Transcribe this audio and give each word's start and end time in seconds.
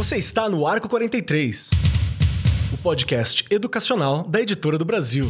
Você 0.00 0.16
está 0.16 0.48
no 0.48 0.66
Arco 0.66 0.88
43, 0.88 1.68
o 2.72 2.78
podcast 2.78 3.44
educacional 3.50 4.22
da 4.22 4.40
Editora 4.40 4.78
do 4.78 4.84
Brasil. 4.86 5.26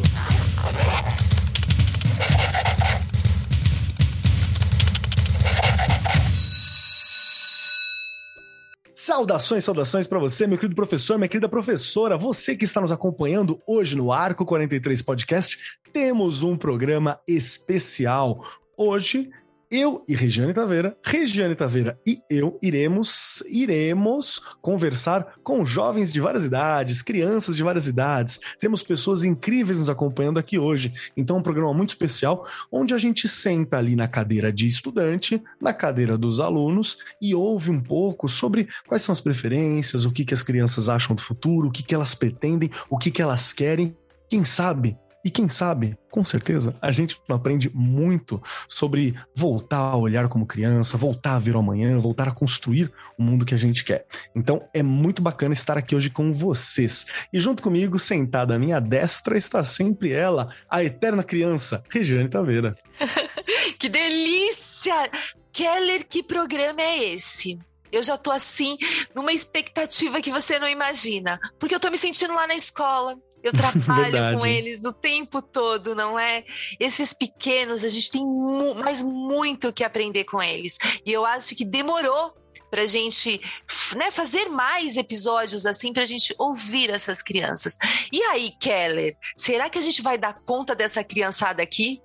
Saudações, 8.95 9.65
saudações 9.65 10.07
para 10.07 10.21
você, 10.21 10.47
meu 10.47 10.57
querido 10.57 10.77
professor, 10.77 11.19
minha 11.19 11.27
querida 11.27 11.49
professora, 11.49 12.17
você 12.17 12.57
que 12.57 12.65
está 12.65 12.81
nos 12.81 12.93
acompanhando 12.93 13.61
hoje 13.67 13.97
no 13.97 14.13
Arco 14.13 14.47
43 14.47 15.03
Podcast, 15.03 15.59
temos 15.93 16.45
um 16.45 16.57
programa 16.57 17.19
especial. 17.27 18.45
Hoje 18.77 19.33
eu 19.71 20.05
e 20.09 20.17
Regiane 20.17 20.53
Taveira, 20.53 20.97
Regiane 21.03 21.55
Taveira 21.55 21.97
e 22.05 22.21
eu 22.29 22.59
iremos 22.61 23.43
iremos 23.49 24.41
conversar 24.61 25.35
com 25.45 25.65
jovens 25.65 26.11
de 26.11 26.21
várias 26.21 26.45
idades, 26.45 27.03
crianças 27.03 27.55
de 27.55 27.63
várias 27.63 27.87
idades. 27.87 28.41
Temos 28.59 28.83
pessoas 28.83 29.23
incríveis 29.23 29.79
nos 29.79 29.89
acompanhando 29.89 30.39
aqui 30.39 30.59
hoje. 30.59 30.93
Então, 31.17 31.39
um 31.39 31.43
programa 31.43 31.73
muito 31.73 31.91
especial 31.91 32.47
onde 32.71 32.95
a 32.95 32.99
gente 32.99 33.29
senta 33.29 33.79
ali 33.79 33.95
na 33.95 34.09
cadeira 34.09 34.53
de 34.53 34.67
estudante, 34.67 35.41
na 35.61 35.73
cadeira 35.73 36.19
dos 36.19 36.41
alunos 36.41 36.99
e 37.23 37.35
ouve 37.35 37.71
um 37.71 37.81
pouco 37.81 38.29
sobre 38.29 38.69
quais 38.89 39.03
são 39.03 39.13
as 39.13 39.21
preferências, 39.21 40.05
o 40.05 40.11
que, 40.11 40.25
que 40.25 40.35
as 40.35 40.43
crianças 40.43 40.89
acham 40.89 41.15
do 41.15 41.23
futuro, 41.23 41.69
o 41.69 41.71
que, 41.71 41.85
que 41.85 41.95
elas 41.95 42.15
pretendem, 42.15 42.71
o 42.89 42.99
que, 42.99 43.11
que 43.11 43.23
elas 43.23 43.53
querem. 43.53 43.97
Quem 44.29 44.45
sabe 44.45 44.97
e 45.25 45.31
quem 45.31 45.49
sabe, 45.49 45.99
com 46.11 46.25
certeza, 46.25 46.75
a 46.81 46.91
gente 46.91 47.21
aprende 47.29 47.71
muito 47.75 48.43
sobre 48.67 49.15
voltar 49.37 49.79
a 49.79 49.97
olhar 49.97 50.29
como 50.29 50.47
criança, 50.47 50.97
voltar 50.97 51.37
a 51.37 51.39
ver 51.39 51.57
o 51.57 51.59
amanhã, 51.59 51.99
voltar 51.99 52.29
a 52.29 52.33
construir 52.33 52.91
o 53.19 53.23
mundo 53.23 53.45
que 53.45 53.55
a 53.55 53.59
gente 53.59 53.85
quer. 53.85 54.07
Então 54.35 54.67
é 54.73 54.83
muito 54.83 55.21
bacana 55.21 55.53
estar 55.53 55.77
aqui 55.77 55.95
hoje 55.95 56.09
com 56.09 56.33
vocês. 56.33 57.07
E 57.33 57.39
junto 57.39 57.63
comigo, 57.63 57.99
sentada 57.99 58.55
à 58.55 58.59
minha 58.59 58.81
destra, 58.81 59.37
está 59.37 59.63
sempre 59.63 60.13
ela, 60.13 60.51
a 60.69 60.83
eterna 60.83 61.23
criança, 61.23 61.83
Regiane 61.91 62.29
Taveira. 62.29 62.75
que 63.79 63.89
delícia! 63.89 65.11
Keller, 65.53 66.07
que 66.09 66.23
programa 66.23 66.81
é 66.81 67.15
esse? 67.15 67.59
Eu 67.93 68.03
já 68.03 68.17
tô 68.17 68.31
assim, 68.31 68.79
numa 69.15 69.33
expectativa 69.33 70.21
que 70.21 70.31
você 70.31 70.59
não 70.59 70.69
imagina. 70.69 71.39
Porque 71.59 71.75
eu 71.75 71.81
tô 71.81 71.91
me 71.91 71.99
sentindo 71.99 72.35
lá 72.35 72.47
na 72.47 72.55
escola. 72.55 73.19
Eu 73.43 73.53
trabalho 73.53 74.39
com 74.39 74.47
eles 74.47 74.85
o 74.85 74.93
tempo 74.93 75.41
todo, 75.41 75.95
não 75.95 76.19
é? 76.19 76.45
Esses 76.79 77.13
pequenos, 77.13 77.83
a 77.83 77.89
gente 77.89 78.11
tem 78.11 78.25
mu 78.25 78.75
mais 78.75 79.03
muito 79.03 79.73
que 79.73 79.83
aprender 79.83 80.25
com 80.25 80.43
eles. 80.43 80.79
E 81.05 81.13
eu 81.13 81.25
acho 81.25 81.55
que 81.55 81.65
demorou 81.65 82.35
para 82.71 82.83
a 82.83 82.87
gente 82.87 83.41
né, 83.97 84.11
fazer 84.11 84.49
mais 84.49 84.97
episódios 84.97 85.67
assim, 85.67 85.93
para 85.93 86.05
a 86.05 86.07
gente 86.07 86.35
ouvir 86.39 86.91
essas 86.91 87.21
crianças. 87.21 87.77
E 88.13 88.23
aí, 88.23 88.53
Keller, 88.61 89.17
será 89.35 89.69
que 89.69 89.79
a 89.79 89.83
gente 89.83 90.01
vai 90.01 90.17
dar 90.17 90.35
conta 90.45 90.75
dessa 90.75 91.03
criançada 91.03 91.63
aqui? 91.63 92.01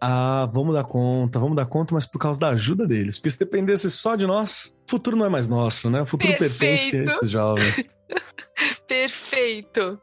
Ah, 0.00 0.48
vamos 0.52 0.74
dar 0.74 0.84
conta, 0.84 1.38
vamos 1.38 1.56
dar 1.56 1.66
conta, 1.66 1.94
mas 1.94 2.06
por 2.06 2.18
causa 2.18 2.38
da 2.38 2.50
ajuda 2.50 2.86
deles. 2.86 3.18
Porque 3.18 3.30
se 3.30 3.38
dependesse 3.38 3.90
só 3.90 4.14
de 4.14 4.26
nós, 4.26 4.74
o 4.86 4.90
futuro 4.90 5.16
não 5.16 5.26
é 5.26 5.28
mais 5.28 5.48
nosso, 5.48 5.90
né? 5.90 6.02
O 6.02 6.06
futuro 6.06 6.36
Perfeito. 6.36 6.58
pertence 6.58 6.96
a 6.96 7.04
esses 7.04 7.30
jovens. 7.30 7.88
Perfeito. 8.86 10.00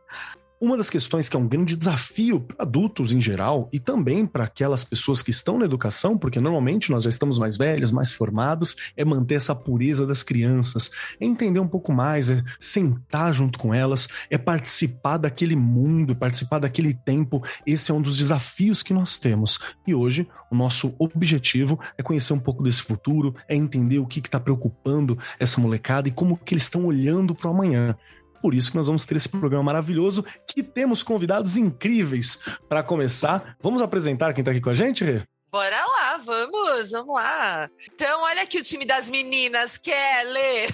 Uma 0.59 0.78
das 0.78 0.89
questões 0.89 1.28
que 1.28 1.36
é 1.36 1.39
um 1.39 1.48
grande 1.48 1.75
desafio 1.75 2.39
para 2.39 2.64
adultos 2.64 3.11
em 3.11 3.20
geral 3.20 3.70
e 3.73 3.80
também 3.80 4.25
para 4.25 4.45
aquelas 4.45 4.86
pessoas 4.86 5.22
que 5.22 5.30
estão 5.30 5.59
na 5.59 5.66
educação, 5.66 6.17
porque 6.17 6.39
normalmente 6.39 6.92
nós 6.92 7.03
já 7.03 7.09
estamos 7.09 7.38
mais 7.38 7.58
velhos, 7.58 7.92
mais 7.92 8.14
formados, 8.14 8.94
é 8.95 9.03
manter 9.03 9.36
essa 9.36 9.53
pureza 9.53 10.08
das 10.08 10.23
crianças, 10.23 10.89
é 11.20 11.26
entender 11.26 11.59
um 11.59 11.67
pouco 11.67 11.92
mais, 11.92 12.30
é 12.30 12.42
sentar 12.58 13.33
junto 13.33 13.59
com 13.59 13.73
elas, 13.73 14.08
é 14.30 14.38
participar 14.38 15.17
daquele 15.17 15.58
mundo, 15.58 16.16
participar 16.16 16.60
daquele 16.60 16.93
tempo. 16.93 17.43
Esse 17.67 17.92
é 17.92 17.93
um 17.93 18.02
dos 18.02 18.16
desafios 18.16 18.82
que 18.82 18.93
nós 18.93 19.17
temos. 19.17 19.60
E 19.86 19.93
hoje 19.93 20.26
o 20.49 20.55
nosso 20.55 20.95
objetivo 20.98 21.77
é 21.98 22.02
conhecer 22.02 22.32
um 22.32 22.39
pouco 22.39 22.64
desse 22.64 22.82
futuro, 22.82 23.36
é 23.49 23.55
entender 23.55 23.99
o 23.99 24.08
que 24.08 24.20
está 24.20 24.39
preocupando 24.39 25.20
essa 25.37 25.60
molecada 25.60 26.08
e 26.08 26.11
como 26.11 26.37
que 26.37 26.54
eles 26.54 26.64
estão 26.64 26.86
olhando 26.86 27.36
para 27.36 27.49
o 27.49 27.54
amanhã 27.54 27.98
por 28.42 28.54
isso 28.54 28.72
que 28.72 28.78
nós 28.78 28.88
vamos 28.88 29.06
ter 29.06 29.16
esse 29.16 29.30
programa 29.30 29.64
maravilhoso 29.64 30.23
que 30.48 30.64
temos 30.64 31.04
convidados 31.04 31.58
incríveis 31.58 32.40
para 32.68 32.84
começar. 32.84 33.56
Vamos 33.62 33.82
apresentar 33.82 34.34
quem 34.34 34.42
está 34.42 34.52
aqui 34.52 34.62
com 34.62 34.70
a 34.70 34.73
gente, 34.73 35.04
Rê? 35.04 35.23
Bora 35.56 35.86
lá, 35.86 36.18
vamos, 36.18 36.92
vamos 36.92 37.16
lá. 37.16 37.70
Então, 37.94 38.23
olha 38.23 38.42
aqui 38.42 38.58
o 38.58 38.64
time 38.64 38.84
das 38.84 39.10
meninas, 39.10 39.78
Kelly. 39.78 40.68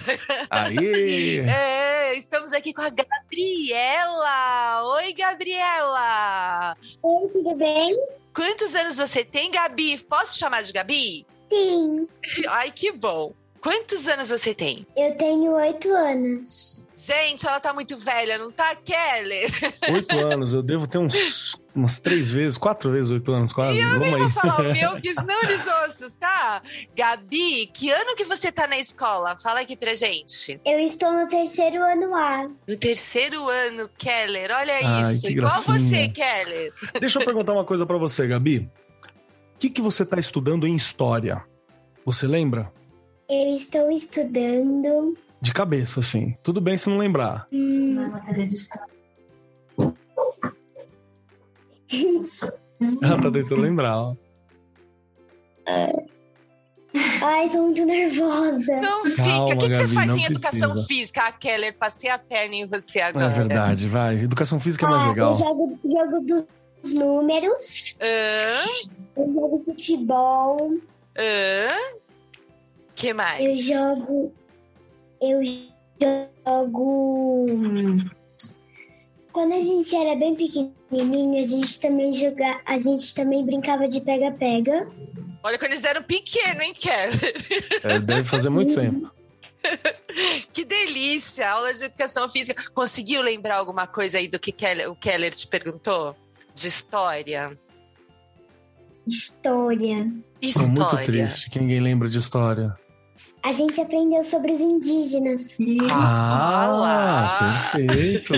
Aí! 0.50 1.38
é, 1.48 2.16
estamos 2.16 2.52
aqui 2.52 2.74
com 2.74 2.82
a 2.82 2.90
Gabriela. 2.90 4.82
Oi, 4.96 5.12
Gabriela. 5.12 6.76
Oi, 7.00 7.28
tudo 7.28 7.54
bem? 7.54 7.88
Quantos 8.34 8.74
anos 8.74 8.96
você 8.96 9.24
tem, 9.24 9.52
Gabi? 9.52 9.98
Posso 9.98 10.36
chamar 10.36 10.64
de 10.64 10.72
Gabi? 10.72 11.24
Sim. 11.48 12.08
Ai, 12.48 12.72
que 12.72 12.90
bom. 12.90 13.32
Quantos 13.62 14.08
anos 14.08 14.28
você 14.28 14.52
tem? 14.52 14.84
Eu 14.96 15.16
tenho 15.16 15.52
oito 15.52 15.88
anos. 15.88 16.88
Gente, 16.96 17.46
ela 17.46 17.60
tá 17.60 17.72
muito 17.72 17.96
velha, 17.96 18.38
não 18.38 18.50
tá, 18.50 18.76
Kelly? 18.76 19.52
Oito 19.92 20.16
anos, 20.20 20.52
eu 20.52 20.62
devo 20.62 20.86
ter 20.86 20.98
uns 20.98 21.60
umas 21.74 21.98
três 21.98 22.30
vezes, 22.30 22.56
quatro 22.56 22.92
vezes 22.92 23.10
oito 23.10 23.32
anos 23.32 23.52
quase. 23.52 23.78
E 23.78 23.82
eu 23.82 23.90
Vamos 23.90 24.06
nem 24.06 24.18
vou 24.18 24.30
falar 24.30 24.60
o 24.60 24.72
meu, 24.72 24.94
que 25.02 25.12
senão 25.12 25.42
eles 25.42 25.66
ossos, 25.66 26.14
tá? 26.14 26.62
Gabi, 26.94 27.66
que 27.74 27.90
ano 27.90 28.14
que 28.14 28.24
você 28.24 28.52
tá 28.52 28.68
na 28.68 28.78
escola? 28.78 29.36
Fala 29.36 29.60
aqui 29.60 29.76
pra 29.76 29.94
gente. 29.96 30.60
Eu 30.64 30.78
estou 30.78 31.10
no 31.10 31.28
terceiro 31.28 31.82
ano 31.82 32.14
A. 32.14 32.48
No 32.68 32.76
terceiro 32.76 33.48
ano, 33.48 33.90
Keller, 33.98 34.52
olha 34.52 34.74
Ai, 34.84 35.14
isso. 35.14 35.28
Igual 35.28 35.60
você, 35.60 36.08
Keller. 36.08 36.72
Deixa 37.00 37.18
eu 37.18 37.24
perguntar 37.24 37.52
uma 37.52 37.64
coisa 37.64 37.84
para 37.84 37.98
você, 37.98 38.28
Gabi. 38.28 38.70
O 39.56 39.58
que, 39.58 39.70
que 39.70 39.80
você 39.80 40.06
tá 40.06 40.20
estudando 40.20 40.68
em 40.68 40.76
história? 40.76 41.44
Você 42.04 42.28
lembra? 42.28 42.72
Eu 43.32 43.56
estou 43.56 43.90
estudando 43.90 45.16
de 45.40 45.54
cabeça, 45.54 46.00
assim. 46.00 46.36
Tudo 46.42 46.60
bem 46.60 46.76
se 46.76 46.90
não 46.90 46.98
lembrar. 46.98 47.48
Hum. 47.50 47.94
Na 47.94 48.10
matéria 48.10 48.46
de 48.46 48.54
história. 48.54 48.92
Ela 53.02 53.20
tá 53.20 53.30
tentando 53.30 53.62
lembrar, 53.62 53.98
ó. 53.98 54.14
É. 55.66 56.04
Ai, 57.22 57.48
tô 57.48 57.62
muito 57.62 57.86
nervosa. 57.86 58.80
Não 58.82 59.06
fica. 59.06 59.24
Calma, 59.24 59.54
o 59.54 59.58
que, 59.58 59.70
que 59.70 59.76
você 59.76 59.88
faz 59.88 60.10
em 60.10 60.14
precisa. 60.14 60.32
educação 60.32 60.84
física? 60.84 61.22
A 61.22 61.32
Keller, 61.32 61.74
passei 61.78 62.10
a 62.10 62.18
perna 62.18 62.54
em 62.54 62.66
você 62.66 63.00
agora. 63.00 63.24
É 63.26 63.30
verdade, 63.30 63.88
vai. 63.88 64.18
Educação 64.18 64.60
física 64.60 64.84
é 64.84 64.90
mais 64.90 65.04
ah, 65.04 65.08
legal. 65.08 65.30
Eu 65.30 65.38
jogo, 65.38 65.78
jogo 65.82 66.20
dos 66.20 66.46
números. 66.94 67.98
Uh? 68.02 68.90
Eu 69.16 69.32
jogo 69.32 69.62
futebol. 69.64 70.58
Uh? 70.68 72.01
Que 73.02 73.12
mais? 73.12 73.44
Eu 73.44 73.58
jogo 73.58 74.32
eu 75.22 75.40
jogo. 76.44 77.46
Quando 79.32 79.52
a 79.54 79.58
gente 79.58 79.94
era 79.94 80.16
bem 80.16 80.34
pequenininho, 80.34 81.44
a 81.44 81.48
gente 81.48 81.80
também 81.80 82.12
joga, 82.12 82.60
a 82.66 82.78
gente 82.78 83.14
também 83.14 83.46
brincava 83.46 83.88
de 83.88 84.00
pega-pega. 84.00 84.90
Olha, 85.42 85.58
quando 85.58 85.72
eles 85.72 85.84
eram 85.84 86.02
pequenos, 86.02 86.62
hein, 86.62 86.74
Keller? 86.74 87.34
É, 87.82 87.98
deve 87.98 88.24
fazer 88.24 88.50
muito 88.50 88.74
tempo. 88.74 89.10
que 90.52 90.64
delícia! 90.64 91.48
Aula 91.48 91.72
de 91.72 91.84
educação 91.84 92.28
física. 92.28 92.62
Conseguiu 92.72 93.22
lembrar 93.22 93.56
alguma 93.56 93.86
coisa 93.86 94.18
aí 94.18 94.28
do 94.28 94.38
que 94.38 94.52
Keller, 94.52 94.90
o 94.90 94.96
Keller 94.96 95.32
te 95.32 95.46
perguntou? 95.46 96.16
De 96.54 96.66
história? 96.66 97.56
História. 99.06 100.12
História. 100.40 100.68
muito 100.68 100.96
triste 101.04 101.48
que 101.48 101.58
ninguém 101.58 101.80
lembra 101.80 102.08
de 102.08 102.18
história. 102.18 102.76
A 103.42 103.52
gente 103.52 103.80
aprendeu 103.80 104.22
sobre 104.22 104.52
os 104.52 104.60
indígenas. 104.60 105.56
Ah, 105.90 107.70
perfeito. 107.72 108.32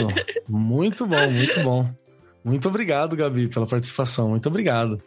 muito 0.49 1.07
bom, 1.07 1.31
muito 1.31 1.61
bom. 1.63 1.95
Muito 2.43 2.69
obrigado, 2.69 3.17
Gabi, 3.17 3.49
pela 3.49 3.67
participação. 3.67 4.31
Muito 4.31 4.49
obrigado. 4.49 5.03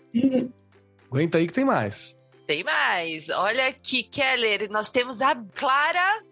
Aguenta 1.09 1.37
aí 1.37 1.47
que 1.47 1.53
tem 1.53 1.65
mais. 1.65 2.17
Tem 2.45 2.63
mais. 2.63 3.29
Olha 3.29 3.67
aqui, 3.67 4.03
Keller, 4.03 4.69
nós 4.71 4.89
temos 4.89 5.21
a 5.21 5.35
Clara. 5.35 6.23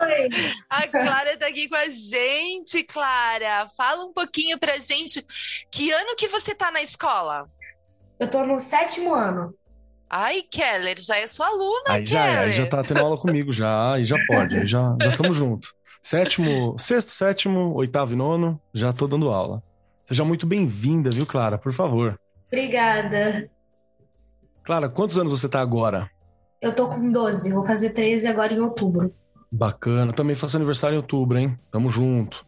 Oi. 0.00 0.28
A 0.68 0.86
Clara 0.88 1.36
tá 1.38 1.46
aqui 1.46 1.68
com 1.68 1.76
a 1.76 1.88
gente, 1.88 2.84
Clara. 2.84 3.66
Fala 3.76 4.04
um 4.04 4.12
pouquinho 4.12 4.58
pra 4.58 4.78
gente. 4.78 5.24
Que 5.70 5.90
ano 5.90 6.16
que 6.16 6.28
você 6.28 6.54
tá 6.54 6.70
na 6.70 6.82
escola? 6.82 7.48
Eu 8.20 8.28
tô 8.28 8.44
no 8.44 8.60
sétimo 8.60 9.14
ano. 9.14 9.54
Ai, 10.14 10.42
Keller, 10.42 11.00
já 11.00 11.16
é 11.16 11.26
sua 11.26 11.46
aluna, 11.46 11.84
aí 11.88 12.04
já 12.04 12.22
Keller. 12.22 12.38
É, 12.38 12.44
aí 12.44 12.52
já 12.52 12.66
tá 12.66 12.82
tendo 12.82 13.00
aula 13.00 13.16
comigo, 13.16 13.50
já, 13.50 13.94
aí 13.94 14.04
já 14.04 14.16
pode, 14.26 14.58
aí 14.58 14.66
já 14.66 14.94
estamos 15.08 15.34
junto. 15.34 15.68
Sétimo, 16.02 16.76
sexto, 16.78 17.10
sétimo, 17.10 17.72
oitavo 17.74 18.12
e 18.12 18.16
nono, 18.16 18.60
já 18.74 18.92
tô 18.92 19.06
dando 19.06 19.30
aula. 19.30 19.62
Seja 20.04 20.22
muito 20.22 20.46
bem-vinda, 20.46 21.10
viu, 21.10 21.24
Clara? 21.24 21.56
Por 21.56 21.72
favor. 21.72 22.20
Obrigada. 22.48 23.50
Clara, 24.62 24.86
quantos 24.90 25.18
anos 25.18 25.32
você 25.32 25.48
tá 25.48 25.62
agora? 25.62 26.10
Eu 26.60 26.74
tô 26.74 26.88
com 26.88 27.10
12, 27.10 27.50
vou 27.50 27.64
fazer 27.64 27.90
13 27.90 28.28
agora 28.28 28.52
em 28.52 28.60
outubro. 28.60 29.14
Bacana. 29.50 30.12
Também 30.12 30.36
faço 30.36 30.58
aniversário 30.58 30.96
em 30.96 30.98
outubro, 30.98 31.38
hein? 31.38 31.56
Tamo 31.70 31.88
junto. 31.88 32.46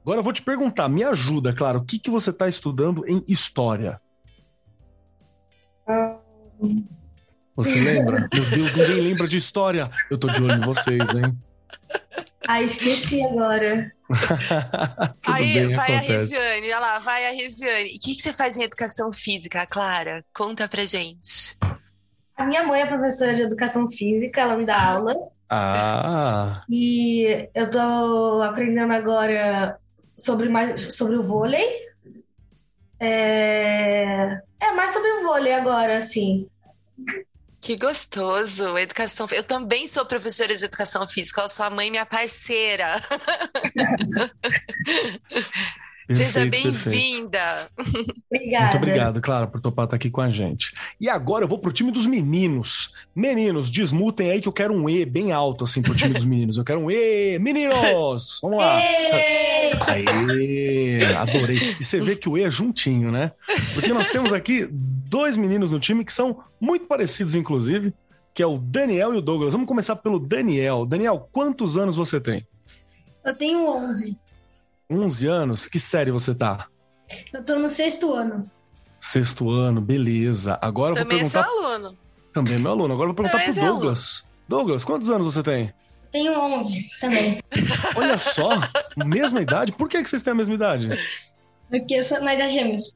Agora 0.00 0.18
eu 0.18 0.22
vou 0.22 0.32
te 0.32 0.40
perguntar, 0.40 0.88
me 0.88 1.04
ajuda, 1.04 1.52
claro, 1.52 1.80
o 1.80 1.84
que, 1.84 1.98
que 1.98 2.10
você 2.10 2.30
está 2.30 2.48
estudando 2.48 3.06
em 3.06 3.22
história? 3.28 4.00
Você 7.56 7.78
lembra? 7.80 8.28
Meu 8.32 8.44
Deus, 8.50 8.74
ninguém 8.74 9.00
lembra 9.00 9.28
de 9.28 9.36
história. 9.36 9.90
Eu 10.10 10.18
tô 10.18 10.28
de 10.28 10.42
olho 10.42 10.54
em 10.54 10.60
vocês, 10.60 11.14
hein? 11.14 11.36
Ah, 12.46 12.62
esqueci 12.62 13.22
agora. 13.22 13.92
Tudo 15.22 15.34
Aí 15.34 15.54
bem, 15.54 15.74
vai 15.74 15.94
a 15.94 15.98
acontece. 15.98 16.34
Regiane, 16.36 16.66
olha 16.66 16.78
lá, 16.78 16.98
vai 16.98 17.26
a 17.26 17.30
Regiane. 17.32 17.92
E 17.92 17.96
o 17.96 18.00
que, 18.00 18.14
que 18.14 18.22
você 18.22 18.32
faz 18.32 18.56
em 18.56 18.62
educação 18.64 19.12
física, 19.12 19.66
Clara? 19.66 20.24
Conta 20.34 20.66
pra 20.66 20.84
gente. 20.84 21.56
A 22.36 22.44
minha 22.44 22.64
mãe 22.64 22.80
é 22.80 22.86
professora 22.86 23.34
de 23.34 23.42
educação 23.42 23.86
física, 23.88 24.40
ela 24.40 24.56
me 24.56 24.64
dá 24.64 24.82
aula. 24.82 25.14
Ah, 25.48 26.64
E 26.68 27.48
eu 27.54 27.70
tô 27.70 28.42
aprendendo 28.42 28.92
agora 28.92 29.78
sobre 30.16 30.48
mais 30.48 30.94
sobre 30.94 31.16
o 31.16 31.22
vôlei. 31.22 31.66
É, 32.98 34.40
é 34.60 34.72
mais 34.72 34.92
sobre 34.92 35.10
o 35.12 35.22
vôlei 35.22 35.52
agora, 35.52 35.98
assim. 35.98 36.48
Que 37.62 37.76
gostoso, 37.76 38.76
educação. 38.76 39.26
Eu 39.30 39.44
também 39.44 39.86
sou 39.86 40.04
professora 40.04 40.54
de 40.54 40.64
educação 40.64 41.06
física. 41.06 41.44
Ó, 41.44 41.48
sua 41.48 41.70
mãe, 41.70 41.92
minha 41.92 42.04
parceira. 42.04 43.00
Seja 46.10 46.40
perfeito, 46.40 46.62
perfeito. 46.62 46.90
bem-vinda. 46.90 47.68
Obrigada. 48.30 48.64
Muito 48.64 48.76
obrigado, 48.76 49.20
Clara, 49.20 49.46
por 49.46 49.60
topar 49.60 49.84
estar 49.84 49.96
aqui 49.96 50.10
com 50.10 50.20
a 50.20 50.30
gente. 50.30 50.72
E 51.00 51.08
agora 51.08 51.44
eu 51.44 51.48
vou 51.48 51.58
pro 51.58 51.72
time 51.72 51.90
dos 51.90 52.06
meninos. 52.06 52.94
Meninos, 53.14 53.70
desmutem 53.70 54.30
aí 54.30 54.40
que 54.40 54.48
eu 54.48 54.52
quero 54.52 54.74
um 54.74 54.88
E 54.88 55.04
bem 55.04 55.32
alto, 55.32 55.64
assim, 55.64 55.82
pro 55.82 55.94
time 55.94 56.14
dos 56.14 56.24
meninos. 56.24 56.56
Eu 56.56 56.64
quero 56.64 56.80
um 56.80 56.90
E, 56.90 57.38
meninos! 57.38 58.40
Vamos 58.42 58.58
lá. 58.58 58.76
Aê, 59.86 61.04
adorei. 61.16 61.76
E 61.78 61.84
você 61.84 62.00
vê 62.00 62.16
que 62.16 62.28
o 62.28 62.36
E 62.36 62.42
é 62.42 62.50
juntinho, 62.50 63.12
né? 63.12 63.32
Porque 63.74 63.92
nós 63.92 64.10
temos 64.10 64.32
aqui 64.32 64.68
dois 64.70 65.36
meninos 65.36 65.70
no 65.70 65.78
time 65.78 66.04
que 66.04 66.12
são 66.12 66.42
muito 66.60 66.86
parecidos, 66.86 67.34
inclusive, 67.34 67.92
que 68.34 68.42
é 68.42 68.46
o 68.46 68.58
Daniel 68.58 69.14
e 69.14 69.18
o 69.18 69.22
Douglas. 69.22 69.52
Vamos 69.52 69.68
começar 69.68 69.96
pelo 69.96 70.18
Daniel. 70.18 70.86
Daniel, 70.86 71.28
quantos 71.30 71.76
anos 71.76 71.96
você 71.96 72.20
tem? 72.20 72.46
Eu 73.24 73.36
tenho 73.36 73.64
11. 73.66 74.18
11 74.90 75.26
anos? 75.26 75.68
Que 75.68 75.78
série 75.78 76.10
você 76.10 76.34
tá? 76.34 76.66
Eu 77.32 77.44
tô 77.44 77.58
no 77.58 77.68
sexto 77.70 78.12
ano. 78.12 78.50
Sexto 78.98 79.50
ano, 79.50 79.80
beleza. 79.80 80.58
Agora 80.62 80.92
eu 80.92 80.96
vou 80.96 81.04
Também 81.04 81.20
é 81.20 81.24
seu 81.24 81.42
perguntar. 81.42 81.66
aluno. 81.66 81.98
Também 82.32 82.54
é 82.54 82.58
meu 82.58 82.70
aluno. 82.70 82.94
Agora 82.94 83.10
eu 83.10 83.14
vou 83.14 83.24
perguntar 83.24 83.38
Também 83.38 83.54
pro 83.54 83.62
é 83.62 83.66
Douglas. 83.66 84.26
Douglas, 84.48 84.84
quantos 84.84 85.10
anos 85.10 85.26
você 85.26 85.42
tem? 85.42 85.72
Tenho 86.10 86.38
11 86.38 87.00
também. 87.00 87.42
Olha 87.96 88.18
só, 88.18 88.50
mesma 88.96 89.40
idade. 89.40 89.72
Por 89.72 89.88
que, 89.88 90.02
que 90.02 90.08
vocês 90.08 90.22
têm 90.22 90.32
a 90.32 90.34
mesma 90.36 90.54
idade? 90.54 90.88
Porque 91.70 91.94
eu 91.94 92.02
sou 92.04 92.22
mais 92.22 92.40
a 92.40 92.48
gêmeos. 92.48 92.94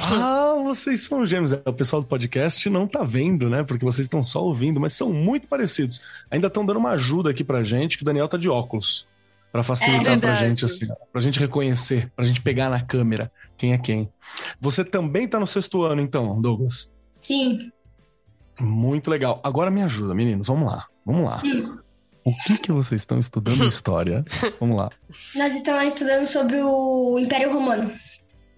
Ah, 0.00 0.54
vocês 0.64 1.02
são 1.02 1.24
gêmeos. 1.26 1.52
É, 1.52 1.62
O 1.66 1.72
pessoal 1.72 2.00
do 2.02 2.08
podcast 2.08 2.68
não 2.70 2.86
tá 2.86 3.04
vendo, 3.04 3.48
né? 3.50 3.62
Porque 3.64 3.84
vocês 3.84 4.06
estão 4.06 4.22
só 4.22 4.42
ouvindo, 4.42 4.80
mas 4.80 4.92
são 4.92 5.12
muito 5.12 5.46
parecidos. 5.46 6.00
Ainda 6.30 6.46
estão 6.46 6.64
dando 6.64 6.78
uma 6.78 6.90
ajuda 6.90 7.30
aqui 7.30 7.44
pra 7.44 7.62
gente, 7.62 7.96
que 7.96 8.02
o 8.02 8.06
Daniel 8.06 8.28
tá 8.28 8.36
de 8.38 8.48
óculos. 8.48 9.06
Pra 9.50 9.62
facilitar 9.62 10.12
É 10.12 10.20
pra 10.20 10.34
gente, 10.34 10.64
assim, 10.64 10.86
pra 11.10 11.20
gente 11.20 11.40
reconhecer, 11.40 12.12
pra 12.14 12.24
gente 12.24 12.40
pegar 12.42 12.68
na 12.68 12.80
câmera 12.80 13.32
quem 13.56 13.72
é 13.72 13.78
quem. 13.78 14.08
Você 14.60 14.84
também 14.84 15.26
tá 15.26 15.40
no 15.40 15.46
sexto 15.46 15.82
ano, 15.82 16.00
então, 16.00 16.40
Douglas. 16.40 16.92
Sim. 17.20 17.70
Muito 18.60 19.10
legal. 19.10 19.40
Agora 19.42 19.70
me 19.70 19.82
ajuda, 19.82 20.14
meninos. 20.14 20.46
Vamos 20.48 20.70
lá. 20.70 20.86
Vamos 21.04 21.24
lá. 21.24 21.42
Hum. 21.44 21.78
O 22.24 22.36
que 22.44 22.58
que 22.58 22.72
vocês 22.72 23.00
estão 23.00 23.18
estudando 23.18 23.64
história? 23.64 24.24
Vamos 24.60 24.76
lá. 24.76 24.90
Nós 25.34 25.54
estamos 25.54 25.94
estudando 25.94 26.26
sobre 26.26 26.60
o 26.62 27.18
Império 27.18 27.52
Romano. 27.52 27.90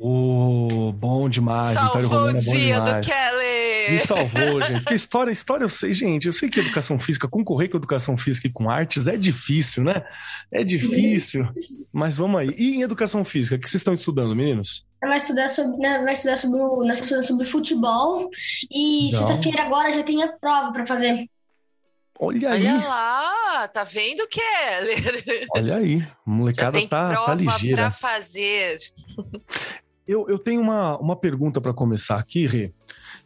O 0.02 0.92
bom 0.92 1.28
demais. 1.28 1.72
Império 1.74 2.08
Salvou 2.08 2.22
o 2.22 2.28
é 2.30 2.32
bom 2.32 2.38
dia 2.38 2.80
do 2.80 2.84
demais. 2.86 3.06
Me 3.06 3.12
Kelly. 3.12 3.98
salvou, 3.98 4.62
gente. 4.62 4.80
Porque 4.80 4.94
história, 4.94 5.30
história 5.30 5.64
eu 5.64 5.68
sei, 5.68 5.92
gente. 5.92 6.26
Eu 6.26 6.32
sei 6.32 6.48
que 6.48 6.58
educação 6.58 6.98
física, 6.98 7.28
concorrer 7.28 7.68
com 7.68 7.76
educação 7.76 8.16
física 8.16 8.46
e 8.46 8.50
com 8.50 8.70
artes 8.70 9.06
é 9.06 9.16
difícil, 9.18 9.84
né? 9.84 10.02
É 10.50 10.64
difícil. 10.64 11.46
Mas 11.92 12.16
vamos 12.16 12.40
aí. 12.40 12.48
E 12.56 12.76
em 12.76 12.82
educação 12.82 13.22
física, 13.26 13.56
o 13.56 13.58
que 13.58 13.68
vocês 13.68 13.80
estão 13.80 13.92
estudando, 13.92 14.34
meninos? 14.34 14.86
Vai 15.02 15.18
estudar 15.18 15.48
sobre, 15.48 15.76
né, 15.76 16.02
vai 16.02 16.14
estudar 16.14 16.36
sobre, 16.36 16.58
nós 16.86 16.98
estudamos 16.98 17.26
sobre 17.26 17.46
futebol. 17.46 18.30
E 18.70 19.10
sexta-feira 19.12 19.64
agora 19.64 19.90
já 19.90 20.02
tem 20.02 20.22
a 20.22 20.28
prova 20.28 20.72
para 20.72 20.86
fazer. 20.86 21.28
Olha 22.18 22.52
aí. 22.52 22.66
Olha 22.66 22.88
lá, 22.88 23.68
tá 23.68 23.84
vendo, 23.84 24.26
Kelly? 24.28 25.46
Olha 25.56 25.76
aí. 25.76 25.96
A 25.96 25.98
Já 26.00 26.14
molecada 26.24 26.78
tem 26.78 26.88
tá, 26.88 27.08
tá 27.08 27.14
prova 27.14 27.34
ligeira. 27.34 27.76
pra 27.82 27.90
fazer. 27.90 28.78
Eu, 30.10 30.26
eu 30.28 30.38
tenho 30.38 30.60
uma, 30.60 30.98
uma 30.98 31.14
pergunta 31.16 31.60
para 31.60 31.72
começar 31.72 32.18
aqui, 32.18 32.46
Rê. 32.46 32.72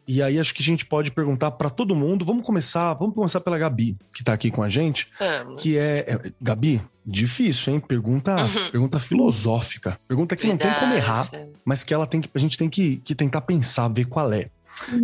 E 0.07 0.23
aí 0.23 0.39
acho 0.39 0.53
que 0.55 0.61
a 0.61 0.65
gente 0.65 0.85
pode 0.85 1.11
perguntar 1.11 1.51
para 1.53 1.71
todo 1.71 1.97
mundo. 1.97 2.25
Vamos 2.25 2.45
começar, 2.45 2.93
vamos 2.95 3.15
começar 3.15 3.41
pela 3.41 3.57
Gabi, 3.59 3.97
que 4.15 4.23
tá 4.23 4.35
aqui 4.35 4.51
com 4.51 4.63
a 4.63 4.69
gente, 4.69 5.09
Vamos. 5.19 5.63
que 5.63 5.79
é, 5.79 5.99
é- 6.01 6.33
Gabi, 6.41 6.83
difícil, 7.07 7.73
hein? 7.73 7.81
Pergunta, 7.81 8.37
Uhum. 8.37 8.71
pergunta 8.71 8.99
filosófica. 8.99 9.99
Pergunta 10.07 10.37
que 10.37 10.47
não 10.47 10.59
tem 10.59 10.73
como 10.75 10.93
errar, 10.93 11.23
Verdade. 11.31 11.55
mas 11.65 11.83
que 11.83 11.95
ela 11.95 12.07
tem 12.07 12.21
que 12.21 12.29
a 12.35 12.39
gente 12.39 12.59
tem 12.59 12.69
que, 12.69 12.97
que 12.97 13.15
tentar 13.15 13.41
pensar, 13.41 13.89
ver 13.89 14.05
qual 14.05 14.31
é. 14.33 14.51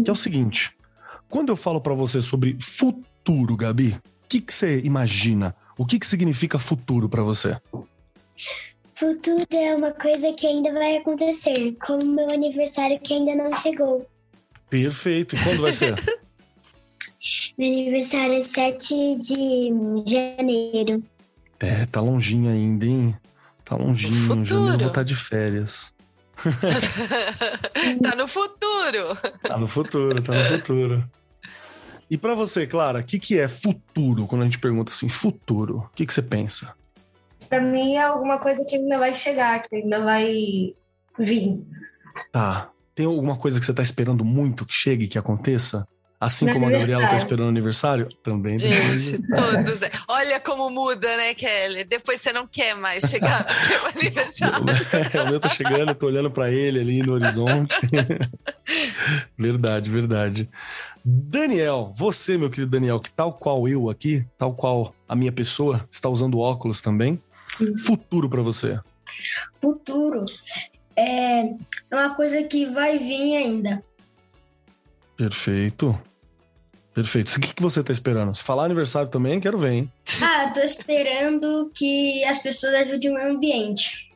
Que 0.04 0.10
é 0.10 0.12
o 0.12 0.16
seguinte, 0.16 0.72
quando 1.30 1.48
eu 1.48 1.56
falo 1.56 1.80
para 1.80 1.94
você 1.94 2.20
sobre 2.20 2.58
futuro, 2.60 3.56
Gabi, 3.56 3.92
o 4.24 4.28
que 4.28 4.38
que 4.42 4.52
você 4.52 4.80
imagina? 4.84 5.54
O 5.78 5.86
que 5.86 5.98
que 5.98 6.06
significa 6.06 6.58
futuro 6.58 7.08
para 7.08 7.22
você? 7.22 7.56
Futuro 9.00 9.46
é 9.50 9.74
uma 9.74 9.92
coisa 9.92 10.30
que 10.34 10.46
ainda 10.46 10.74
vai 10.74 10.98
acontecer, 10.98 11.74
como 11.86 12.04
meu 12.04 12.26
aniversário 12.30 13.00
que 13.00 13.14
ainda 13.14 13.34
não 13.34 13.50
chegou. 13.56 14.06
Perfeito. 14.68 15.34
E 15.34 15.42
quando 15.42 15.62
vai 15.62 15.72
ser? 15.72 15.94
Meu 17.56 17.70
aniversário 17.70 18.34
é 18.34 18.42
7 18.42 19.16
de 19.16 19.72
janeiro. 20.06 21.02
É, 21.58 21.84
tá 21.86 22.00
longinho 22.00 22.50
ainda, 22.50 22.86
hein? 22.86 23.14
Tá 23.64 23.76
longinho. 23.76 24.44
Janeiro 24.44 24.74
eu 24.74 24.78
vou 24.78 24.88
estar 24.88 25.02
de 25.02 25.14
férias. 25.14 25.94
tá 28.02 28.16
no 28.16 28.26
futuro. 28.26 29.16
Tá 29.42 29.58
no 29.58 29.68
futuro, 29.68 30.22
tá 30.22 30.32
no 30.32 30.56
futuro. 30.56 31.10
E 32.10 32.16
pra 32.16 32.34
você, 32.34 32.66
Clara, 32.66 33.00
o 33.00 33.04
que, 33.04 33.18
que 33.18 33.38
é 33.38 33.48
futuro? 33.48 34.26
Quando 34.26 34.42
a 34.42 34.44
gente 34.46 34.58
pergunta 34.58 34.90
assim, 34.92 35.08
futuro, 35.08 35.88
o 35.90 35.94
que, 35.94 36.06
que 36.06 36.12
você 36.12 36.22
pensa? 36.22 36.74
Pra 37.50 37.60
mim 37.60 37.96
é 37.96 38.02
alguma 38.02 38.38
coisa 38.38 38.64
que 38.64 38.76
ainda 38.76 38.96
vai 38.96 39.12
chegar, 39.12 39.60
que 39.60 39.74
ainda 39.74 40.00
vai 40.02 40.72
vir. 41.18 41.60
Tá. 42.30 42.70
Tem 42.94 43.06
alguma 43.06 43.36
coisa 43.36 43.58
que 43.58 43.66
você 43.66 43.74
tá 43.74 43.82
esperando 43.82 44.24
muito 44.24 44.64
que 44.64 44.72
chegue, 44.72 45.08
que 45.08 45.18
aconteça? 45.18 45.86
Assim 46.20 46.52
como 46.52 46.66
a 46.66 46.70
Gabriela 46.70 47.08
tá 47.08 47.16
esperando 47.16 47.46
o 47.46 47.48
aniversário? 47.48 48.08
Também. 48.22 48.58
Gente, 48.58 49.26
todos. 49.26 49.80
é. 49.80 49.90
Olha 50.06 50.38
como 50.38 50.68
muda, 50.68 51.16
né, 51.16 51.32
Kelly? 51.32 51.82
Depois 51.84 52.20
você 52.20 52.30
não 52.30 52.46
quer 52.46 52.76
mais 52.76 53.04
chegar 53.04 53.42
no 53.42 53.50
seu 53.50 53.86
aniversário. 53.88 54.66
É, 55.14 55.22
o 55.22 55.28
meu 55.30 55.40
tá 55.40 55.48
chegando, 55.48 55.88
eu 55.88 55.94
tô 55.94 56.06
olhando 56.06 56.30
pra 56.30 56.50
ele 56.50 56.78
ali 56.78 57.02
no 57.02 57.14
horizonte. 57.14 57.74
verdade, 59.36 59.90
verdade. 59.90 60.50
Daniel, 61.02 61.94
você, 61.96 62.36
meu 62.36 62.50
querido 62.50 62.70
Daniel, 62.70 63.00
que 63.00 63.10
tal 63.10 63.32
qual 63.32 63.66
eu 63.66 63.88
aqui, 63.88 64.22
tal 64.36 64.52
qual 64.52 64.94
a 65.08 65.16
minha 65.16 65.32
pessoa, 65.32 65.88
está 65.90 66.10
usando 66.10 66.38
óculos 66.38 66.82
também. 66.82 67.18
Futuro 67.84 68.28
pra 68.28 68.42
você. 68.42 68.78
Futuro 69.60 70.24
é 70.96 71.54
uma 71.92 72.14
coisa 72.14 72.42
que 72.44 72.66
vai 72.66 72.98
vir 72.98 73.36
ainda. 73.36 73.82
Perfeito. 75.16 75.98
Perfeito. 76.94 77.30
O 77.36 77.40
que, 77.40 77.54
que 77.54 77.62
você 77.62 77.82
tá 77.82 77.92
esperando? 77.92 78.34
Se 78.34 78.42
falar 78.42 78.64
aniversário 78.64 79.08
também, 79.08 79.40
quero 79.40 79.58
ver, 79.58 79.72
hein? 79.72 79.92
Ah, 80.22 80.46
eu 80.48 80.52
tô 80.52 80.60
esperando 80.60 81.70
que 81.74 82.24
as 82.24 82.38
pessoas 82.38 82.74
ajudem 82.74 83.10
o 83.10 83.14
meio 83.14 83.30
ambiente. 83.32 84.10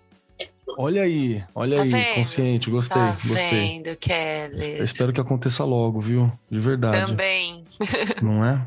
Olha 0.77 1.03
aí, 1.03 1.45
olha 1.55 1.77
Tá 1.77 1.83
aí, 1.83 1.89
vendo? 1.91 2.15
consciente, 2.15 2.71
gostei, 2.71 2.97
Tá 3.01 3.17
gostei. 3.27 3.51
vendo, 3.51 3.97
Kelly? 3.97 4.79
Eu 4.79 4.85
espero 4.85 5.13
que 5.13 5.21
aconteça 5.21 5.63
logo, 5.65 6.01
viu? 6.01 6.33
De 6.51 6.59
verdade. 6.59 7.13
Também. 7.13 7.63
não 8.23 8.45
é? 8.45 8.61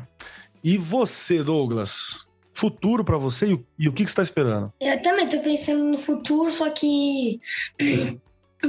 E 0.64 0.78
você, 0.78 1.42
Douglas? 1.42 2.26
Futuro 2.58 3.04
pra 3.04 3.16
você 3.16 3.46
e 3.46 3.54
o, 3.54 3.64
e 3.78 3.88
o 3.88 3.92
que, 3.92 4.04
que 4.04 4.10
você 4.10 4.16
tá 4.16 4.22
esperando? 4.22 4.72
Eu 4.80 5.00
também 5.00 5.28
tô 5.28 5.38
pensando 5.38 5.84
no 5.84 5.96
futuro, 5.96 6.50
só 6.50 6.68
que 6.70 7.40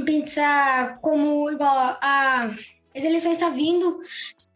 pensar 0.06 0.98
como 1.00 1.50
igual 1.50 1.98
a 2.00 2.54
as 2.96 3.04
eleições 3.04 3.38
tá 3.38 3.48
vindo, 3.50 4.00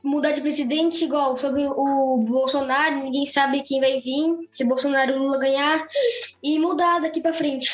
mudar 0.03 0.33
de 0.33 0.41
presidente 0.41 1.05
igual 1.05 1.37
sobre 1.37 1.65
o 1.67 2.25
Bolsonaro, 2.29 2.97
ninguém 2.97 3.27
sabe 3.27 3.63
quem 3.63 3.81
vai 3.81 4.01
vir, 4.01 4.49
se 4.51 4.65
Bolsonaro 4.65 5.15
ou 5.15 5.19
Lula 5.21 5.39
ganhar 5.39 5.87
e 6.43 6.59
mudar 6.59 7.01
daqui 7.01 7.21
pra 7.21 7.33
frente. 7.33 7.71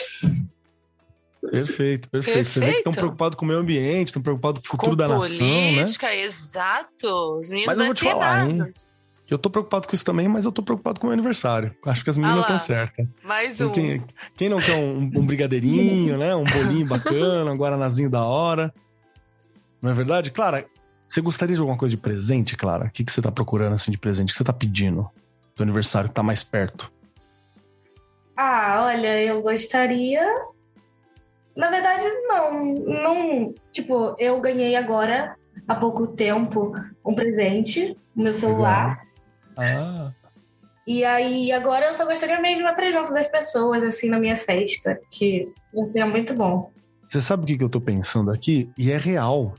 Perfeito, 1.51 2.11
perfeito. 2.11 2.51
Você 2.51 2.61
vê 2.61 2.67
que 2.67 2.79
estão 2.79 2.93
Perfeito. 2.93 2.93
preocupados 2.93 3.37
com 3.37 3.45
o 3.47 3.49
meio 3.49 3.61
ambiente, 3.61 4.09
estão 4.09 4.23
preocupados 4.23 4.61
com 4.61 4.67
o 4.67 4.71
futuro 4.71 4.91
Com 4.91 4.97
da 4.97 5.09
nação, 5.09 5.47
né? 5.47 5.75
política, 5.77 6.15
exato. 6.15 7.39
Os 7.39 7.49
meninos 7.49 7.67
Mas 7.67 7.79
eu 7.79 7.85
vou 7.87 7.95
te 7.95 8.05
falar, 8.05 8.49
hein? 8.49 8.63
Eu 9.31 9.39
tô 9.39 9.49
preocupado 9.49 9.87
com 9.87 9.95
isso 9.95 10.05
também, 10.05 10.27
mas 10.27 10.45
eu 10.45 10.51
tô 10.51 10.61
preocupado 10.61 10.99
com 10.99 11.07
o 11.07 11.09
meu 11.09 11.15
aniversário. 11.15 11.75
Acho 11.87 12.03
que 12.03 12.11
as 12.11 12.19
Ah 12.19 12.21
meninas 12.21 12.39
lá. 12.39 12.43
estão 12.43 12.59
certas. 12.59 13.07
Mais 13.23 13.61
um. 13.61 13.71
Quem, 13.71 14.05
quem 14.37 14.49
não 14.49 14.59
quer 14.59 14.75
um, 14.75 14.99
um 14.99 15.25
brigadeirinho, 15.25 16.19
né? 16.19 16.35
Um 16.35 16.45
bolinho 16.45 16.87
bacana, 16.89 17.53
um 17.53 17.57
guaranazinho 17.57 18.11
da 18.11 18.25
hora. 18.25 18.75
Não 19.81 19.91
é 19.91 19.95
verdade? 19.95 20.33
Clara, 20.33 20.67
você 21.09 21.21
gostaria 21.21 21.55
de 21.55 21.61
alguma 21.61 21.79
coisa 21.79 21.95
de 21.95 22.01
presente, 22.01 22.57
Clara? 22.57 22.87
O 22.87 22.91
que, 22.91 23.05
que 23.05 23.13
você 23.13 23.23
tá 23.23 23.31
procurando 23.31 23.75
assim 23.75 23.91
de 23.91 23.99
presente? 23.99 24.31
O 24.31 24.33
que 24.33 24.39
você 24.39 24.45
tá 24.45 24.53
pedindo? 24.53 25.09
Do 25.55 25.63
aniversário 25.63 26.09
que 26.09 26.15
tá 26.15 26.23
mais 26.23 26.43
perto. 26.43 26.93
Ah, 28.37 28.81
olha, 28.85 29.23
eu 29.23 29.41
gostaria. 29.43 30.25
Na 31.57 31.71
verdade, 31.71 32.05
não. 32.27 32.75
Não. 32.75 33.55
Tipo, 33.71 34.17
eu 34.19 34.41
ganhei 34.41 34.75
agora, 34.75 35.37
há 35.69 35.75
pouco 35.75 36.07
tempo, 36.07 36.73
um 37.05 37.15
presente, 37.15 37.97
o 38.17 38.23
meu 38.23 38.35
celular. 38.35 39.10
Ah, 39.57 40.11
E 40.87 41.05
aí, 41.05 41.53
agora 41.53 41.87
eu 41.87 41.95
só 41.95 42.05
gostaria 42.05 42.41
mesmo 42.41 42.65
da 42.65 42.73
presença 42.73 43.13
das 43.13 43.27
pessoas, 43.27 43.85
assim, 43.85 44.09
na 44.09 44.19
minha 44.19 44.37
festa, 44.37 44.99
que 45.11 45.49
seria 45.89 46.07
muito 46.07 46.35
bom. 46.35 46.73
você 47.07 47.21
sabe 47.21 47.43
o 47.45 47.59
que, 47.59 47.63
eu 47.63 47.69
tô 47.69 47.81
pensando 47.81 48.31
aqui? 48.31 48.71
E 48.79 48.91
é 48.91 48.97
real. 48.97 49.55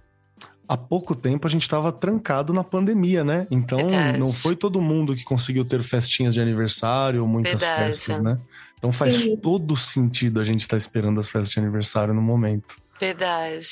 Há 0.67 0.77
pouco 0.77 1.13
tempo 1.13 1.45
a 1.45 1.49
gente 1.49 1.67
tava 1.67 1.91
trancado 1.91 2.53
na 2.53 2.63
pandemia, 2.63 3.23
né? 3.25 3.45
Então 3.51 3.77
Verdade. 3.79 4.19
não 4.19 4.27
foi 4.27 4.55
todo 4.55 4.81
mundo 4.81 5.13
que 5.13 5.23
conseguiu 5.23 5.65
ter 5.65 5.83
festinhas 5.83 6.33
de 6.33 6.39
aniversário 6.41 7.21
ou 7.21 7.27
muitas 7.27 7.61
Verdade. 7.61 7.85
festas, 7.87 8.21
né? 8.21 8.37
Então 8.77 8.89
faz 8.91 9.13
Sim. 9.13 9.35
todo 9.37 9.75
sentido 9.75 10.39
a 10.39 10.45
gente 10.45 10.61
estar 10.61 10.77
esperando 10.77 11.19
as 11.19 11.29
festas 11.29 11.49
de 11.53 11.59
aniversário 11.59 12.13
no 12.13 12.21
momento. 12.21 12.77
Verdade. 12.99 13.67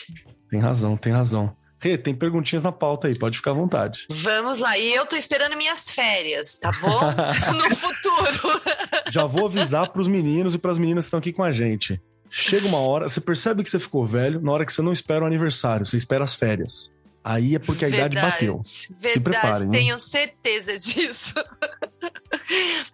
Tem 0.51 0.59
razão, 0.59 0.97
tem 0.97 1.13
razão. 1.13 1.55
Rê, 1.81 1.97
tem 1.97 2.13
perguntinhas 2.13 2.61
na 2.61 2.71
pauta 2.71 3.07
aí, 3.07 3.17
pode 3.17 3.37
ficar 3.37 3.51
à 3.51 3.53
vontade. 3.53 4.05
Vamos 4.09 4.59
lá. 4.59 4.77
E 4.77 4.93
eu 4.93 5.05
tô 5.05 5.15
esperando 5.15 5.55
minhas 5.55 5.91
férias, 5.91 6.57
tá 6.57 6.71
bom? 6.73 6.99
no 7.55 7.75
futuro. 7.75 8.61
Já 9.07 9.25
vou 9.25 9.45
avisar 9.45 9.89
pros 9.89 10.07
meninos 10.07 10.53
e 10.53 10.57
pras 10.57 10.77
meninas 10.77 11.05
que 11.05 11.07
estão 11.07 11.19
aqui 11.19 11.31
com 11.31 11.43
a 11.43 11.51
gente. 11.51 12.01
Chega 12.29 12.67
uma 12.67 12.79
hora, 12.79 13.07
você 13.07 13.21
percebe 13.21 13.63
que 13.63 13.69
você 13.69 13.79
ficou 13.79 14.05
velho 14.05 14.41
na 14.41 14.51
hora 14.51 14.65
que 14.65 14.73
você 14.73 14.81
não 14.81 14.91
espera 14.91 15.23
o 15.23 15.27
aniversário, 15.27 15.85
você 15.85 15.95
espera 15.95 16.23
as 16.23 16.35
férias. 16.35 16.91
Aí 17.23 17.55
é 17.55 17.59
porque 17.59 17.85
a 17.85 17.89
idade 17.89 18.19
bateu. 18.19 18.57
Verdade, 18.99 19.19
preparem, 19.21 19.67
né? 19.67 19.77
tenho 19.77 19.99
certeza 19.99 20.77
disso. 20.77 21.33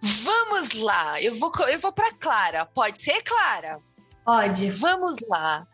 Vamos 0.01 0.73
lá, 0.73 1.21
eu 1.21 1.35
vou, 1.35 1.51
eu 1.67 1.79
vou 1.79 1.91
para 1.91 2.13
Clara. 2.13 2.65
Pode 2.65 3.01
ser, 3.01 3.21
Clara? 3.23 3.79
Pode. 4.25 4.71
Vamos 4.71 5.17
lá. 5.29 5.65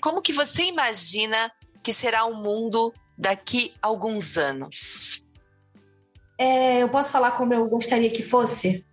Como 0.00 0.20
que 0.20 0.32
você 0.32 0.64
imagina 0.64 1.50
que 1.82 1.92
será 1.92 2.24
o 2.24 2.34
mundo 2.34 2.92
daqui 3.16 3.72
a 3.82 3.86
alguns 3.86 4.36
anos? 4.36 5.24
É, 6.38 6.82
eu 6.82 6.88
posso 6.88 7.10
falar 7.10 7.32
como 7.32 7.52
eu 7.52 7.66
gostaria 7.68 8.10
que 8.10 8.22
fosse? 8.22 8.84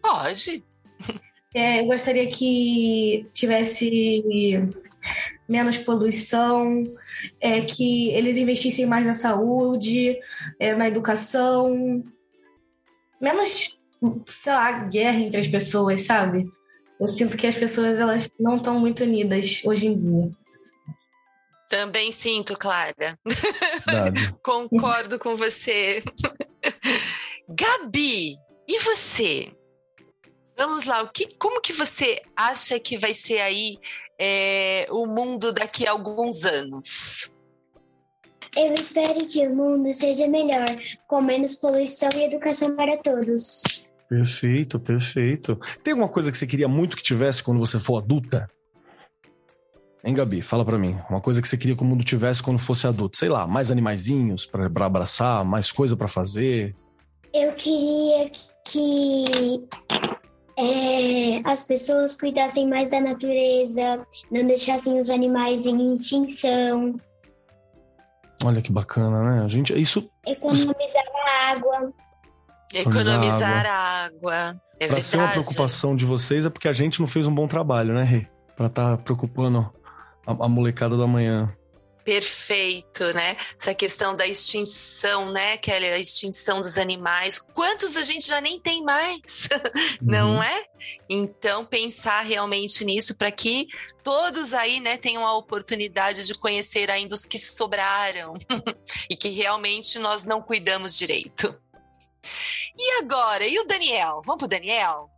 Pode. 0.00 0.64
É, 1.52 1.80
eu 1.80 1.86
gostaria 1.86 2.28
que 2.28 3.26
tivesse 3.34 4.22
menos 5.48 5.76
poluição, 5.76 6.84
é, 7.40 7.60
que 7.62 8.10
eles 8.10 8.36
investissem 8.36 8.86
mais 8.86 9.04
na 9.04 9.14
saúde, 9.14 10.16
é, 10.60 10.76
na 10.76 10.86
educação, 10.86 12.04
menos, 13.20 13.76
sei 14.28 14.52
lá, 14.52 14.84
guerra 14.84 15.18
entre 15.18 15.40
as 15.40 15.48
pessoas, 15.48 16.02
sabe? 16.02 16.48
Eu 17.00 17.08
sinto 17.08 17.36
que 17.36 17.48
as 17.48 17.54
pessoas 17.56 17.98
elas 17.98 18.30
não 18.38 18.56
estão 18.56 18.78
muito 18.78 19.02
unidas 19.02 19.60
hoje 19.64 19.88
em 19.88 19.98
dia. 19.98 20.30
Também 21.70 22.10
sinto, 22.10 22.56
Clara. 22.58 23.16
Concordo 24.42 25.20
com 25.20 25.36
você. 25.36 26.02
Gabi, 27.48 28.36
e 28.66 28.78
você? 28.80 29.52
Vamos 30.58 30.84
lá, 30.84 31.00
o 31.02 31.08
que, 31.08 31.32
como 31.38 31.60
que 31.60 31.72
você 31.72 32.20
acha 32.36 32.78
que 32.80 32.98
vai 32.98 33.14
ser 33.14 33.40
aí 33.40 33.78
é, 34.18 34.88
o 34.90 35.06
mundo 35.06 35.52
daqui 35.52 35.86
a 35.86 35.92
alguns 35.92 36.44
anos? 36.44 37.30
Eu 38.56 38.74
espero 38.74 39.18
que 39.28 39.46
o 39.46 39.54
mundo 39.54 39.94
seja 39.94 40.26
melhor, 40.26 40.66
com 41.06 41.22
menos 41.22 41.54
poluição 41.54 42.10
e 42.16 42.24
educação 42.24 42.74
para 42.74 42.96
todos. 42.96 43.86
Perfeito, 44.08 44.80
perfeito. 44.80 45.56
Tem 45.84 45.92
alguma 45.92 46.08
coisa 46.08 46.32
que 46.32 46.36
você 46.36 46.48
queria 46.48 46.66
muito 46.66 46.96
que 46.96 47.02
tivesse 47.02 47.44
quando 47.44 47.60
você 47.60 47.78
for 47.78 48.02
adulta? 48.02 48.48
Hein, 50.02 50.14
Gabi? 50.14 50.40
Fala 50.40 50.64
pra 50.64 50.78
mim. 50.78 50.98
Uma 51.08 51.20
coisa 51.20 51.42
que 51.42 51.48
você 51.48 51.56
queria 51.56 51.76
que 51.76 51.82
o 51.82 51.86
mundo 51.86 52.04
tivesse 52.04 52.42
quando 52.42 52.58
fosse 52.58 52.86
adulto. 52.86 53.18
Sei 53.18 53.28
lá, 53.28 53.46
mais 53.46 53.70
animaizinhos 53.70 54.46
pra, 54.46 54.68
pra 54.70 54.86
abraçar, 54.86 55.44
mais 55.44 55.70
coisa 55.70 55.96
pra 55.96 56.08
fazer. 56.08 56.74
Eu 57.34 57.52
queria 57.52 58.30
que 58.64 59.66
é, 60.58 61.40
as 61.44 61.64
pessoas 61.64 62.16
cuidassem 62.16 62.68
mais 62.68 62.90
da 62.90 63.00
natureza, 63.00 64.06
não 64.30 64.46
deixassem 64.46 65.00
os 65.00 65.10
animais 65.10 65.64
em 65.66 65.94
extinção, 65.94 66.96
Olha 68.42 68.62
que 68.62 68.72
bacana, 68.72 69.22
né? 69.22 69.44
A 69.44 69.48
gente, 69.48 69.78
isso 69.78 70.10
economizar 70.26 71.04
a 71.26 71.52
água. 71.52 71.92
Economizar 72.72 73.66
água. 73.66 74.60
É 74.78 74.88
pra 74.88 75.02
ser 75.02 75.18
uma 75.18 75.26
verdade. 75.26 75.44
preocupação 75.44 75.94
de 75.94 76.06
vocês 76.06 76.46
é 76.46 76.50
porque 76.50 76.68
a 76.68 76.72
gente 76.72 77.00
não 77.00 77.06
fez 77.06 77.26
um 77.26 77.34
bom 77.34 77.46
trabalho, 77.46 77.92
né, 77.92 78.02
Rê? 78.02 78.26
Pra 78.56 78.68
estar 78.68 78.96
preocupando 78.98 79.70
a, 80.38 80.44
a 80.44 80.48
molecada 80.48 80.96
da 80.96 81.06
manhã. 81.06 81.54
Perfeito, 82.04 83.04
né? 83.12 83.36
Essa 83.58 83.74
questão 83.74 84.16
da 84.16 84.26
extinção, 84.26 85.30
né, 85.30 85.56
Keller? 85.58 85.92
A 85.92 86.00
extinção 86.00 86.60
dos 86.60 86.78
animais. 86.78 87.38
Quantos 87.38 87.94
a 87.96 88.02
gente 88.02 88.26
já 88.26 88.40
nem 88.40 88.58
tem 88.58 88.82
mais? 88.82 89.48
não 90.00 90.36
Uhum. 90.36 90.42
é? 90.42 90.64
Então, 91.08 91.64
pensar 91.64 92.22
realmente 92.22 92.84
nisso 92.84 93.14
para 93.14 93.30
que 93.30 93.68
todos 94.02 94.54
aí, 94.54 94.80
né, 94.80 94.96
tenham 94.96 95.26
a 95.26 95.36
oportunidade 95.36 96.26
de 96.26 96.34
conhecer 96.34 96.90
ainda 96.90 97.14
os 97.14 97.24
que 97.24 97.38
sobraram 97.38 98.32
e 99.08 99.14
que 99.14 99.28
realmente 99.28 99.98
nós 99.98 100.24
não 100.24 100.40
cuidamos 100.40 100.96
direito. 100.96 101.54
E 102.76 102.98
agora? 102.98 103.46
E 103.46 103.58
o 103.58 103.64
Daniel? 103.64 104.22
Vamos 104.24 104.38
pro 104.38 104.48
Daniel? 104.48 105.10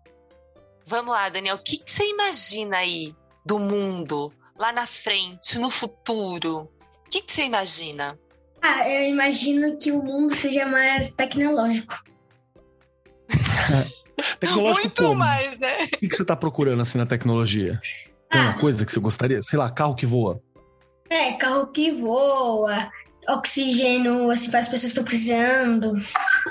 Vamos 0.85 1.13
lá, 1.13 1.29
Daniel. 1.29 1.57
O 1.57 1.63
que, 1.63 1.79
que 1.79 1.91
você 1.91 2.05
imagina 2.09 2.79
aí 2.79 3.15
do 3.47 3.59
mundo 3.59 4.33
lá 4.63 4.73
na 4.73 4.87
frente, 4.87 5.59
no 5.59 5.69
futuro? 5.69 6.71
O 7.05 7.11
que, 7.11 7.21
que 7.21 7.33
você 7.33 7.43
imagina? 7.43 8.17
Ah, 8.63 8.89
eu 8.89 9.09
imagino 9.09 9.77
que 9.77 9.91
o 9.91 10.01
mundo 10.01 10.33
seja 10.37 10.65
mais 10.65 11.11
tecnológico. 11.17 12.01
Tecnológico 14.39 14.83
Muito 14.87 15.03
como? 15.03 15.17
mais, 15.17 15.59
né? 15.59 15.85
O 15.85 15.89
que, 15.99 16.09
que 16.09 16.15
você 16.15 16.25
tá 16.25 16.37
procurando 16.37 16.81
assim 16.81 16.97
na 16.97 17.07
tecnologia? 17.07 17.81
Tem 18.31 18.41
Ah, 18.41 18.51
uma 18.51 18.61
coisa 18.61 18.87
que 18.87 18.93
você 18.93 19.01
gostaria? 19.01 19.43
Sei 19.43 19.59
lá, 19.59 19.69
carro 19.69 19.97
que 19.97 20.07
voa. 20.07 20.41
É, 21.11 21.33
carro 21.33 21.67
que 21.73 21.91
voa, 21.91 22.89
oxigênio, 23.31 24.31
assim, 24.31 24.49
para 24.51 24.61
as 24.61 24.69
pessoas 24.69 24.93
que 24.93 25.01
estão 25.01 25.05
precisando, 25.05 25.95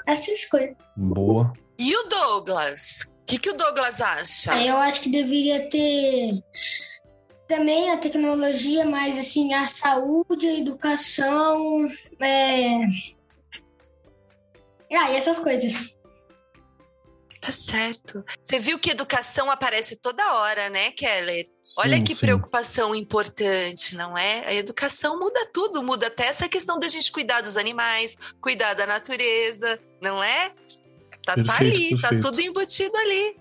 essas 0.06 0.44
coisas. 0.46 0.76
Boa. 0.98 1.54
E 1.80 1.96
o 1.96 2.04
Douglas? 2.10 3.08
O 3.22 3.26
que, 3.26 3.40
que 3.40 3.50
o 3.52 3.54
Douglas 3.54 4.02
acha? 4.02 4.52
Aí 4.52 4.68
eu 4.68 4.76
acho 4.76 5.00
que 5.00 5.10
deveria 5.10 5.70
ter 5.70 6.44
também 7.52 7.92
a 7.92 7.98
tecnologia, 7.98 8.86
mas 8.86 9.18
assim, 9.20 9.54
a 9.54 9.68
saúde, 9.68 10.48
a 10.48 10.60
educação, 10.60 11.90
é... 12.22 12.86
Ah, 14.94 15.12
e 15.12 15.16
essas 15.18 15.38
coisas. 15.38 15.94
Tá 17.42 17.52
certo. 17.52 18.24
Você 18.44 18.60
viu 18.60 18.80
que 18.80 18.92
educação 18.92 19.50
aparece 19.52 19.98
toda 19.98 20.36
hora, 20.36 20.70
né, 20.70 20.92
Keller? 20.92 21.48
Olha 21.80 21.98
Sim, 21.98 22.04
que 22.04 22.16
sim. 22.16 22.26
preocupação 22.26 22.96
importante, 22.96 23.96
não 23.96 24.18
é? 24.18 24.46
A 24.46 24.54
educação 24.54 25.20
muda 25.20 25.46
tudo, 25.54 25.84
muda 25.84 26.08
até 26.08 26.28
essa 26.28 26.48
questão 26.48 26.80
da 26.80 26.88
gente 26.88 27.12
cuidar 27.12 27.42
dos 27.42 27.58
animais, 27.58 28.18
cuidar 28.40 28.76
da 28.76 28.86
natureza, 28.86 29.80
não 30.02 30.24
é? 30.24 30.50
Tá, 31.26 31.34
tá 31.36 31.36
Perfeito, 31.36 31.76
ali, 31.76 31.90
tá 32.02 32.10
perfeito. 32.10 32.30
tudo 32.30 32.42
embutido 32.42 32.96
ali. 32.96 33.41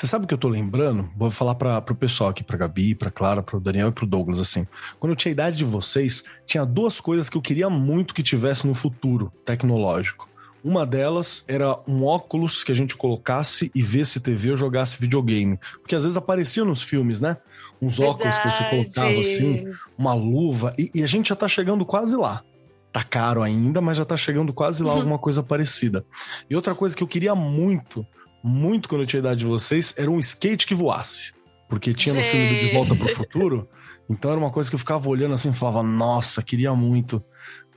Você 0.00 0.06
sabe 0.06 0.24
o 0.24 0.26
que 0.28 0.32
eu 0.32 0.38
tô 0.38 0.48
lembrando? 0.48 1.10
Vou 1.14 1.30
falar 1.30 1.54
para 1.56 1.78
pro 1.82 1.94
pessoal 1.94 2.30
aqui, 2.30 2.42
pra 2.42 2.56
Gabi, 2.56 2.94
pra 2.94 3.10
Clara, 3.10 3.42
pro 3.42 3.60
Daniel 3.60 3.88
e 3.90 3.92
pro 3.92 4.06
Douglas, 4.06 4.40
assim. 4.40 4.66
Quando 4.98 5.12
eu 5.12 5.16
tinha 5.16 5.30
a 5.30 5.34
idade 5.34 5.58
de 5.58 5.64
vocês, 5.66 6.24
tinha 6.46 6.64
duas 6.64 6.98
coisas 6.98 7.28
que 7.28 7.36
eu 7.36 7.42
queria 7.42 7.68
muito 7.68 8.14
que 8.14 8.22
tivesse 8.22 8.66
no 8.66 8.74
futuro 8.74 9.30
tecnológico. 9.44 10.26
Uma 10.64 10.86
delas 10.86 11.44
era 11.46 11.78
um 11.86 12.02
óculos 12.02 12.64
que 12.64 12.72
a 12.72 12.74
gente 12.74 12.96
colocasse 12.96 13.70
e 13.74 13.82
vesse 13.82 14.20
TV 14.20 14.52
ou 14.52 14.56
jogasse 14.56 14.98
videogame. 14.98 15.58
Porque 15.82 15.94
às 15.94 16.04
vezes 16.04 16.16
aparecia 16.16 16.64
nos 16.64 16.82
filmes, 16.82 17.20
né? 17.20 17.36
Uns 17.78 18.00
óculos 18.00 18.38
que 18.38 18.50
você 18.50 18.62
Verdade. 18.64 18.94
colocava 18.94 19.20
assim, 19.20 19.66
uma 19.98 20.14
luva. 20.14 20.72
E, 20.78 20.90
e 20.94 21.04
a 21.04 21.06
gente 21.06 21.28
já 21.28 21.36
tá 21.36 21.46
chegando 21.46 21.84
quase 21.84 22.16
lá. 22.16 22.42
Tá 22.90 23.02
caro 23.02 23.42
ainda, 23.42 23.82
mas 23.82 23.98
já 23.98 24.06
tá 24.06 24.16
chegando 24.16 24.50
quase 24.50 24.82
lá 24.82 24.92
Uhum. 24.94 24.98
alguma 25.00 25.18
coisa 25.18 25.42
parecida. 25.42 26.06
E 26.48 26.56
outra 26.56 26.74
coisa 26.74 26.96
que 26.96 27.02
eu 27.02 27.06
queria 27.06 27.34
muito, 27.34 28.06
muito 28.42 28.88
quando 28.88 29.02
eu 29.02 29.06
tinha 29.06 29.20
a 29.20 29.24
idade 29.24 29.40
de 29.40 29.46
vocês, 29.46 29.94
era 29.96 30.10
um 30.10 30.18
skate 30.18 30.66
que 30.66 30.74
voasse. 30.74 31.32
Porque 31.68 31.94
tinha 31.94 32.14
no 32.14 32.22
filme 32.22 32.48
do 32.48 32.54
De. 32.54 32.72
Volta 32.72 32.96
pro 32.96 33.08
Futuro. 33.08 33.68
Então 34.08 34.30
era 34.32 34.40
uma 34.40 34.50
coisa 34.50 34.68
que 34.68 34.74
eu 34.74 34.78
ficava 34.78 35.08
olhando 35.08 35.34
assim 35.34 35.50
e 35.50 35.54
falava, 35.54 35.82
nossa, 35.84 36.42
queria 36.42 36.74
muito. 36.74 37.22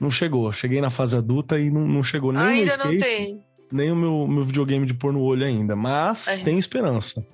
Não 0.00 0.10
chegou. 0.10 0.50
Cheguei 0.50 0.80
na 0.80 0.90
fase 0.90 1.16
adulta 1.16 1.58
e 1.58 1.70
não, 1.70 1.86
não 1.86 2.02
chegou 2.02 2.32
nem 2.32 2.62
o 2.62 2.66
skate, 2.66 2.88
não 2.92 2.98
tem. 2.98 3.40
nem 3.70 3.92
o 3.92 3.96
meu, 3.96 4.26
meu 4.26 4.44
videogame 4.44 4.84
de 4.84 4.94
pôr 4.94 5.12
no 5.12 5.20
olho 5.20 5.46
ainda, 5.46 5.76
mas 5.76 6.26
É. 6.28 6.38
tem 6.38 6.58
esperança. 6.58 7.24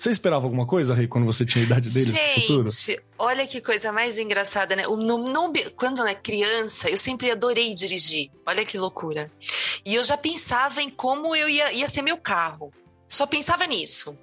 Você 0.00 0.08
esperava 0.10 0.46
alguma 0.46 0.64
coisa, 0.66 0.94
Rei, 0.94 1.06
quando 1.06 1.26
você 1.26 1.44
tinha 1.44 1.62
a 1.62 1.66
idade 1.66 1.92
deles 1.92 2.16
futuro? 2.40 2.66
Gente, 2.70 2.98
olha 3.18 3.46
que 3.46 3.60
coisa 3.60 3.92
mais 3.92 4.16
engraçada, 4.16 4.74
né? 4.74 4.84
No- 4.84 4.96
no- 4.96 5.52
quando 5.76 6.02
é 6.06 6.14
criança, 6.14 6.88
eu 6.88 6.96
sempre 6.96 7.30
adorei 7.30 7.74
dirigir. 7.74 8.30
Olha 8.46 8.64
que 8.64 8.78
loucura. 8.78 9.30
E 9.84 9.94
eu 9.94 10.02
já 10.02 10.16
pensava 10.16 10.80
em 10.80 10.88
como 10.88 11.36
eu 11.36 11.50
ia, 11.50 11.70
ia 11.74 11.86
ser 11.86 12.00
meu 12.00 12.16
carro. 12.16 12.72
Só 13.06 13.26
pensava 13.26 13.66
nisso. 13.66 14.16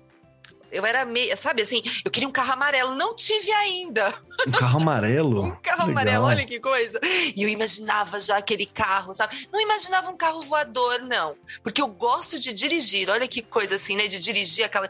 Eu 0.72 0.86
era 0.86 1.06
meio, 1.06 1.36
sabe 1.38 1.62
assim, 1.62 1.82
eu 2.04 2.12
queria 2.12 2.28
um 2.28 2.32
carro 2.32 2.54
amarelo, 2.54 2.96
não 2.96 3.16
tive 3.16 3.52
ainda. 3.52 4.14
Um 4.48 4.52
carro 4.52 4.80
amarelo? 4.82 5.48
Um 5.48 5.56
carro 5.62 5.88
Legal. 5.88 5.90
amarelo, 5.90 6.26
olha 6.26 6.46
que 6.46 6.60
coisa. 6.60 7.00
E 7.36 7.42
eu 7.42 7.50
imaginava 7.50 8.20
já 8.20 8.38
aquele 8.38 8.66
carro, 8.66 9.14
sabe? 9.16 9.48
Não 9.52 9.62
imaginava 9.62 10.10
um 10.10 10.18
carro 10.18 10.42
voador, 10.42 11.02
não. 11.02 11.36
Porque 11.64 11.82
eu 11.82 11.88
gosto 11.88 12.38
de 12.38 12.54
dirigir, 12.54 13.10
olha 13.10 13.28
que 13.28 13.42
coisa 13.42 13.76
assim, 13.76 13.96
né? 13.96 14.08
De 14.08 14.20
dirigir 14.20 14.66
aquela. 14.66 14.90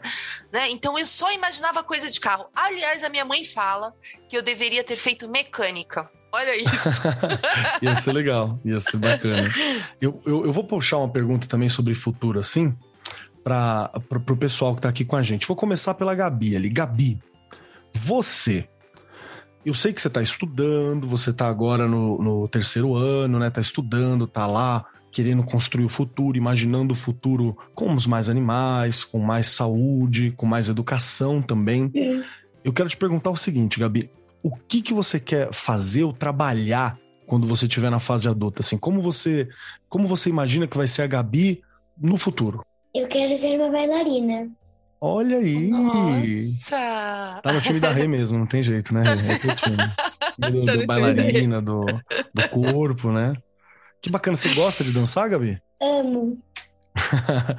Né? 0.52 0.70
Então 0.70 0.98
eu 0.98 1.06
só 1.06 1.32
imaginava 1.32 1.82
coisa 1.82 2.10
de 2.10 2.18
carro. 2.20 2.46
Aliás, 2.54 3.04
a 3.04 3.08
minha 3.08 3.24
mãe 3.24 3.44
fala 3.44 3.94
que 4.28 4.36
eu 4.36 4.42
deveria 4.42 4.82
ter 4.84 4.96
feito 4.96 5.28
mecânica. 5.28 6.10
Olha 6.32 6.56
isso. 6.56 7.00
Ia 7.80 7.94
ser 7.94 8.12
legal, 8.12 8.58
ia 8.64 8.78
ser 8.80 8.98
bacana. 8.98 9.50
Eu, 10.00 10.20
eu, 10.26 10.44
eu 10.46 10.52
vou 10.52 10.64
puxar 10.64 10.98
uma 10.98 11.08
pergunta 11.10 11.46
também 11.48 11.68
sobre 11.68 11.94
futuro, 11.94 12.38
assim, 12.38 12.76
para 13.48 14.32
o 14.32 14.36
pessoal 14.36 14.74
que 14.74 14.82
tá 14.82 14.88
aqui 14.88 15.04
com 15.04 15.16
a 15.16 15.22
gente. 15.22 15.46
Vou 15.46 15.56
começar 15.56 15.94
pela 15.94 16.14
Gabi 16.14 16.54
ali. 16.54 16.68
Gabi, 16.68 17.18
você. 17.94 18.68
Eu 19.64 19.74
sei 19.74 19.92
que 19.92 20.00
você 20.00 20.10
tá 20.10 20.22
estudando, 20.22 21.06
você 21.06 21.32
tá 21.32 21.48
agora 21.48 21.88
no, 21.88 22.18
no 22.18 22.48
terceiro 22.48 22.94
ano, 22.94 23.38
né? 23.38 23.50
Tá 23.50 23.60
estudando, 23.60 24.26
tá 24.26 24.46
lá 24.46 24.84
querendo 25.10 25.42
construir 25.42 25.86
o 25.86 25.88
futuro, 25.88 26.36
imaginando 26.36 26.92
o 26.92 26.96
futuro 26.96 27.56
com 27.74 27.92
os 27.94 28.06
mais 28.06 28.28
animais, 28.28 29.02
com 29.02 29.18
mais 29.18 29.48
saúde, 29.48 30.32
com 30.36 30.46
mais 30.46 30.68
educação 30.68 31.40
também. 31.40 31.90
Sim. 31.90 32.22
Eu 32.62 32.72
quero 32.72 32.88
te 32.88 32.96
perguntar 32.96 33.30
o 33.30 33.36
seguinte, 33.36 33.80
Gabi. 33.80 34.10
O 34.42 34.54
que 34.54 34.82
que 34.82 34.94
você 34.94 35.18
quer 35.18 35.52
fazer 35.52 36.04
ou 36.04 36.12
trabalhar 36.12 36.98
quando 37.26 37.46
você 37.46 37.66
estiver 37.66 37.90
na 37.90 37.98
fase 37.98 38.28
adulta? 38.28 38.60
Assim, 38.60 38.76
como 38.78 39.00
você, 39.00 39.48
como 39.88 40.06
você 40.06 40.28
imagina 40.28 40.66
que 40.66 40.76
vai 40.76 40.86
ser 40.86 41.02
a 41.02 41.06
Gabi 41.06 41.62
no 42.00 42.16
futuro? 42.16 42.64
Eu 42.98 43.06
quero 43.06 43.38
ser 43.38 43.60
uma 43.60 43.70
bailarina. 43.70 44.50
Olha 45.00 45.36
aí! 45.36 45.68
Nossa! 45.68 47.40
Tá 47.40 47.52
no 47.52 47.60
time 47.60 47.78
da 47.78 47.92
Rei 47.92 48.08
mesmo, 48.08 48.36
não 48.36 48.46
tem 48.46 48.60
jeito, 48.60 48.92
né? 48.92 49.02
Rei? 49.04 49.34
É 49.36 49.38
teu 49.38 49.54
time. 49.54 49.76
Do, 50.36 50.66
Tá 50.66 50.74
do 50.74 50.86
bailarina, 50.86 51.62
do, 51.62 51.84
do 52.34 52.48
corpo, 52.50 53.12
né? 53.12 53.34
Que 54.02 54.10
bacana. 54.10 54.36
Você 54.36 54.52
gosta 54.52 54.82
de 54.82 54.90
dançar, 54.90 55.28
Gabi? 55.30 55.62
Amo. 55.80 56.38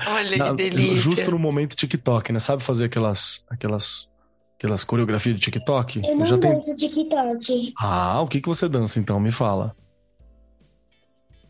Olha 0.07 0.37
Na- 0.37 0.49
que 0.49 0.55
delícia. 0.55 0.97
Justo 0.97 1.31
no 1.31 1.39
momento 1.39 1.73
TikTok, 1.73 2.33
né? 2.33 2.39
Sabe 2.39 2.61
fazer 2.61 2.85
aquelas, 2.85 3.45
aquelas, 3.49 4.09
aquelas 4.57 4.83
coreografias 4.83 5.35
de 5.39 5.41
TikTok? 5.41 6.01
Eu 6.05 6.17
não 6.17 6.25
já 6.25 6.37
tem... 6.37 6.51
danço 6.51 6.75
TikTok. 6.75 7.73
Ah, 7.79 8.19
o 8.19 8.27
que, 8.27 8.41
que 8.41 8.49
você 8.49 8.67
dança 8.67 8.99
então? 8.99 9.17
Me 9.21 9.31
fala. 9.31 9.73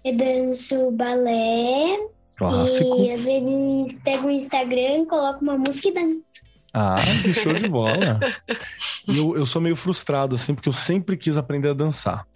Eu 0.05 0.15
danço 0.15 0.91
balé. 0.91 1.97
Clássico. 2.37 3.03
E 3.03 3.11
às 3.11 3.21
vezes 3.21 3.97
pego 4.03 4.27
o 4.27 4.31
Instagram, 4.31 5.05
coloco 5.05 5.41
uma 5.41 5.57
música 5.57 5.89
e 5.89 5.93
danço. 5.93 6.39
Ah, 6.73 6.95
que 7.23 7.33
show 7.33 7.53
de 7.53 7.67
bola. 7.67 8.19
E 9.07 9.17
eu, 9.17 9.35
eu 9.35 9.45
sou 9.45 9.59
meio 9.59 9.75
frustrado, 9.75 10.35
assim, 10.35 10.53
porque 10.53 10.69
eu 10.69 10.73
sempre 10.73 11.17
quis 11.17 11.35
aprender 11.35 11.69
a 11.69 11.73
dançar. 11.73 12.27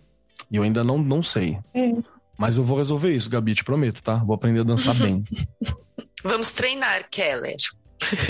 E 0.49 0.55
eu 0.55 0.63
ainda 0.63 0.83
não, 0.83 0.97
não 0.97 1.21
sei. 1.21 1.59
Hum. 1.75 2.01
Mas 2.35 2.57
eu 2.57 2.63
vou 2.63 2.79
resolver 2.79 3.11
isso, 3.11 3.29
Gabi, 3.29 3.53
te 3.53 3.63
prometo, 3.63 4.01
tá? 4.01 4.15
Vou 4.15 4.33
aprender 4.33 4.61
a 4.61 4.63
dançar 4.63 4.95
bem. 4.95 5.23
Vamos 6.23 6.51
treinar, 6.53 7.07
Keller. 7.11 7.55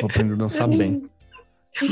Vou 0.01 0.09
aprender 0.09 0.33
a 0.33 0.37
dançar 0.37 0.67
bem. 0.67 1.09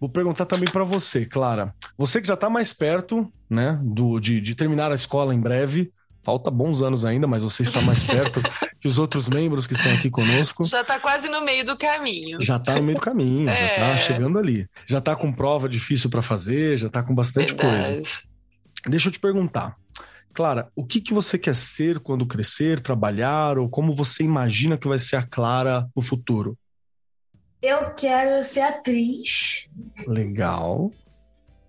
Vou 0.00 0.08
perguntar 0.08 0.46
também 0.46 0.70
pra 0.70 0.82
você, 0.82 1.26
Clara. 1.26 1.74
Você 1.98 2.22
que 2.22 2.28
já 2.28 2.36
tá 2.36 2.48
mais 2.48 2.72
perto, 2.72 3.30
né, 3.50 3.78
do, 3.82 4.18
de, 4.18 4.40
de 4.40 4.54
terminar 4.54 4.90
a 4.90 4.94
escola 4.94 5.34
em 5.34 5.40
breve. 5.40 5.92
Falta 6.22 6.50
bons 6.50 6.82
anos 6.82 7.04
ainda, 7.04 7.26
mas 7.26 7.42
você 7.42 7.62
está 7.62 7.82
mais 7.82 8.02
perto 8.02 8.40
que 8.80 8.88
os 8.88 8.98
outros 8.98 9.28
membros 9.28 9.66
que 9.66 9.74
estão 9.74 9.92
aqui 9.92 10.08
conosco. 10.10 10.64
Já 10.64 10.82
tá 10.82 10.98
quase 10.98 11.28
no 11.28 11.42
meio 11.44 11.64
do 11.64 11.76
caminho. 11.76 12.40
Já 12.40 12.58
tá 12.58 12.76
no 12.76 12.82
meio 12.82 12.96
do 12.98 13.02
caminho, 13.02 13.46
já 13.48 13.54
tá 13.76 13.86
É. 13.94 13.98
chegando 13.98 14.38
ali. 14.38 14.66
Já 14.86 15.00
tá 15.00 15.14
com 15.14 15.32
prova 15.32 15.68
difícil 15.68 16.08
pra 16.10 16.22
fazer, 16.22 16.78
já 16.78 16.88
tá 16.88 17.02
com 17.02 17.14
bastante 17.14 17.54
coisa. 17.54 17.88
Verdade. 17.94 18.10
Deixa 18.86 19.08
eu 19.08 19.12
te 19.12 19.20
perguntar. 19.20 19.76
Clara, 20.32 20.70
o 20.76 20.86
que, 20.86 21.00
que 21.00 21.12
você 21.12 21.36
quer 21.36 21.56
ser 21.56 21.98
quando 21.98 22.24
crescer, 22.24 22.80
trabalhar, 22.80 23.58
ou 23.58 23.68
como 23.68 23.92
você 23.92 24.22
imagina 24.22 24.78
que 24.78 24.88
vai 24.88 24.98
ser 24.98 25.16
a 25.16 25.22
Clara 25.22 25.88
no 25.94 26.00
futuro? 26.00 26.56
Eu 27.60 27.90
quero 27.94 28.42
ser 28.42 28.60
atriz. 28.60 29.66
Legal. 30.06 30.90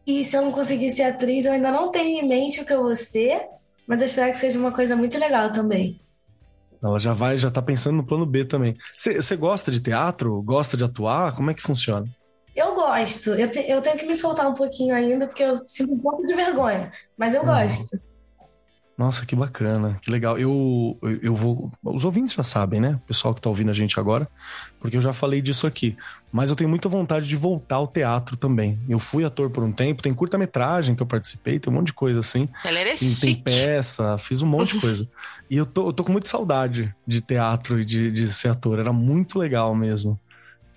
E 0.08 0.24
se 0.24 0.38
eu 0.38 0.43
não 0.43 0.52
conseguir 0.52 0.91
ser 0.91 1.04
atriz, 1.04 1.43
eu 1.45 1.52
ainda 1.52 1.71
não 1.71 1.91
tenho 1.91 2.24
em 2.24 2.28
mente 2.28 2.62
o 2.62 2.65
que 2.65 2.71
eu 2.74 2.84
vou 2.84 2.95
ser, 2.95 3.41
mas 3.86 4.00
eu 4.02 4.06
espero 4.06 4.32
que 4.32 4.38
seja 4.38 4.58
uma 4.58 4.71
coisa 4.71 4.95
muito 4.95 5.17
legal 5.17 5.52
também. 5.52 6.00
Ela 6.83 6.97
já 6.99 7.13
vai, 7.13 7.37
já 7.37 7.51
tá 7.51 7.61
pensando 7.61 7.97
no 7.97 8.05
plano 8.05 8.25
B 8.25 8.43
também. 8.45 8.75
Você 8.95 9.35
gosta 9.35 9.71
de 9.71 9.79
teatro? 9.79 10.41
Gosta 10.41 10.75
de 10.75 10.83
atuar? 10.83 11.35
Como 11.35 11.51
é 11.51 11.53
que 11.53 11.61
funciona? 11.61 12.07
Eu 12.55 12.75
gosto. 12.75 13.29
Eu, 13.31 13.49
te- 13.49 13.65
eu 13.69 13.81
tenho 13.81 13.97
que 13.97 14.05
me 14.05 14.15
soltar 14.15 14.47
um 14.49 14.53
pouquinho 14.53 14.93
ainda, 14.95 15.27
porque 15.27 15.43
eu 15.43 15.55
sinto 15.55 15.93
um 15.93 15.99
pouco 15.99 16.25
de 16.25 16.33
vergonha, 16.35 16.91
mas 17.17 17.33
eu 17.33 17.41
Uhum. 17.41 17.47
gosto. 17.47 17.99
Nossa, 19.01 19.25
que 19.25 19.35
bacana, 19.35 19.97
que 19.99 20.11
legal. 20.11 20.37
Eu, 20.37 20.95
eu, 21.23 21.35
vou. 21.35 21.71
Os 21.83 22.05
ouvintes 22.05 22.35
já 22.35 22.43
sabem, 22.43 22.79
né? 22.79 22.99
O 23.03 23.07
pessoal 23.07 23.33
que 23.33 23.41
tá 23.41 23.49
ouvindo 23.49 23.71
a 23.71 23.73
gente 23.73 23.99
agora, 23.99 24.29
porque 24.79 24.95
eu 24.95 25.01
já 25.01 25.11
falei 25.11 25.41
disso 25.41 25.65
aqui. 25.65 25.97
Mas 26.31 26.51
eu 26.51 26.55
tenho 26.55 26.69
muita 26.69 26.87
vontade 26.87 27.27
de 27.27 27.35
voltar 27.35 27.77
ao 27.77 27.87
teatro 27.87 28.37
também. 28.37 28.79
Eu 28.87 28.99
fui 28.99 29.25
ator 29.25 29.49
por 29.49 29.63
um 29.63 29.71
tempo, 29.71 30.03
tem 30.03 30.13
curta-metragem 30.13 30.93
que 30.93 31.01
eu 31.01 31.07
participei, 31.07 31.57
tem 31.57 31.73
um 31.73 31.77
monte 31.77 31.87
de 31.87 31.93
coisa 31.93 32.19
assim. 32.19 32.47
Keller 32.61 32.89
é 32.89 32.95
Tem, 32.95 33.15
tem 33.15 33.35
peça, 33.35 34.19
fiz 34.19 34.43
um 34.43 34.47
monte 34.47 34.75
de 34.75 34.81
coisa. 34.81 35.09
E 35.49 35.57
eu 35.57 35.65
tô, 35.65 35.89
eu 35.89 35.93
tô 35.93 36.05
com 36.05 36.13
muita 36.13 36.29
saudade 36.29 36.95
de 37.05 37.19
teatro 37.19 37.81
e 37.81 37.83
de, 37.83 38.09
de 38.09 38.25
ser 38.27 38.47
ator. 38.47 38.79
Era 38.79 38.93
muito 38.93 39.37
legal 39.37 39.75
mesmo. 39.75 40.17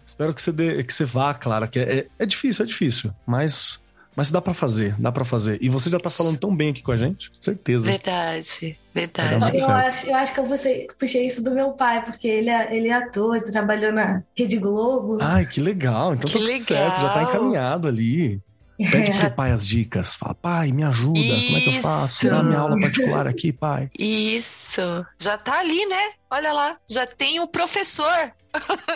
Espero 0.04 0.34
que 0.34 0.42
você, 0.42 0.50
dê, 0.50 0.82
que 0.82 0.92
você 0.92 1.04
vá, 1.04 1.32
Clara, 1.32 1.68
que 1.68 1.78
é, 1.78 1.98
é, 1.98 2.06
é 2.18 2.26
difícil, 2.26 2.64
é 2.64 2.66
difícil. 2.66 3.14
Mas, 3.24 3.80
mas 4.16 4.30
dá 4.30 4.40
pra 4.40 4.54
fazer, 4.54 4.94
dá 4.98 5.10
pra 5.10 5.24
fazer. 5.24 5.58
E 5.60 5.68
você 5.68 5.90
já 5.90 5.98
tá 5.98 6.10
falando 6.10 6.38
tão 6.38 6.54
bem 6.54 6.70
aqui 6.70 6.82
com 6.82 6.92
a 6.92 6.96
gente, 6.96 7.30
certeza. 7.40 7.86
Verdade, 7.90 8.78
verdade. 8.94 9.40
muito 9.44 9.56
Eu 9.58 9.70
acho, 9.70 10.06
eu 10.06 10.14
acho 10.14 10.34
que 10.34 10.40
eu 10.40 10.44
puxei, 10.44 10.86
puxei 10.98 11.26
isso 11.26 11.42
do 11.42 11.50
meu 11.50 11.72
pai, 11.72 12.04
porque 12.04 12.28
ele 12.28 12.50
é, 12.50 12.76
ele 12.76 12.88
é 12.88 12.92
ator, 12.94 13.40
trabalhou 13.42 13.92
na 13.92 14.22
Rede 14.36 14.56
Globo. 14.58 15.18
Ai, 15.20 15.46
que 15.46 15.60
legal. 15.60 16.14
Então 16.14 16.30
Que 16.30 16.38
tá 16.38 16.44
tudo 16.44 16.58
certo, 16.60 17.00
já 17.00 17.08
tá 17.08 17.20
legal. 17.20 17.34
encaminhado 17.34 17.88
ali. 17.88 18.40
Pede 18.76 19.04
pro 19.04 19.12
seu 19.12 19.30
pai 19.34 19.52
as 19.52 19.66
dicas. 19.66 20.14
Fala, 20.16 20.34
pai, 20.34 20.72
me 20.72 20.82
ajuda. 20.82 21.20
Como 21.20 21.56
é 21.56 21.60
que 21.60 21.76
eu 21.76 21.80
faço? 21.82 22.26
Isso. 22.26 22.34
Dá 22.34 22.42
minha 22.42 22.58
aula 22.58 22.78
particular 22.80 23.26
aqui, 23.26 23.52
pai. 23.52 23.88
Isso. 23.98 24.80
Já 25.20 25.38
tá 25.38 25.60
ali, 25.60 25.86
né? 25.86 26.10
Olha 26.30 26.52
lá, 26.52 26.76
já 26.90 27.06
tem 27.06 27.38
o 27.40 27.46
professor. 27.46 28.32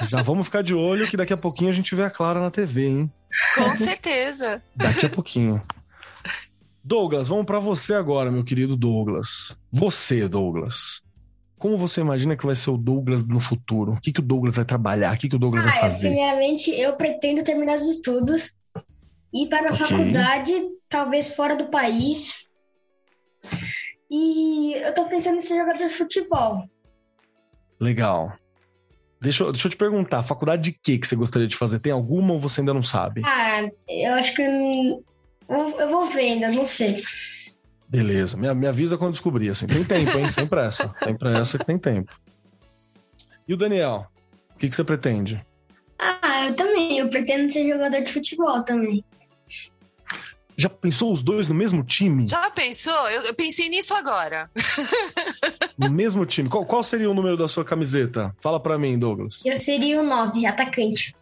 Já 0.08 0.22
vamos 0.22 0.46
ficar 0.46 0.62
de 0.62 0.74
olho 0.74 1.08
que 1.08 1.16
daqui 1.16 1.32
a 1.32 1.36
pouquinho 1.36 1.70
a 1.70 1.72
gente 1.72 1.94
vê 1.94 2.02
a 2.02 2.10
Clara 2.10 2.40
na 2.40 2.50
TV, 2.50 2.86
hein? 2.86 3.12
Com 3.54 3.74
certeza. 3.76 4.62
Daqui 4.74 5.06
a 5.06 5.10
pouquinho. 5.10 5.62
Douglas, 6.82 7.28
vamos 7.28 7.44
pra 7.44 7.58
você 7.58 7.94
agora, 7.94 8.30
meu 8.30 8.44
querido 8.44 8.76
Douglas. 8.76 9.56
Você, 9.70 10.26
Douglas. 10.28 11.02
Como 11.58 11.76
você 11.76 12.00
imagina 12.00 12.36
que 12.36 12.46
vai 12.46 12.54
ser 12.54 12.70
o 12.70 12.76
Douglas 12.78 13.26
no 13.26 13.40
futuro? 13.40 13.92
O 13.92 14.00
que, 14.00 14.12
que 14.12 14.20
o 14.20 14.22
Douglas 14.22 14.56
vai 14.56 14.64
trabalhar? 14.64 15.14
O 15.14 15.18
que, 15.18 15.28
que 15.28 15.36
o 15.36 15.38
Douglas 15.38 15.64
vai 15.64 15.74
Ah, 15.74 15.76
é, 15.76 15.80
fazer? 15.80 16.08
primeiramente, 16.08 16.70
eu 16.70 16.96
pretendo 16.96 17.42
terminar 17.42 17.76
os 17.76 17.86
estudos, 17.88 18.56
ir 19.34 19.48
para 19.48 19.70
a 19.70 19.72
Ok. 19.74 19.86
faculdade, 19.86 20.52
talvez 20.88 21.34
fora 21.34 21.56
do 21.56 21.68
país. 21.68 22.46
E 24.10 24.72
eu 24.74 24.94
tô 24.94 25.04
pensando 25.06 25.36
em 25.36 25.40
ser 25.40 25.58
jogador 25.58 25.88
de 25.88 25.94
futebol. 25.94 26.62
Legal. 27.80 28.32
Deixa 29.20 29.42
eu, 29.44 29.52
deixa 29.52 29.66
eu 29.66 29.70
te 29.70 29.76
perguntar, 29.76 30.22
faculdade 30.22 30.62
de 30.62 30.72
que 30.72 30.96
que 30.98 31.06
você 31.06 31.16
gostaria 31.16 31.48
de 31.48 31.56
fazer? 31.56 31.80
Tem 31.80 31.92
alguma 31.92 32.34
ou 32.34 32.40
você 32.40 32.60
ainda 32.60 32.72
não 32.72 32.82
sabe? 32.84 33.22
Ah, 33.26 33.68
eu 33.88 34.14
acho 34.14 34.34
que. 34.34 34.42
eu- 34.42 35.04
Eu, 35.48 35.88
vou 35.90 36.06
ver 36.06 36.20
ainda, 36.20 36.50
não 36.50 36.64
sei. 36.66 37.02
Beleza, 37.88 38.36
me, 38.36 38.52
me 38.54 38.66
avisa 38.66 38.98
quando 38.98 39.12
descobrir, 39.12 39.48
assim. 39.48 39.66
Tem 39.66 39.82
tempo, 39.82 40.18
hein? 40.18 40.30
Sem 40.30 40.46
pressa. 40.46 40.94
Sem 41.02 41.16
pressa 41.16 41.56
que 41.58 41.64
tem 41.64 41.78
tempo. 41.78 42.14
E 43.48 43.54
o 43.54 43.56
Daniel? 43.56 44.06
O 44.54 44.58
que, 44.58 44.68
que 44.68 44.74
você 44.74 44.84
pretende? 44.84 45.42
Ah, 45.98 46.46
eu 46.48 46.54
também. 46.54 46.98
Eu 46.98 47.08
pretendo 47.08 47.50
ser 47.50 47.66
jogador 47.66 48.02
de 48.04 48.12
futebol 48.12 48.62
também. 48.62 49.02
Já 50.58 50.68
pensou 50.68 51.12
os 51.12 51.22
dois 51.22 51.46
no 51.46 51.54
mesmo 51.54 51.84
time? 51.84 52.26
Já 52.26 52.50
pensou? 52.50 53.08
Eu, 53.08 53.22
eu 53.22 53.34
pensei 53.34 53.68
nisso 53.68 53.94
agora. 53.94 54.50
No 55.78 55.88
mesmo 55.88 56.26
time? 56.26 56.48
Qual, 56.48 56.66
qual 56.66 56.82
seria 56.82 57.08
o 57.08 57.14
número 57.14 57.36
da 57.36 57.46
sua 57.46 57.64
camiseta? 57.64 58.34
Fala 58.40 58.58
pra 58.58 58.76
mim, 58.76 58.98
Douglas. 58.98 59.44
Eu 59.46 59.56
seria 59.56 60.00
o 60.00 60.04
9, 60.04 60.44
atacante. 60.44 61.14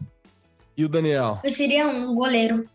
E 0.74 0.82
o 0.82 0.88
Daniel? 0.88 1.40
Eu 1.44 1.50
seria 1.50 1.86
um 1.86 2.14
goleiro. 2.14 2.66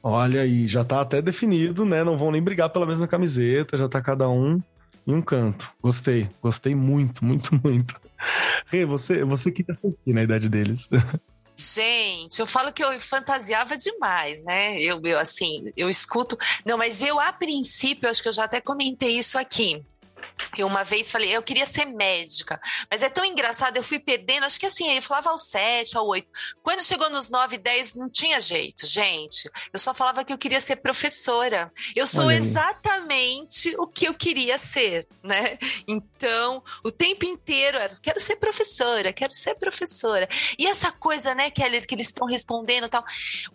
Olha 0.00 0.42
aí, 0.42 0.68
já 0.68 0.84
tá 0.84 1.00
até 1.00 1.20
definido, 1.20 1.84
né? 1.84 2.04
Não 2.04 2.16
vão 2.16 2.30
nem 2.30 2.40
brigar 2.40 2.70
pela 2.70 2.86
mesma 2.86 3.08
camiseta, 3.08 3.76
já 3.76 3.88
tá 3.88 4.00
cada 4.00 4.28
um 4.28 4.62
em 5.04 5.12
um 5.12 5.20
canto. 5.20 5.72
Gostei, 5.82 6.30
gostei 6.40 6.72
muito, 6.72 7.24
muito, 7.24 7.60
muito. 7.60 8.00
Rê, 8.70 8.84
você, 8.86 9.24
você 9.24 9.50
queria 9.50 9.74
ser 9.74 9.88
aqui 9.88 10.12
na 10.12 10.22
idade 10.22 10.48
deles. 10.48 10.88
Gente, 11.54 12.40
eu 12.40 12.46
falo 12.46 12.72
que 12.72 12.82
eu 12.82 12.98
fantasiava 12.98 13.76
demais, 13.76 14.42
né? 14.44 14.80
Eu, 14.80 15.00
eu 15.04 15.18
assim, 15.18 15.70
eu 15.76 15.90
escuto. 15.90 16.36
Não, 16.64 16.78
mas 16.78 17.02
eu, 17.02 17.20
a 17.20 17.32
princípio, 17.32 18.08
acho 18.08 18.22
que 18.22 18.28
eu 18.28 18.32
já 18.32 18.44
até 18.44 18.60
comentei 18.60 19.18
isso 19.18 19.38
aqui. 19.38 19.84
Eu 20.56 20.66
uma 20.66 20.84
vez 20.84 21.10
falei, 21.10 21.34
eu 21.34 21.42
queria 21.42 21.66
ser 21.66 21.86
médica, 21.86 22.60
mas 22.90 23.02
é 23.02 23.08
tão 23.08 23.24
engraçado, 23.24 23.76
eu 23.76 23.82
fui 23.82 23.98
perdendo, 23.98 24.44
acho 24.44 24.58
que 24.58 24.66
assim, 24.66 24.90
eu 24.90 25.02
falava 25.02 25.30
aos 25.30 25.48
sete, 25.48 25.96
ao 25.96 26.06
oito. 26.06 26.28
Quando 26.62 26.82
chegou 26.82 27.08
nos 27.10 27.30
nove, 27.30 27.58
dez, 27.58 27.94
não 27.94 28.08
tinha 28.10 28.40
jeito, 28.40 28.86
gente. 28.86 29.50
Eu 29.72 29.78
só 29.78 29.94
falava 29.94 30.24
que 30.24 30.32
eu 30.32 30.38
queria 30.38 30.60
ser 30.60 30.76
professora. 30.76 31.72
Eu 31.94 32.06
sou 32.06 32.30
exatamente 32.30 33.74
o 33.78 33.86
que 33.86 34.06
eu 34.06 34.14
queria 34.14 34.58
ser, 34.58 35.06
né? 35.22 35.58
Então, 35.86 36.62
o 36.84 36.90
tempo 36.90 37.24
inteiro 37.24 37.78
era, 37.78 37.96
quero 38.00 38.20
ser 38.20 38.36
professora, 38.36 39.12
quero 39.12 39.34
ser 39.34 39.54
professora. 39.54 40.28
E 40.58 40.66
essa 40.66 40.90
coisa, 40.90 41.34
né, 41.34 41.50
Keller, 41.50 41.86
que 41.86 41.94
eles 41.94 42.06
estão 42.06 42.26
respondendo 42.26 42.86
e 42.86 42.88
tal. 42.88 43.04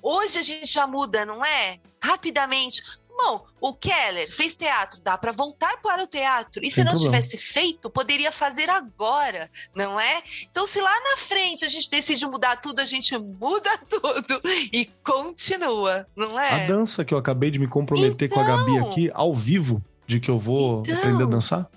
Hoje 0.02 0.40
a 0.40 0.42
gente 0.42 0.68
já 0.68 0.88
muda, 0.88 1.26
não 1.26 1.44
é? 1.44 1.80
Rapidamente. 2.02 2.84
Bom, 3.18 3.48
o 3.60 3.74
Keller 3.74 4.32
fez 4.32 4.56
teatro, 4.56 5.02
dá 5.02 5.18
para 5.18 5.32
voltar 5.32 5.82
para 5.82 6.04
o 6.04 6.08
teatro. 6.08 6.64
E 6.64 6.70
se 6.70 6.84
não 6.84 6.92
problema. 6.92 7.18
tivesse 7.18 7.38
feito, 7.38 7.90
poderia 7.90 8.32
fazer 8.32 8.70
agora, 8.70 9.50
não 9.74 10.00
é? 10.00 10.22
Então, 10.44 10.68
se 10.68 10.80
lá 10.80 10.94
na 11.02 11.18
frente 11.18 11.66
a 11.66 11.68
gente 11.68 11.90
decide 11.90 12.28
mudar 12.28 12.58
tudo, 12.58 12.80
a 12.80 12.86
gente 12.86 13.18
muda 13.18 13.76
tudo 13.90 14.40
e 14.72 14.86
continua, 15.04 16.08
não 16.16 16.40
é? 16.40 16.64
A 16.64 16.68
dança 16.68 17.04
que 17.04 17.12
eu 17.12 17.18
acabei 17.18 17.50
de 17.50 17.58
me 17.58 17.68
comprometer 17.68 18.30
então, 18.30 18.38
com 18.38 18.52
a 18.52 18.56
Gabi 18.56 18.76
então. 18.76 18.92
aqui, 18.92 19.12
ao 19.12 19.34
vivo, 19.34 19.84
de 20.06 20.20
que 20.20 20.30
eu 20.30 20.38
vou 20.38 20.84
então, 20.86 20.96
aprender 20.96 21.24
a 21.24 21.28
dançar? 21.28 21.70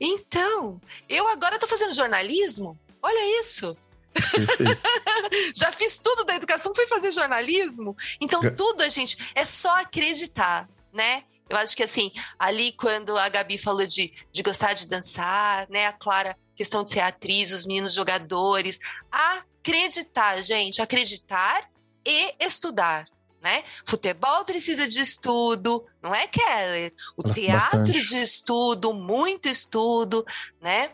Então, 0.00 0.80
eu 1.08 1.28
agora 1.28 1.58
tô 1.58 1.68
fazendo 1.68 1.94
jornalismo. 1.94 2.76
Olha 3.00 3.40
isso. 3.40 3.76
Já 5.54 5.70
fiz 5.70 5.98
tudo 5.98 6.24
da 6.24 6.34
educação, 6.34 6.74
fui 6.74 6.88
fazer 6.88 7.12
jornalismo. 7.12 7.96
Então, 8.20 8.40
tudo 8.56 8.82
a 8.82 8.88
gente 8.88 9.16
é 9.36 9.44
só 9.44 9.80
acreditar 9.80 10.68
né? 10.92 11.24
Eu 11.48 11.56
acho 11.56 11.76
que 11.76 11.82
assim, 11.82 12.12
ali 12.38 12.72
quando 12.72 13.18
a 13.18 13.28
Gabi 13.28 13.58
falou 13.58 13.84
de, 13.84 14.12
de 14.30 14.42
gostar 14.42 14.72
de 14.72 14.86
dançar, 14.86 15.68
né? 15.68 15.86
A 15.86 15.92
Clara, 15.92 16.36
questão 16.54 16.84
de 16.84 16.92
ser 16.92 17.00
atriz, 17.00 17.52
os 17.52 17.66
meninos 17.66 17.92
jogadores. 17.92 18.78
Acreditar, 19.10 20.40
gente, 20.42 20.80
acreditar 20.80 21.68
e 22.06 22.34
estudar. 22.38 23.06
Né? 23.42 23.64
Futebol 23.86 24.44
precisa 24.44 24.86
de 24.86 25.00
estudo, 25.00 25.86
não 26.02 26.14
é, 26.14 26.26
Keller? 26.26 26.92
O 27.16 27.22
teatro 27.22 27.78
bastante. 27.78 28.08
de 28.08 28.16
estudo, 28.18 28.92
muito 28.92 29.48
estudo, 29.48 30.26
né? 30.60 30.90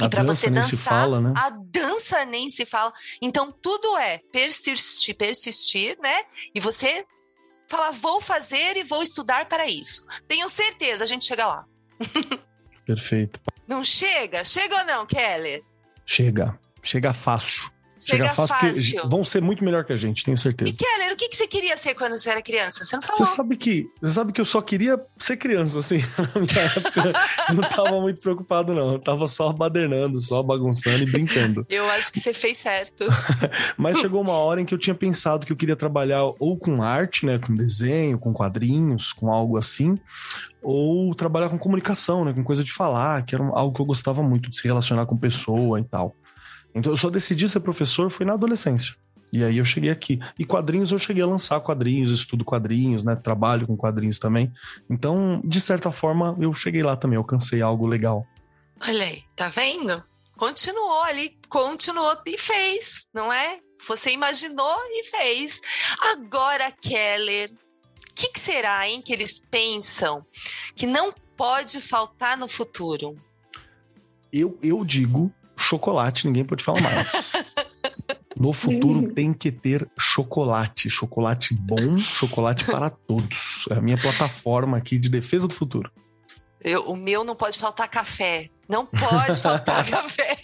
E 0.00 0.08
para 0.08 0.22
você 0.22 0.48
dançar, 0.48 0.78
fala, 0.78 1.20
né? 1.20 1.34
a 1.36 1.50
dança 1.50 2.24
nem 2.24 2.48
se 2.48 2.64
fala. 2.64 2.92
Então 3.20 3.52
tudo 3.52 3.96
é 3.98 4.18
persistir, 4.32 5.16
persistir, 5.16 5.98
né? 6.00 6.22
E 6.54 6.60
você 6.60 7.04
falar, 7.70 7.92
vou 7.92 8.20
fazer 8.20 8.76
e 8.76 8.82
vou 8.82 9.02
estudar 9.02 9.46
para 9.46 9.66
isso. 9.66 10.04
Tenho 10.26 10.48
certeza, 10.48 11.04
a 11.04 11.06
gente 11.06 11.24
chega 11.24 11.46
lá. 11.46 11.64
Perfeito. 12.84 13.40
Não 13.66 13.84
chega? 13.84 14.42
Chega 14.42 14.78
ou 14.78 14.84
não, 14.84 15.06
Keller? 15.06 15.62
Chega. 16.04 16.58
Chega 16.82 17.12
fácil. 17.12 17.70
Chega, 18.00 18.24
Chega 18.24 18.34
fácil, 18.34 18.74
fácil. 18.74 19.08
vão 19.10 19.22
ser 19.22 19.42
muito 19.42 19.62
melhor 19.62 19.84
que 19.84 19.92
a 19.92 19.96
gente, 19.96 20.24
tenho 20.24 20.38
certeza. 20.38 20.70
E 20.70 20.74
Keller, 20.74 21.12
o 21.12 21.16
que, 21.16 21.28
que 21.28 21.36
você 21.36 21.46
queria 21.46 21.76
ser 21.76 21.94
quando 21.94 22.16
você 22.16 22.30
era 22.30 22.40
criança? 22.40 22.82
Você 22.82 22.96
não 22.96 23.02
falou. 23.02 23.26
Você 23.26 23.36
sabe 23.36 23.56
que, 23.56 23.86
você 24.00 24.12
sabe 24.12 24.32
que 24.32 24.40
eu 24.40 24.44
só 24.46 24.62
queria 24.62 24.98
ser 25.18 25.36
criança, 25.36 25.78
assim. 25.78 25.98
Na 26.16 26.40
minha 26.40 26.60
época, 26.60 27.52
não 27.54 27.68
tava 27.68 28.00
muito 28.00 28.20
preocupado, 28.20 28.74
não. 28.74 28.94
Eu 28.94 28.98
tava 28.98 29.26
só 29.26 29.52
badernando, 29.52 30.18
só 30.18 30.42
bagunçando 30.42 31.02
e 31.02 31.06
brincando. 31.06 31.66
Eu 31.68 31.88
acho 31.90 32.10
que 32.10 32.20
você 32.20 32.32
fez 32.32 32.56
certo. 32.56 33.04
Mas 33.76 33.98
chegou 33.98 34.22
uma 34.22 34.32
hora 34.32 34.62
em 34.62 34.64
que 34.64 34.72
eu 34.72 34.78
tinha 34.78 34.94
pensado 34.94 35.44
que 35.44 35.52
eu 35.52 35.56
queria 35.56 35.76
trabalhar 35.76 36.24
ou 36.38 36.58
com 36.58 36.82
arte, 36.82 37.26
né? 37.26 37.38
Com 37.38 37.54
desenho, 37.54 38.18
com 38.18 38.32
quadrinhos, 38.32 39.12
com 39.12 39.30
algo 39.30 39.58
assim 39.58 39.98
ou 40.62 41.14
trabalhar 41.14 41.48
com 41.48 41.58
comunicação, 41.58 42.24
né, 42.24 42.32
com 42.32 42.44
coisa 42.44 42.62
de 42.62 42.72
falar, 42.72 43.24
que 43.24 43.34
era 43.34 43.44
algo 43.44 43.74
que 43.74 43.80
eu 43.80 43.86
gostava 43.86 44.22
muito 44.22 44.50
de 44.50 44.56
se 44.58 44.66
relacionar 44.66 45.06
com 45.06 45.16
pessoa 45.16 45.80
e 45.80 45.84
tal. 45.84 46.14
Então 46.74 46.92
eu 46.92 46.96
só 46.96 47.10
decidi 47.10 47.48
ser 47.48 47.60
professor 47.60 48.10
foi 48.10 48.26
na 48.26 48.34
adolescência. 48.34 48.94
E 49.32 49.44
aí 49.44 49.58
eu 49.58 49.64
cheguei 49.64 49.90
aqui. 49.90 50.18
E 50.38 50.44
quadrinhos 50.44 50.90
eu 50.90 50.98
cheguei 50.98 51.22
a 51.22 51.26
lançar 51.26 51.60
quadrinhos, 51.60 52.10
estudo 52.10 52.44
quadrinhos, 52.44 53.04
né? 53.04 53.14
Trabalho 53.14 53.66
com 53.66 53.76
quadrinhos 53.76 54.18
também. 54.18 54.52
Então, 54.88 55.40
de 55.44 55.60
certa 55.60 55.92
forma, 55.92 56.36
eu 56.40 56.52
cheguei 56.52 56.82
lá 56.82 56.96
também, 56.96 57.16
alcancei 57.16 57.62
algo 57.62 57.86
legal. 57.86 58.26
Olha 58.80 59.04
aí, 59.04 59.22
tá 59.36 59.48
vendo? 59.48 60.02
Continuou 60.36 61.02
ali, 61.02 61.38
continuou 61.48 62.16
e 62.26 62.36
fez, 62.36 63.06
não 63.14 63.32
é? 63.32 63.60
Você 63.86 64.10
imaginou 64.10 64.76
e 64.90 65.04
fez. 65.04 65.60
Agora, 66.00 66.72
Keller, 66.72 67.50
o 67.52 68.14
que, 68.14 68.28
que 68.28 68.40
será, 68.40 68.88
hein, 68.88 69.00
que 69.00 69.12
eles 69.12 69.38
pensam 69.38 70.24
que 70.74 70.86
não 70.86 71.14
pode 71.36 71.80
faltar 71.80 72.36
no 72.36 72.48
futuro? 72.48 73.16
Eu, 74.32 74.58
eu 74.62 74.84
digo 74.84 75.32
chocolate, 75.60 76.26
ninguém 76.26 76.44
pode 76.44 76.64
falar 76.64 76.80
mais. 76.80 77.32
No 78.36 78.52
futuro 78.52 79.12
tem 79.12 79.34
que 79.34 79.52
ter 79.52 79.86
chocolate, 79.98 80.88
chocolate 80.88 81.52
bom, 81.54 81.98
chocolate 81.98 82.64
para 82.64 82.88
todos. 82.88 83.66
É 83.70 83.74
a 83.74 83.80
minha 83.80 83.98
plataforma 84.00 84.78
aqui 84.78 84.98
de 84.98 85.10
defesa 85.10 85.46
do 85.46 85.52
futuro. 85.52 85.92
Eu, 86.62 86.90
o 86.90 86.96
meu 86.96 87.24
não 87.24 87.34
pode 87.34 87.58
faltar 87.58 87.88
café. 87.88 88.48
Não 88.68 88.86
pode 88.86 89.40
faltar 89.40 89.84
café. 89.88 90.36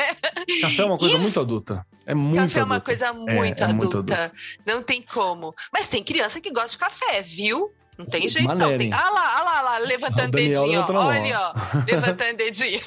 Café 0.60 0.82
é 0.82 0.84
uma 0.84 0.98
coisa 0.98 1.16
e... 1.16 1.18
muito 1.18 1.38
adulta. 1.40 1.86
É 2.04 2.14
muito 2.14 2.42
Café 2.42 2.60
adulta. 2.60 2.60
é 2.60 2.64
uma 2.64 2.80
coisa 2.80 3.12
muito, 3.12 3.30
é, 3.30 3.64
adulta. 3.64 3.64
É 3.64 3.72
muito 3.72 3.98
adulta. 3.98 4.32
Não 4.66 4.82
tem 4.82 5.02
como. 5.02 5.54
Mas 5.72 5.88
tem 5.88 6.02
criança 6.02 6.40
que 6.40 6.50
gosta 6.50 6.70
de 6.70 6.78
café, 6.78 7.22
viu? 7.22 7.72
Não 7.98 8.04
tem 8.04 8.28
jeito, 8.28 8.54
não. 8.54 8.76
Tem... 8.76 8.92
Ah 8.92 9.10
lá, 9.10 9.38
ah 9.38 9.42
lá, 9.42 9.58
ah 9.58 9.62
lá, 9.62 9.78
levantando 9.78 10.28
o 10.28 10.30
dedinho. 10.30 10.84
Olha, 10.92 11.40
ó, 11.40 11.54
levantando 11.90 12.36
dedinho. 12.36 12.80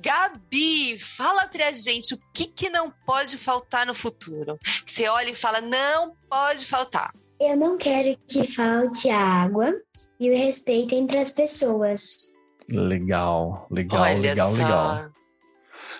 Gabi, 0.00 0.98
fala 0.98 1.46
pra 1.48 1.72
gente 1.72 2.14
o 2.14 2.18
que, 2.32 2.46
que 2.46 2.70
não 2.70 2.90
pode 3.04 3.36
faltar 3.36 3.86
no 3.86 3.94
futuro. 3.94 4.58
Você 4.86 5.08
olha 5.08 5.30
e 5.30 5.34
fala, 5.34 5.60
não 5.60 6.14
pode 6.28 6.64
faltar. 6.64 7.12
Eu 7.40 7.56
não 7.56 7.76
quero 7.76 8.16
que 8.28 8.44
falte 8.46 9.10
água 9.10 9.72
e 10.20 10.30
o 10.30 10.36
respeito 10.36 10.94
entre 10.94 11.18
as 11.18 11.30
pessoas. 11.30 12.36
Legal, 12.68 13.66
legal, 13.70 14.02
olha 14.02 14.20
legal, 14.20 14.50
só. 14.50 14.56
legal. 14.56 15.10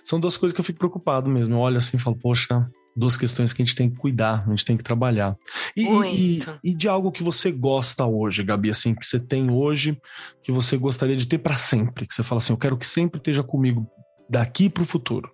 São 0.05 0.21
duas 0.21 0.37
coisas 0.37 0.55
que 0.55 0.61
eu 0.61 0.65
fico 0.65 0.79
preocupado 0.79 1.29
mesmo. 1.29 1.55
Eu 1.55 1.61
olho 1.61 1.79
assim 1.79 1.97
e 1.97 2.01
falo, 2.01 2.17
poxa, 2.17 2.69
duas 2.99 3.17
questões 3.17 3.53
que 3.53 3.63
a 3.63 3.65
gente 3.65 3.75
tem 3.75 3.89
que 3.89 3.97
cuidar, 3.97 4.45
a 4.47 4.51
gente 4.51 4.65
tem 4.65 4.77
que 4.77 4.83
trabalhar. 4.85 5.37
E, 5.77 5.87
e, 5.87 6.43
e, 6.65 6.75
de 6.75 6.89
algo 6.89 7.13
que 7.13 7.23
você 7.23 7.53
gosta 7.53 8.05
hoje, 8.05 8.43
Gabi, 8.43 8.71
assim, 8.71 8.95
que 8.95 9.07
você 9.07 9.21
tem 9.21 9.51
hoje, 9.51 10.01
que 10.43 10.51
você 10.51 10.77
gostaria 10.77 11.17
de 11.17 11.27
ter 11.27 11.39
para 11.39 11.55
sempre, 11.55 12.07
que 12.07 12.15
você 12.15 12.23
fala 12.23 12.39
assim, 12.39 12.53
eu 12.53 12.59
quero 12.59 12.77
que 12.77 12.87
sempre 12.87 13.19
esteja 13.19 13.43
comigo 13.43 13.87
daqui 14.29 14.69
para 14.69 14.83
o 14.83 14.87
futuro. 14.87 15.33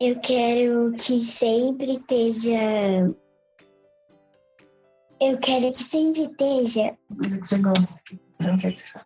Eu 0.00 0.18
quero 0.20 0.92
que 0.92 1.20
sempre 1.22 1.96
esteja. 1.96 3.14
Eu 5.20 5.38
quero 5.38 5.70
que 5.70 5.84
sempre 5.84 6.22
esteja. 6.22 6.96
Você 7.10 7.58
gosta? 7.58 8.00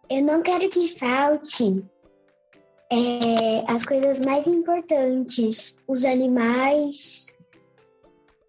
Eu 0.09 0.23
não 0.23 0.41
quero 0.41 0.69
que 0.69 0.97
falte 0.97 1.85
é, 2.91 3.71
as 3.71 3.85
coisas 3.85 4.21
mais 4.21 4.47
importantes, 4.47 5.81
os 5.89 6.05
animais, 6.05 7.37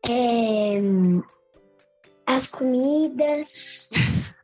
é, 0.07 0.79
as 2.25 2.49
comidas. 2.49 3.91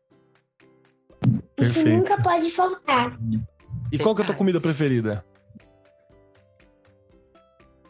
Isso 1.58 1.88
nunca 1.88 2.21
pode 2.21 2.49
faltar. 2.51 3.17
E 3.91 3.99
qual 3.99 4.15
que 4.15 4.21
é 4.21 4.23
a 4.23 4.27
tua 4.27 4.36
comida 4.36 4.60
preferida? 4.60 5.23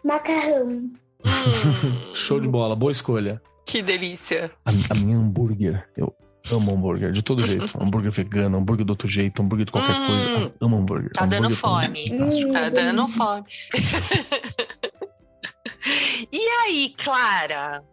Macarrão. 0.03 0.91
Show 2.13 2.39
de 2.39 2.47
bola, 2.47 2.75
boa 2.75 2.91
escolha. 2.91 3.41
Que 3.65 3.81
delícia. 3.81 4.51
A, 4.65 4.71
a 4.71 4.95
minha 4.95 5.15
hambúrguer, 5.15 5.87
eu 5.95 6.13
amo 6.51 6.73
hambúrguer, 6.73 7.11
de 7.11 7.21
todo 7.21 7.45
jeito. 7.45 7.77
hambúrguer 7.81 8.11
vegano, 8.11 8.57
hambúrguer 8.57 8.85
do 8.85 8.91
outro 8.91 9.07
jeito, 9.07 9.41
hambúrguer 9.41 9.65
de 9.65 9.71
qualquer 9.71 9.95
hum, 9.95 10.07
coisa. 10.07 10.53
Amo 10.61 10.77
hambúrguer. 10.77 11.11
Tá 11.11 11.25
hambúrguer 11.25 11.41
dando 11.41 11.55
fome. 11.55 12.51
Tá 12.51 12.69
dando 12.69 13.07
fome. 13.07 13.45
e 16.31 16.47
aí, 16.63 16.93
Clara? 16.97 17.83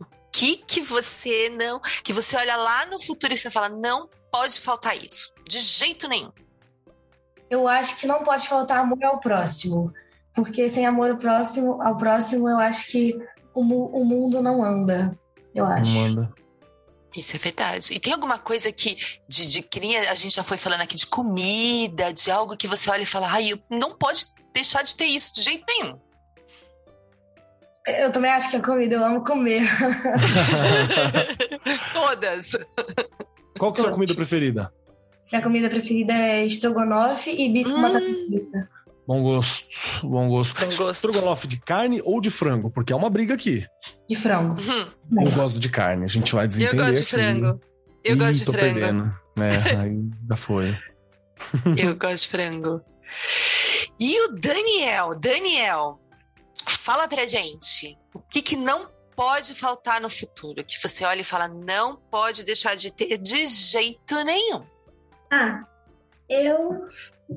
O 0.00 0.06
que 0.32 0.56
que 0.56 0.80
você 0.80 1.50
não... 1.50 1.80
Que 2.02 2.12
você 2.12 2.36
olha 2.36 2.56
lá 2.56 2.86
no 2.86 3.02
futuro 3.02 3.32
e 3.32 3.36
você 3.36 3.50
fala, 3.50 3.68
não 3.68 4.08
pode 4.30 4.60
faltar 4.60 4.96
isso. 4.96 5.32
De 5.46 5.58
jeito 5.58 6.08
nenhum. 6.08 6.30
Eu 7.50 7.66
acho 7.66 7.96
que 7.96 8.06
não 8.06 8.22
pode 8.22 8.48
faltar 8.48 8.78
amor 8.78 9.02
ao 9.02 9.18
próximo. 9.18 9.92
Porque 10.34 10.68
sem 10.68 10.86
amor 10.86 11.10
ao 11.10 11.16
próximo, 11.16 11.82
ao 11.82 11.96
próximo 11.96 12.48
eu 12.48 12.58
acho 12.58 12.92
que 12.92 13.18
o, 13.54 13.60
o 13.60 14.04
mundo 14.04 14.40
não 14.40 14.62
anda. 14.62 15.18
Eu 15.54 15.66
acho. 15.66 15.92
Não 15.92 16.04
anda. 16.04 16.34
Isso 17.16 17.34
é 17.34 17.38
verdade. 17.38 17.94
E 17.94 17.98
tem 17.98 18.12
alguma 18.12 18.38
coisa 18.38 18.70
que 18.70 18.96
de, 19.28 19.46
de 19.46 19.62
cria, 19.62 20.10
a 20.10 20.14
gente 20.14 20.34
já 20.34 20.44
foi 20.44 20.58
falando 20.58 20.82
aqui 20.82 20.96
de 20.96 21.06
comida, 21.06 22.12
de 22.12 22.30
algo 22.30 22.56
que 22.56 22.68
você 22.68 22.90
olha 22.90 23.02
e 23.02 23.06
fala, 23.06 23.30
ai, 23.30 23.50
não 23.70 23.94
pode 23.96 24.26
deixar 24.52 24.82
de 24.82 24.94
ter 24.94 25.06
isso 25.06 25.34
de 25.34 25.42
jeito 25.42 25.64
nenhum. 25.66 25.98
Eu 27.86 28.12
também 28.12 28.30
acho 28.30 28.50
que 28.50 28.56
a 28.56 28.62
comida, 28.62 28.96
eu 28.96 29.04
amo 29.04 29.24
comer. 29.24 29.62
Todas. 31.94 32.52
Qual 33.58 33.72
que 33.72 33.80
é 33.80 33.82
a 33.82 33.84
sua 33.86 33.94
comida 33.94 34.14
preferida? 34.14 34.72
Minha 35.30 35.42
comida 35.42 35.68
preferida 35.68 36.12
é 36.12 36.44
estrogonofe 36.46 37.30
e 37.30 37.50
bife 37.52 37.70
com 37.70 37.76
Hum. 37.78 37.82
batata 37.82 38.04
frita. 38.04 38.70
Bom 39.08 39.22
gosto, 39.22 39.66
bom 40.06 40.28
gosto. 40.28 40.60
Bom 40.60 40.66
gosto. 40.66 40.90
Estrogonofe 41.08 41.46
de 41.46 41.58
carne 41.58 42.02
ou 42.04 42.20
de 42.20 42.30
frango? 42.30 42.70
Porque 42.70 42.92
é 42.92 42.96
uma 42.96 43.08
briga 43.08 43.32
aqui. 43.32 43.66
De 44.06 44.14
frango. 44.14 44.54
Hum, 44.60 45.24
Eu 45.24 45.32
gosto 45.32 45.58
de 45.58 45.70
carne, 45.70 46.04
a 46.04 46.08
gente 46.08 46.30
vai 46.34 46.44
eu 46.44 46.48
desentender 46.48 46.84
gosto 46.84 46.92
de 46.92 46.98
aqui. 47.00 47.10
frango. 47.10 47.60
Eu 48.04 48.14
Ih, 48.14 48.18
gosto 48.18 48.38
de 48.40 48.44
tô 48.44 48.52
frango. 48.52 48.74
perdendo. 48.74 49.18
É, 49.40 49.76
aí 49.80 50.10
já 50.28 50.36
foi. 50.36 50.76
Eu 51.78 51.96
gosto 51.96 52.24
de 52.24 52.28
frango. 52.28 52.82
E 53.98 54.20
o 54.26 54.32
Daniel, 54.32 55.18
Daniel, 55.18 55.98
fala 56.66 57.08
pra 57.08 57.24
gente 57.26 57.96
o 58.12 58.18
que, 58.20 58.42
que 58.42 58.56
não 58.56 58.90
pode 59.16 59.54
faltar 59.54 60.02
no 60.02 60.10
futuro, 60.10 60.62
que 60.62 60.78
você 60.86 61.04
olha 61.06 61.22
e 61.22 61.24
fala 61.24 61.48
não 61.48 61.96
pode 61.96 62.44
deixar 62.44 62.76
de 62.76 62.92
ter 62.92 63.16
de 63.16 63.46
jeito 63.46 64.22
nenhum. 64.22 64.62
Ah, 65.32 65.60
eu, 66.28 66.88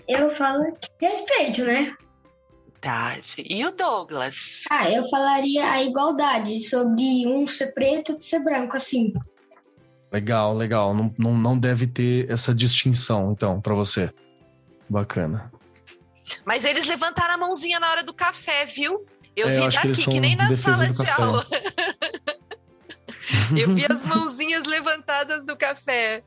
eu 0.07 0.29
falo 0.29 0.73
respeito, 0.99 1.63
né? 1.63 1.95
Verdade. 2.73 3.43
E 3.47 3.63
o 3.65 3.71
Douglas? 3.71 4.63
Ah, 4.69 4.89
eu 4.89 5.07
falaria 5.09 5.71
a 5.71 5.83
igualdade 5.83 6.59
sobre 6.59 7.27
um 7.27 7.45
ser 7.45 7.73
preto 7.73 8.09
e 8.09 8.13
outro 8.13 8.27
ser 8.27 8.39
branco, 8.39 8.75
assim. 8.75 9.13
Legal, 10.11 10.55
legal. 10.55 10.93
Não, 10.93 11.13
não, 11.17 11.37
não 11.37 11.57
deve 11.57 11.85
ter 11.87 12.29
essa 12.29 12.53
distinção, 12.53 13.31
então, 13.31 13.61
pra 13.61 13.75
você. 13.75 14.11
Bacana. 14.89 15.51
Mas 16.43 16.65
eles 16.65 16.85
levantaram 16.85 17.35
a 17.35 17.37
mãozinha 17.37 17.79
na 17.79 17.89
hora 17.89 18.03
do 18.03 18.13
café, 18.13 18.65
viu? 18.65 19.05
Eu 19.35 19.47
É, 19.47 19.51
eu 19.51 19.57
vi 19.57 19.63
eles 19.63 19.75
daqui, 19.75 20.11
que 20.11 20.19
nem 20.19 20.35
na 20.35 20.51
sala 20.57 20.87
de 20.87 20.97
café. 20.97 21.21
aula. 21.21 21.45
Eu 23.57 23.73
vi 23.73 23.85
as 23.89 24.03
mãozinhas 24.03 24.65
levantadas 24.65 25.45
do 25.45 25.55
café. 25.55 26.23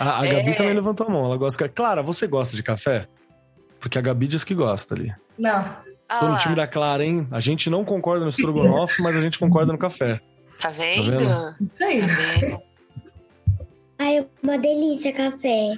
A, 0.00 0.20
a 0.22 0.26
Gabi 0.26 0.50
É. 0.50 0.54
também 0.54 0.72
levantou 0.74 1.06
a 1.06 1.10
mão. 1.10 1.24
Ela 1.26 1.36
gosta 1.36 1.68
de 1.68 1.74
Clara, 1.74 2.02
você 2.02 2.26
gosta 2.26 2.56
de 2.56 2.62
café? 2.62 3.06
Porque 3.78 3.98
a 3.98 4.02
Gabi 4.02 4.26
diz 4.26 4.42
que 4.44 4.54
gosta 4.54 4.94
ali. 4.94 5.14
Não. 5.38 5.64
Ah 6.08 6.18
Tô 6.18 6.26
no 6.26 6.32
lá, 6.32 6.38
time 6.38 6.54
da 6.56 6.66
Clara, 6.66 7.04
hein? 7.04 7.28
A 7.30 7.38
gente 7.38 7.70
não 7.70 7.84
concorda 7.84 8.24
no 8.24 8.30
estrogonofe, 8.30 9.00
mas 9.02 9.16
a 9.16 9.20
gente 9.20 9.38
concorda 9.38 9.70
no 9.72 9.78
café. 9.78 10.16
Tá 10.60 10.70
vendo? 10.70 11.18
vendo? 11.18 11.54
Isso 11.72 11.84
aí. 11.84 12.00
Tá 12.00 12.06
vendo? 12.40 12.62
Ai, 13.98 14.26
uma 14.42 14.58
delícia 14.58 15.12
café. 15.12 15.72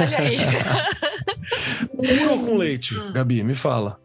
Olha 0.00 0.18
aí. 0.18 0.36
Puro 1.96 2.30
ou 2.32 2.44
com 2.46 2.56
leite? 2.56 2.94
Gabi, 3.12 3.42
me 3.44 3.54
fala. 3.54 3.98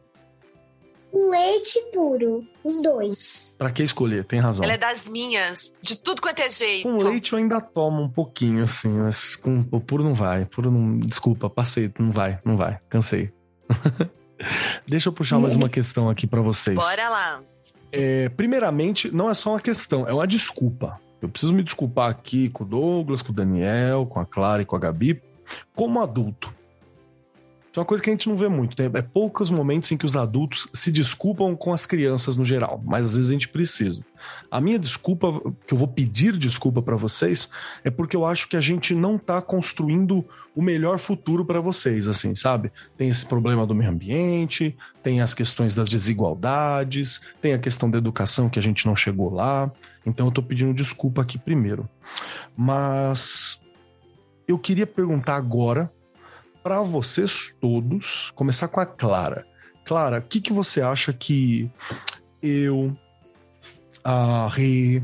Leite 1.16 1.80
puro, 1.94 2.46
os 2.62 2.82
dois. 2.82 3.56
Pra 3.58 3.72
que 3.72 3.84
escolher? 3.84 4.26
Tem 4.26 4.40
razão. 4.40 4.66
Ela 4.66 4.74
é 4.74 4.78
das 4.78 5.08
minhas, 5.08 5.74
de 5.82 5.96
tudo 5.96 6.22
quanto 6.22 6.42
é 6.42 6.50
jeito. 6.50 6.84
Com 6.84 6.98
leite 6.98 7.32
eu 7.32 7.40
ainda 7.40 7.62
tomo 7.62 8.02
um 8.02 8.10
pouquinho, 8.10 8.64
assim, 8.64 8.90
mas 8.90 9.38
com 9.38 9.64
o 9.72 9.80
puro 9.80 10.04
não 10.04 10.14
vai. 10.14 10.46
Puro 10.46 10.70
não. 10.70 11.00
Desculpa, 11.00 11.50
passei. 11.50 11.92
Não 11.98 12.12
vai, 12.12 12.38
não 12.44 12.58
vai. 12.58 12.80
Cansei. 12.90 13.32
Deixa 14.86 15.08
eu 15.08 15.14
puxar 15.14 15.40
mais 15.40 15.56
uma 15.56 15.70
questão 15.70 16.10
aqui 16.10 16.28
pra 16.28 16.42
vocês. 16.42 16.76
Bora 16.76 17.10
lá. 17.10 17.42
É, 17.92 18.28
primeiramente, 18.30 19.10
não 19.10 19.30
é 19.30 19.34
só 19.34 19.52
uma 19.52 19.60
questão, 19.60 20.08
é 20.08 20.14
uma 20.14 20.28
desculpa. 20.28 21.00
Eu 21.22 21.30
preciso 21.30 21.54
me 21.54 21.64
desculpar 21.64 22.10
aqui 22.10 22.50
com 22.50 22.66
o 22.66 22.68
Douglas, 22.68 23.22
com 23.22 23.32
o 23.32 23.36
Daniel, 23.36 24.06
com 24.06 24.20
a 24.20 24.26
Clara 24.26 24.62
e 24.62 24.66
com 24.66 24.76
a 24.76 24.80
Gabi, 24.80 25.22
como 25.74 26.02
adulto. 26.02 26.54
É 27.76 27.80
uma 27.80 27.86
coisa 27.86 28.02
que 28.02 28.10
a 28.10 28.14
gente 28.14 28.30
não 28.30 28.38
vê 28.38 28.48
muito. 28.48 28.76
Tem, 28.76 28.90
é 28.94 29.02
poucos 29.02 29.50
momentos 29.50 29.92
em 29.92 29.98
que 29.98 30.06
os 30.06 30.16
adultos 30.16 30.70
se 30.74 30.92
desculpam 30.92 31.56
com 31.56 31.74
as 31.74 31.86
crianças 31.86 32.36
no 32.36 32.46
geral, 32.46 32.82
mas 32.84 33.06
às 33.06 33.16
vezes 33.16 33.32
a 33.32 33.34
gente 33.34 33.50
precisa. 33.50 34.06
A 34.50 34.62
minha 34.62 34.80
desculpa, 34.80 35.32
que 35.68 35.74
eu 35.74 35.78
vou 35.78 35.88
pedir 35.88 36.38
desculpa 36.38 36.82
pra 36.82 36.96
vocês, 36.96 37.50
é 37.84 37.90
porque 37.90 38.16
eu 38.16 38.26
acho 38.26 38.48
que 38.48 38.56
a 38.56 38.62
gente 38.62 38.96
não 38.96 39.18
tá 39.18 39.42
construindo 39.42 40.26
o 40.56 40.62
melhor 40.62 40.98
futuro 40.98 41.44
pra 41.44 41.60
vocês, 41.60 42.08
assim, 42.08 42.34
sabe? 42.34 42.72
Tem 42.98 43.10
esse 43.10 43.26
problema 43.26 43.68
do 43.68 43.76
meio 43.76 43.92
ambiente, 43.92 44.76
tem 45.04 45.22
as 45.22 45.34
questões 45.34 45.76
das 45.76 45.90
desigualdades, 45.90 47.20
tem 47.42 47.54
a 47.54 47.60
questão 47.60 47.92
da 47.92 47.98
educação 47.98 48.50
que 48.50 48.58
a 48.58 48.62
gente 48.62 48.86
não 48.86 48.96
chegou 48.96 49.34
lá. 49.34 49.70
Então 50.06 50.28
eu 50.28 50.32
tô 50.32 50.42
pedindo 50.42 50.74
desculpa 50.74 51.22
aqui 51.22 51.38
primeiro. 51.38 51.90
Mas 52.56 53.62
eu 54.48 54.58
queria 54.58 54.88
perguntar 54.88 55.36
agora 55.36 55.92
para 56.66 56.82
vocês 56.82 57.56
todos, 57.62 58.32
começar 58.32 58.68
com 58.68 58.80
a 58.80 58.88
Clara. 58.88 59.46
Clara, 59.86 60.18
o 60.18 60.22
que, 60.24 60.42
que 60.42 60.52
você 60.52 60.82
acha 60.82 61.14
que 61.14 61.70
eu, 62.42 62.98
a 64.04 64.48
Rê, 64.50 65.00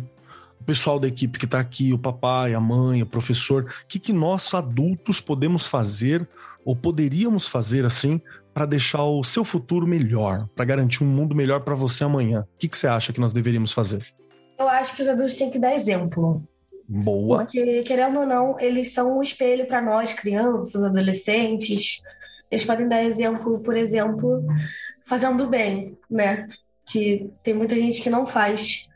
o 0.59 0.63
pessoal 0.63 0.99
da 0.99 1.07
equipe 1.07 1.37
que 1.37 1.45
tá 1.45 1.59
aqui, 1.59 1.93
o 1.93 1.99
papai, 1.99 2.55
a 2.55 2.59
mãe, 2.59 3.03
o 3.03 3.05
professor, 3.05 3.65
o 3.65 3.87
que, 3.87 3.99
que 3.99 4.11
nós 4.11 4.51
adultos 4.55 5.21
podemos 5.21 5.67
fazer 5.67 6.27
ou 6.65 6.75
poderíamos 6.75 7.47
fazer 7.47 7.85
assim 7.85 8.19
para 8.55 8.65
deixar 8.65 9.03
o 9.03 9.23
seu 9.23 9.45
futuro 9.45 9.85
melhor, 9.85 10.49
para 10.55 10.65
garantir 10.65 11.03
um 11.03 11.07
mundo 11.07 11.35
melhor 11.35 11.61
para 11.61 11.75
você 11.75 12.03
amanhã? 12.03 12.41
O 12.55 12.57
que, 12.57 12.67
que 12.67 12.75
você 12.75 12.87
acha 12.87 13.13
que 13.13 13.21
nós 13.21 13.33
deveríamos 13.33 13.71
fazer? 13.71 14.03
Eu 14.57 14.67
acho 14.67 14.95
que 14.95 15.03
os 15.03 15.07
adultos 15.07 15.37
têm 15.37 15.51
que 15.51 15.59
dar 15.59 15.75
exemplo. 15.75 16.43
Boa. 16.93 17.37
Porque, 17.37 17.83
querendo 17.83 18.19
ou 18.19 18.25
não, 18.25 18.59
eles 18.59 18.93
são 18.93 19.17
um 19.17 19.21
espelho 19.21 19.65
para 19.65 19.81
nós, 19.81 20.11
crianças, 20.11 20.83
adolescentes. 20.83 22.01
Eles 22.51 22.65
podem 22.65 22.85
dar 22.85 23.01
exemplo, 23.01 23.61
por 23.61 23.77
exemplo, 23.77 24.45
fazendo 25.05 25.47
bem, 25.47 25.97
né? 26.09 26.49
Que 26.85 27.31
tem 27.41 27.53
muita 27.53 27.75
gente 27.75 28.01
que 28.01 28.09
não 28.09 28.25
faz 28.25 28.89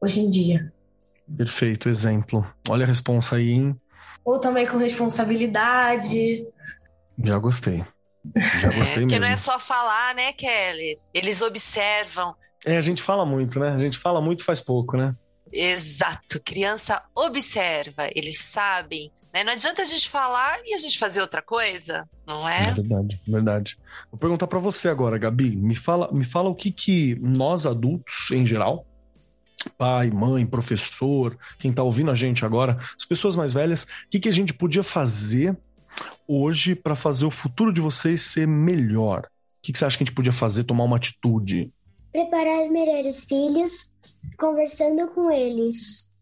hoje 0.00 0.20
em 0.20 0.30
dia. 0.30 0.72
Perfeito, 1.36 1.88
exemplo. 1.88 2.46
Olha 2.68 2.84
a 2.84 2.86
responsa 2.86 3.34
aí, 3.34 3.50
hein? 3.50 3.80
Ou 4.24 4.38
também 4.38 4.64
com 4.64 4.76
responsabilidade. 4.76 6.46
Já 7.24 7.38
gostei. 7.38 7.84
Já 8.60 8.70
gostei 8.70 9.02
Porque 9.02 9.18
mesmo. 9.18 9.20
não 9.20 9.26
é 9.26 9.36
só 9.36 9.58
falar, 9.58 10.14
né, 10.14 10.32
Keller? 10.32 10.94
Eles 11.12 11.42
observam. 11.42 12.36
É, 12.64 12.76
a 12.76 12.80
gente 12.80 13.02
fala 13.02 13.26
muito, 13.26 13.58
né? 13.58 13.70
A 13.70 13.78
gente 13.78 13.98
fala 13.98 14.20
muito 14.20 14.40
e 14.40 14.44
faz 14.44 14.60
pouco, 14.60 14.96
né? 14.96 15.12
Exato. 15.52 16.40
Criança 16.44 17.02
observa, 17.14 18.08
eles 18.14 18.40
sabem. 18.40 19.10
Né? 19.32 19.44
Não 19.44 19.52
adianta 19.52 19.82
a 19.82 19.84
gente 19.84 20.08
falar 20.08 20.58
e 20.64 20.74
a 20.74 20.78
gente 20.78 20.98
fazer 20.98 21.20
outra 21.20 21.42
coisa, 21.42 22.08
não 22.26 22.48
É 22.48 22.68
é? 22.68 22.72
verdade, 22.72 23.20
verdade. 23.26 23.78
Vou 24.10 24.18
perguntar 24.18 24.46
pra 24.46 24.58
você 24.58 24.88
agora, 24.88 25.18
Gabi. 25.18 25.54
Me 25.56 25.76
fala, 25.76 26.10
me 26.12 26.24
fala 26.24 26.48
o 26.48 26.54
que 26.54 26.70
que 26.70 27.16
nós 27.20 27.66
adultos, 27.66 28.30
em 28.30 28.46
geral, 28.46 28.86
pai, 29.76 30.10
mãe, 30.10 30.46
professor, 30.46 31.36
quem 31.58 31.72
tá 31.72 31.82
ouvindo 31.82 32.10
a 32.10 32.14
gente 32.14 32.44
agora, 32.44 32.78
as 32.98 33.04
pessoas 33.04 33.36
mais 33.36 33.52
velhas, 33.52 33.82
o 33.84 33.88
que 34.10 34.20
que 34.20 34.28
a 34.28 34.32
gente 34.32 34.54
podia 34.54 34.82
fazer 34.82 35.56
hoje 36.26 36.74
pra 36.74 36.94
fazer 36.94 37.26
o 37.26 37.30
futuro 37.30 37.72
de 37.72 37.80
vocês 37.80 38.22
ser 38.22 38.46
melhor? 38.46 39.26
O 39.26 39.62
que 39.62 39.72
que 39.72 39.78
você 39.78 39.84
acha 39.84 39.98
que 39.98 40.04
a 40.04 40.06
gente 40.06 40.14
podia 40.14 40.32
fazer, 40.32 40.64
tomar 40.64 40.84
uma 40.84 40.96
atitude? 40.96 41.70
Preparar 42.16 42.70
melhor 42.70 43.04
os 43.04 43.24
filhos, 43.24 43.92
conversando 44.38 45.06
com 45.08 45.30
eles. 45.30 46.14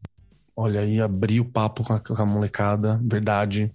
Olha 0.56 0.80
aí, 0.80 1.00
abrir 1.00 1.38
o 1.38 1.44
papo 1.44 1.84
com 1.84 1.92
a, 1.92 2.00
com 2.00 2.20
a 2.20 2.26
molecada, 2.26 3.00
verdade. 3.04 3.72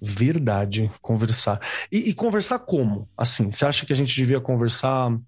Verdade, 0.00 0.88
conversar. 1.02 1.60
E, 1.90 2.10
e 2.10 2.14
conversar 2.14 2.60
como? 2.60 3.08
Assim, 3.18 3.50
você 3.50 3.66
acha 3.66 3.84
que 3.84 3.92
a 3.92 3.96
gente 3.96 4.14
devia 4.14 4.40
conversar 4.40 5.18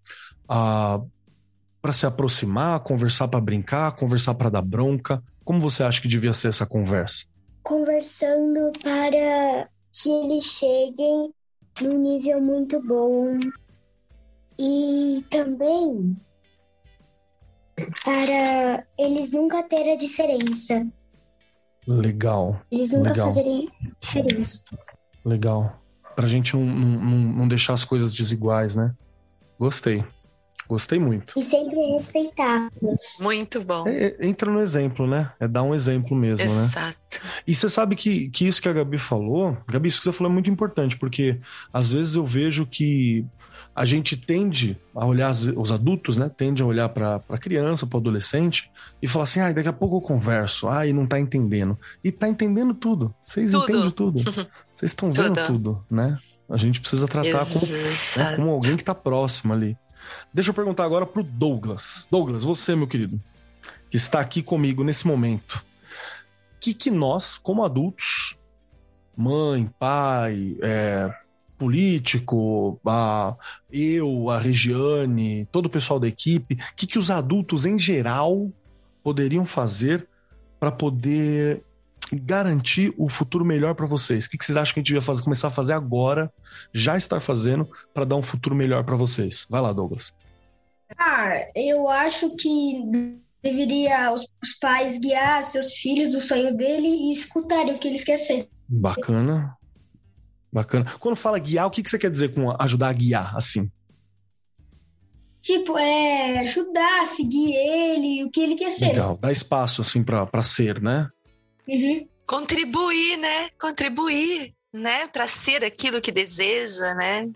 ah, 0.48 1.00
para 1.82 1.92
se 1.92 2.06
aproximar, 2.06 2.78
conversar 2.84 3.26
para 3.26 3.40
brincar, 3.40 3.96
conversar 3.96 4.34
para 4.34 4.50
dar 4.50 4.62
bronca? 4.62 5.20
Como 5.44 5.60
você 5.60 5.82
acha 5.82 6.00
que 6.00 6.06
devia 6.06 6.32
ser 6.32 6.46
essa 6.46 6.64
conversa? 6.64 7.24
Conversando 7.64 8.70
para 8.84 9.68
que 9.90 10.10
eles 10.10 10.44
cheguem 10.44 11.34
num 11.80 11.98
nível 11.98 12.40
muito 12.40 12.80
bom. 12.80 13.36
E 14.58 15.24
também 15.30 16.16
para 18.04 18.84
eles 18.98 19.32
nunca 19.32 19.62
terem 19.62 19.92
a 19.94 19.96
diferença. 19.96 20.86
Legal, 21.86 22.60
Eles 22.70 22.92
nunca 22.92 23.10
Legal. 23.10 23.26
fazerem 23.28 23.68
diferença. 24.00 24.64
legal. 25.24 25.80
Pra 26.16 26.26
gente 26.26 26.54
não, 26.56 26.64
não, 26.64 27.18
não- 27.18 27.48
deixar 27.48 27.74
as 27.74 27.84
coisas 27.84 28.14
desiguais, 28.14 28.74
né? 28.76 28.94
Gostei. 29.58 30.04
Gostei 30.66 30.98
muito. 30.98 31.38
E 31.38 31.42
sempre 31.42 31.76
respeitá-los. 31.92 33.18
Muito 33.20 33.60
bom. 33.62 33.86
É, 33.86 34.06
é, 34.18 34.26
entra 34.26 34.50
no 34.50 34.60
exemplo, 34.62 35.06
né? 35.06 35.30
É 35.38 35.46
dar 35.46 35.62
um 35.62 35.74
exemplo 35.74 36.16
mesmo, 36.16 36.46
né? 36.46 36.62
Exato. 36.64 37.20
E 37.46 37.54
você 37.54 37.68
sabe 37.68 37.94
que, 37.96 38.30
que 38.30 38.46
isso 38.46 38.62
que 38.62 38.68
a 38.68 38.72
Gabi 38.72 38.96
falou, 38.96 39.58
Gabi, 39.68 39.88
isso 39.88 39.98
que 39.98 40.04
você 40.04 40.12
falou 40.12 40.30
é 40.30 40.34
muito 40.34 40.48
importante, 40.48 40.96
porque 40.96 41.38
às 41.70 41.90
vezes 41.90 42.14
eu 42.16 42.24
vejo 42.24 42.64
que 42.64 43.26
a 43.74 43.84
gente 43.84 44.16
tende 44.16 44.78
a 44.94 45.04
olhar, 45.04 45.30
os 45.30 45.72
adultos, 45.72 46.16
né? 46.16 46.28
Tende 46.28 46.62
a 46.62 46.66
olhar 46.66 46.88
para 46.88 47.20
a 47.28 47.38
criança, 47.38 47.86
para 47.86 47.96
o 47.96 48.00
adolescente 48.00 48.70
e 49.02 49.08
falar 49.08 49.24
assim: 49.24 49.40
ah, 49.40 49.52
daqui 49.52 49.68
a 49.68 49.72
pouco 49.72 49.96
eu 49.96 50.00
converso, 50.00 50.68
ah, 50.68 50.86
e 50.86 50.92
não 50.92 51.06
tá 51.06 51.18
entendendo. 51.18 51.76
E 52.02 52.12
tá 52.12 52.28
entendendo 52.28 52.72
tudo. 52.72 53.12
Vocês 53.24 53.50
Tudo. 53.50 53.64
entendem 53.64 53.90
tudo. 53.90 54.22
Vocês 54.74 54.90
estão 54.90 55.10
vendo 55.12 55.34
Tudo. 55.34 55.46
tudo, 55.46 55.86
né? 55.90 56.18
A 56.48 56.56
gente 56.56 56.80
precisa 56.80 57.08
tratar 57.08 57.44
como, 57.46 57.66
né, 57.66 58.36
como 58.36 58.50
alguém 58.50 58.76
que 58.76 58.84
tá 58.84 58.94
próximo 58.94 59.52
ali. 59.52 59.76
Deixa 60.32 60.50
eu 60.50 60.54
perguntar 60.54 60.84
agora 60.84 61.06
pro 61.06 61.22
Douglas. 61.22 62.06
Douglas, 62.10 62.44
você, 62.44 62.76
meu 62.76 62.86
querido, 62.86 63.20
que 63.90 63.96
está 63.96 64.20
aqui 64.20 64.42
comigo 64.42 64.84
nesse 64.84 65.06
momento. 65.06 65.64
O 66.56 66.60
que, 66.60 66.74
que 66.74 66.90
nós, 66.90 67.38
como 67.38 67.64
adultos, 67.64 68.36
mãe, 69.16 69.70
pai, 69.78 70.56
é, 70.60 71.10
político, 71.58 72.80
a, 72.86 73.34
eu, 73.70 74.30
a 74.30 74.38
Regiane, 74.38 75.46
todo 75.52 75.66
o 75.66 75.70
pessoal 75.70 76.00
da 76.00 76.08
equipe, 76.08 76.54
o 76.54 76.74
que, 76.74 76.86
que 76.86 76.98
os 76.98 77.10
adultos 77.10 77.66
em 77.66 77.78
geral 77.78 78.50
poderiam 79.02 79.46
fazer 79.46 80.06
para 80.58 80.72
poder 80.72 81.62
garantir 82.12 82.92
o 82.96 83.08
futuro 83.08 83.44
melhor 83.44 83.74
para 83.74 83.86
vocês? 83.86 84.26
O 84.26 84.30
que, 84.30 84.38
que 84.38 84.44
vocês 84.44 84.56
acham 84.56 84.74
que 84.74 84.80
a 84.80 84.82
gente 84.82 84.88
devia 84.88 85.02
fazer, 85.02 85.22
começar 85.22 85.48
a 85.48 85.50
fazer 85.50 85.72
agora, 85.72 86.32
já 86.72 86.96
estar 86.96 87.20
fazendo, 87.20 87.68
para 87.92 88.04
dar 88.04 88.16
um 88.16 88.22
futuro 88.22 88.54
melhor 88.54 88.84
para 88.84 88.96
vocês? 88.96 89.46
Vai 89.48 89.60
lá, 89.60 89.72
Douglas. 89.72 90.12
Ah, 90.98 91.34
eu 91.54 91.88
acho 91.88 92.36
que 92.36 93.20
deveria 93.42 94.12
os, 94.12 94.26
os 94.42 94.54
pais 94.54 94.98
guiar 94.98 95.42
seus 95.42 95.74
filhos 95.74 96.14
do 96.14 96.20
sonho 96.20 96.56
dele 96.56 96.88
e 96.88 97.12
escutarem 97.12 97.74
o 97.74 97.78
que 97.78 97.88
eles 97.88 98.04
querem 98.04 98.24
ser. 98.24 98.48
Bacana. 98.68 99.56
Bacana. 100.54 100.86
Quando 101.00 101.16
fala 101.16 101.36
guiar, 101.36 101.66
o 101.66 101.70
que, 101.70 101.82
que 101.82 101.90
você 101.90 101.98
quer 101.98 102.08
dizer 102.08 102.32
com 102.32 102.54
ajudar 102.60 102.90
a 102.90 102.92
guiar, 102.92 103.36
assim? 103.36 103.68
Tipo, 105.42 105.76
é 105.76 106.38
ajudar, 106.38 107.04
seguir 107.08 107.52
ele, 107.52 108.22
o 108.22 108.30
que 108.30 108.40
ele 108.40 108.54
quer 108.54 108.70
ser. 108.70 108.90
Legal. 108.90 109.18
Dar 109.20 109.32
espaço, 109.32 109.82
assim, 109.82 110.04
para 110.04 110.42
ser, 110.44 110.80
né? 110.80 111.08
Uhum. 111.68 112.06
Contribuir, 112.24 113.16
né? 113.16 113.50
Contribuir, 113.60 114.54
né? 114.72 115.08
Para 115.08 115.26
ser 115.26 115.64
aquilo 115.64 116.00
que 116.00 116.12
deseja, 116.12 116.94
né? 116.94 117.28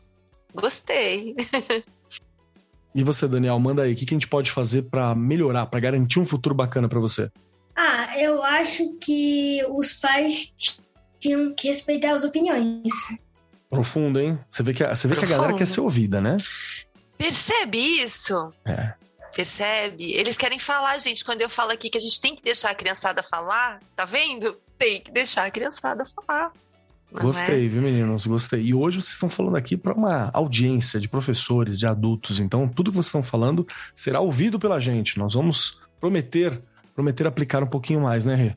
Gostei. 0.54 1.34
E 2.94 3.02
você, 3.02 3.28
Daniel, 3.28 3.58
manda 3.58 3.82
aí. 3.82 3.92
O 3.92 3.96
que, 3.96 4.06
que 4.06 4.14
a 4.14 4.16
gente 4.16 4.28
pode 4.28 4.50
fazer 4.50 4.82
para 4.82 5.14
melhorar, 5.14 5.66
para 5.66 5.78
garantir 5.78 6.18
um 6.18 6.26
futuro 6.26 6.54
bacana 6.54 6.88
para 6.88 6.98
você? 6.98 7.30
Ah, 7.76 8.18
eu 8.18 8.42
acho 8.42 8.96
que 8.98 9.60
os 9.70 9.92
pais 9.92 10.80
tinham 11.20 11.54
que 11.54 11.68
respeitar 11.68 12.12
as 12.12 12.24
opiniões. 12.24 12.92
Profundo, 13.70 14.18
hein? 14.20 14.38
Você 14.50 14.62
vê 14.62 14.72
que, 14.72 14.82
a- 14.84 14.94
você 14.94 15.06
vê 15.08 15.16
que 15.16 15.24
a 15.24 15.28
galera 15.28 15.54
quer 15.54 15.66
ser 15.66 15.80
ouvida, 15.80 16.20
né? 16.20 16.38
Percebe 17.16 17.78
isso? 17.78 18.52
É. 18.64 18.94
Percebe? 19.34 20.12
Eles 20.12 20.36
querem 20.36 20.58
falar, 20.58 20.98
gente. 20.98 21.24
Quando 21.24 21.42
eu 21.42 21.50
falo 21.50 21.70
aqui 21.72 21.90
que 21.90 21.98
a 21.98 22.00
gente 22.00 22.20
tem 22.20 22.34
que 22.34 22.42
deixar 22.42 22.70
a 22.70 22.74
criançada 22.74 23.22
falar, 23.22 23.78
tá 23.94 24.04
vendo? 24.04 24.56
Tem 24.76 25.00
que 25.00 25.10
deixar 25.10 25.44
a 25.46 25.50
criançada 25.50 26.04
falar. 26.06 26.52
não 27.12 27.20
é? 27.20 27.22
Gostei, 27.22 27.68
viu, 27.68 27.82
meninos? 27.82 28.26
Gostei. 28.26 28.60
E 28.62 28.74
hoje 28.74 29.00
vocês 29.02 29.12
estão 29.14 29.28
falando 29.28 29.56
aqui 29.56 29.76
para 29.76 29.92
uma 29.92 30.30
audiência 30.32 30.98
de 30.98 31.08
professores, 31.08 31.78
de 31.78 31.86
adultos. 31.86 32.40
Então, 32.40 32.68
tudo 32.68 32.90
que 32.90 32.96
vocês 32.96 33.06
estão 33.06 33.22
falando 33.22 33.66
será 33.94 34.20
ouvido 34.20 34.58
pela 34.58 34.78
gente. 34.80 35.18
Nós 35.18 35.34
vamos 35.34 35.80
prometer, 36.00 36.60
prometer 36.94 37.26
aplicar 37.26 37.62
um 37.62 37.66
pouquinho 37.68 38.00
mais, 38.00 38.24
né, 38.26 38.34
Rê? 38.34 38.56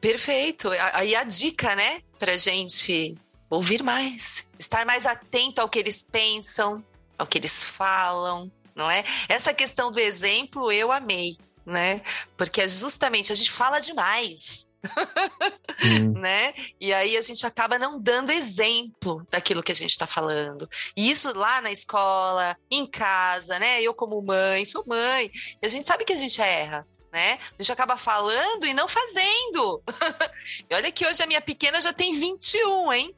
Perfeito. 0.00 0.70
Aí 0.92 1.14
a 1.14 1.24
dica, 1.24 1.74
né? 1.74 2.02
Pra 2.18 2.36
gente 2.36 3.16
ouvir 3.50 3.82
mais, 3.82 4.46
estar 4.58 4.86
mais 4.86 5.04
atento 5.04 5.60
ao 5.60 5.68
que 5.68 5.78
eles 5.78 6.00
pensam, 6.00 6.82
ao 7.18 7.26
que 7.26 7.36
eles 7.36 7.62
falam, 7.62 8.50
não 8.74 8.90
é? 8.90 9.04
Essa 9.28 9.52
questão 9.52 9.92
do 9.92 10.00
exemplo 10.00 10.72
eu 10.72 10.90
amei, 10.90 11.36
né? 11.64 12.00
Porque 12.36 12.62
é 12.62 12.68
justamente 12.68 13.30
a 13.30 13.34
gente 13.34 13.50
fala 13.50 13.78
demais, 13.78 14.66
né? 16.18 16.54
E 16.80 16.94
aí 16.94 17.16
a 17.16 17.20
gente 17.20 17.46
acaba 17.46 17.78
não 17.78 18.00
dando 18.00 18.32
exemplo 18.32 19.26
daquilo 19.30 19.62
que 19.62 19.72
a 19.72 19.74
gente 19.74 19.90
está 19.90 20.06
falando. 20.06 20.68
E 20.96 21.10
isso 21.10 21.36
lá 21.36 21.60
na 21.60 21.70
escola, 21.70 22.56
em 22.70 22.86
casa, 22.86 23.58
né? 23.58 23.82
Eu 23.82 23.92
como 23.92 24.22
mãe, 24.22 24.64
sou 24.64 24.84
mãe, 24.86 25.30
e 25.60 25.66
a 25.66 25.68
gente 25.68 25.86
sabe 25.86 26.04
que 26.04 26.12
a 26.12 26.16
gente 26.16 26.40
erra. 26.40 26.86
Né? 27.12 27.38
A 27.58 27.62
gente 27.62 27.70
acaba 27.70 27.98
falando 27.98 28.64
e 28.64 28.72
não 28.72 28.88
fazendo. 28.88 29.82
e 30.68 30.74
olha 30.74 30.90
que 30.90 31.06
hoje 31.06 31.22
a 31.22 31.26
minha 31.26 31.42
pequena 31.42 31.78
já 31.78 31.92
tem 31.92 32.14
21, 32.14 32.90
hein? 32.90 33.14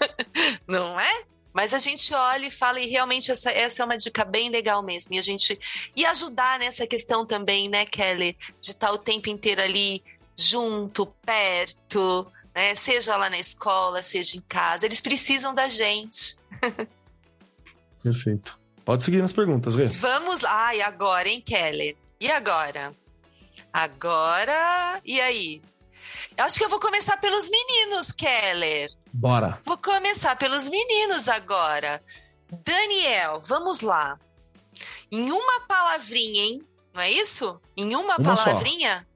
não 0.66 0.98
é? 0.98 1.24
Mas 1.52 1.74
a 1.74 1.78
gente 1.78 2.14
olha 2.14 2.46
e 2.46 2.50
fala, 2.50 2.80
e 2.80 2.86
realmente 2.86 3.30
essa, 3.30 3.50
essa 3.50 3.82
é 3.82 3.84
uma 3.84 3.96
dica 3.96 4.24
bem 4.24 4.50
legal 4.50 4.82
mesmo. 4.82 5.14
E 5.14 5.18
a 5.18 5.22
gente. 5.22 5.58
E 5.94 6.04
ajudar 6.04 6.58
nessa 6.58 6.86
questão 6.86 7.26
também, 7.26 7.68
né, 7.68 7.84
Kelly? 7.84 8.36
De 8.60 8.72
estar 8.72 8.90
o 8.90 8.98
tempo 8.98 9.28
inteiro 9.28 9.60
ali 9.60 10.02
junto, 10.34 11.06
perto, 11.24 12.30
né? 12.54 12.74
Seja 12.74 13.16
lá 13.16 13.28
na 13.28 13.38
escola, 13.38 14.02
seja 14.02 14.36
em 14.36 14.42
casa. 14.42 14.86
Eles 14.86 15.00
precisam 15.00 15.54
da 15.54 15.68
gente. 15.68 16.36
Perfeito. 18.02 18.58
Pode 18.84 19.04
seguir 19.04 19.22
nas 19.22 19.32
perguntas, 19.32 19.76
Rê. 19.76 19.86
Vamos 19.86 20.42
lá. 20.42 20.74
E 20.74 20.80
agora, 20.80 21.28
hein, 21.28 21.40
Kelly? 21.40 21.96
E 22.20 22.30
agora? 22.30 22.94
Agora. 23.72 25.00
E 25.04 25.20
aí? 25.20 25.62
Eu 26.36 26.44
acho 26.44 26.58
que 26.58 26.64
eu 26.64 26.68
vou 26.68 26.80
começar 26.80 27.16
pelos 27.18 27.48
meninos, 27.48 28.12
Keller. 28.12 28.90
Bora. 29.12 29.60
Vou 29.64 29.76
começar 29.78 30.36
pelos 30.36 30.68
meninos 30.68 31.28
agora. 31.28 32.02
Daniel, 32.64 33.40
vamos 33.40 33.80
lá. 33.80 34.18
Em 35.10 35.30
uma 35.30 35.60
palavrinha, 35.66 36.42
hein? 36.44 36.62
Não 36.94 37.00
é 37.02 37.10
isso? 37.10 37.60
Em 37.76 37.94
uma, 37.94 38.16
Uma 38.18 38.36
só. 38.36 38.44
palavrinha? 38.44 39.06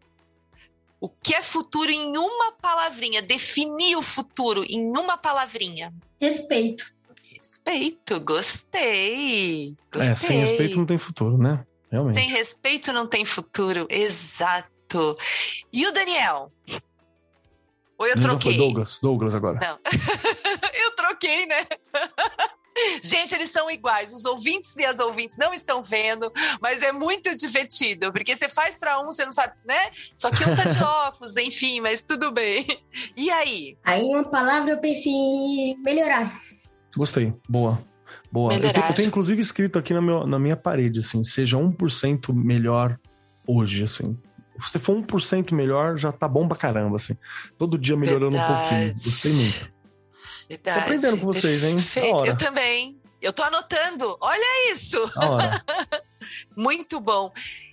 O 1.00 1.08
que 1.08 1.34
é 1.34 1.40
futuro 1.42 1.90
em 1.90 2.16
uma 2.16 2.52
palavrinha? 2.52 3.22
Definir 3.22 3.96
o 3.96 4.02
futuro 4.02 4.64
em 4.68 4.80
uma 4.96 5.16
palavrinha. 5.16 5.92
Respeito. 6.20 6.92
Respeito, 7.34 8.20
gostei. 8.20 9.74
Gostei. 9.90 10.12
É, 10.12 10.14
sem 10.14 10.38
respeito 10.40 10.76
não 10.76 10.84
tem 10.84 10.98
futuro, 10.98 11.38
né? 11.38 11.64
Realmente. 11.90 12.18
Sem 12.18 12.28
respeito 12.28 12.92
não 12.92 13.06
tem 13.06 13.24
futuro. 13.24 13.86
Exato. 13.90 15.16
E 15.72 15.86
o 15.86 15.92
Daniel? 15.92 16.52
Ou 17.98 18.06
eu 18.06 18.18
troquei? 18.18 18.56
Douglas, 18.56 18.98
Douglas 19.02 19.34
agora. 19.34 19.78
eu 20.72 20.90
troquei, 20.92 21.46
né? 21.46 21.66
Gente, 23.02 23.34
eles 23.34 23.50
são 23.50 23.70
iguais. 23.70 24.12
Os 24.12 24.24
ouvintes 24.24 24.76
e 24.76 24.84
as 24.84 24.98
ouvintes 24.98 25.36
não 25.36 25.52
estão 25.52 25.82
vendo, 25.82 26.32
mas 26.60 26.82
é 26.82 26.92
muito 26.92 27.34
divertido, 27.34 28.12
porque 28.12 28.34
você 28.34 28.48
faz 28.48 28.78
pra 28.78 29.00
um, 29.00 29.06
você 29.06 29.24
não 29.24 29.32
sabe, 29.32 29.54
né? 29.66 29.90
Só 30.16 30.30
que 30.30 30.42
um 30.44 30.56
tá 30.56 30.64
de 30.64 30.78
óculos, 30.82 31.36
enfim, 31.36 31.80
mas 31.80 32.02
tudo 32.02 32.32
bem. 32.32 32.66
E 33.16 33.30
aí? 33.30 33.76
Aí, 33.84 34.02
uma 34.02 34.24
palavra, 34.24 34.70
eu 34.70 34.80
pensei 34.80 35.12
em 35.12 35.76
melhorar. 35.82 36.32
Gostei. 36.96 37.34
Boa. 37.48 37.78
Boa. 38.30 38.54
Eu 38.54 38.60
eu 38.60 38.94
tenho, 38.94 39.08
inclusive 39.08 39.40
escrito 39.40 39.78
aqui 39.78 39.92
na, 39.92 40.00
meu, 40.00 40.26
na 40.26 40.38
minha 40.38 40.56
parede, 40.56 41.00
assim, 41.00 41.24
seja 41.24 41.56
1% 41.56 42.32
melhor 42.32 42.98
hoje, 43.46 43.84
assim. 43.84 44.16
Se 44.60 44.72
você 44.72 44.78
for 44.78 44.96
1% 44.96 45.52
melhor, 45.52 45.96
já 45.96 46.12
tá 46.12 46.28
bom 46.28 46.46
pra 46.46 46.56
caramba, 46.56 46.96
assim. 46.96 47.16
Todo 47.58 47.78
dia 47.78 47.96
melhorando 47.96 48.36
um 48.36 48.46
pouquinho. 48.46 48.68
Verdade. 48.68 49.04
Gostei 49.04 49.32
muito. 49.32 49.72
Verdade. 50.48 50.80
aprendendo 50.80 51.18
com 51.18 51.26
vocês, 51.26 51.64
hein? 51.64 51.76
Eu 52.26 52.36
também. 52.36 53.00
Eu 53.22 53.32
tô 53.32 53.42
anotando. 53.42 54.16
Olha 54.20 54.72
isso. 54.72 54.98
Muito 56.56 57.00
bom. 57.00 57.32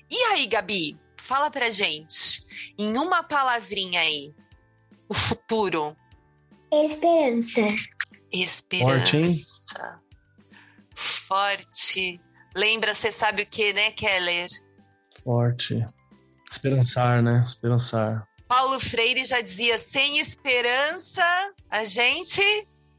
E 0.09 0.17
aí, 0.25 0.45
Gabi? 0.45 0.97
Fala 1.17 1.49
pra 1.49 1.69
gente, 1.69 2.45
em 2.77 2.97
uma 2.97 3.23
palavrinha 3.23 3.99
aí, 3.99 4.33
o 5.09 5.13
futuro. 5.13 5.95
Esperança. 6.71 7.61
Esperança. 8.31 9.11
Forte? 9.11 10.06
Forte. 10.97 12.19
Lembra, 12.55 12.95
você 12.95 13.11
sabe 13.11 13.43
o 13.43 13.45
que, 13.45 13.71
né, 13.71 13.91
Keller? 13.91 14.49
Forte. 15.23 15.85
Esperançar, 16.49 17.21
né? 17.21 17.43
Esperançar. 17.45 18.27
Paulo 18.47 18.79
Freire 18.79 19.23
já 19.23 19.39
dizia: 19.39 19.77
sem 19.77 20.17
esperança, 20.17 21.23
a 21.69 21.83
gente, 21.83 22.41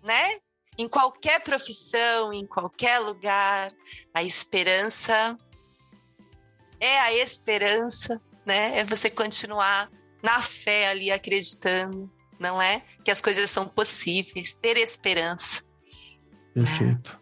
né? 0.05 0.36
Em 0.78 0.86
qualquer 0.88 1.42
profissão, 1.42 2.32
em 2.32 2.46
qualquer 2.46 3.01
lugar, 3.01 3.72
a 4.14 4.22
esperança 4.22 5.36
é 6.78 7.01
a 7.01 7.12
esperança, 7.12 8.20
né? 8.46 8.78
É 8.78 8.84
você 8.84 9.11
continuar 9.11 9.90
na 10.22 10.40
fé 10.40 10.88
ali, 10.88 11.11
acreditando, 11.11 12.09
não 12.38 12.62
é? 12.62 12.84
Que 13.05 13.11
as 13.11 13.20
coisas 13.20 13.51
são 13.51 13.66
possíveis, 13.66 14.55
ter 14.55 14.76
esperança. 14.76 15.64
Perfeito. 16.55 17.18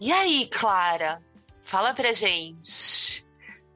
E 0.00 0.12
aí, 0.12 0.46
Clara? 0.50 1.22
fala 1.64 1.92
pra 1.92 2.12
gente. 2.12 3.24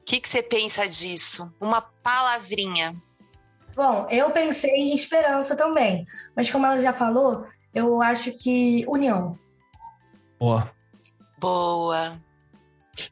O 0.01 0.05
que, 0.05 0.21
que 0.21 0.29
você 0.29 0.41
pensa 0.41 0.87
disso? 0.87 1.51
Uma 1.59 1.81
palavrinha. 1.81 2.95
Bom, 3.75 4.07
eu 4.09 4.29
pensei 4.31 4.71
em 4.71 4.95
esperança 4.95 5.55
também. 5.55 6.05
Mas 6.35 6.49
como 6.49 6.65
ela 6.65 6.79
já 6.79 6.93
falou, 6.93 7.45
eu 7.73 8.01
acho 8.01 8.31
que 8.31 8.85
união. 8.87 9.37
Boa. 10.39 10.71
Boa. 11.39 12.17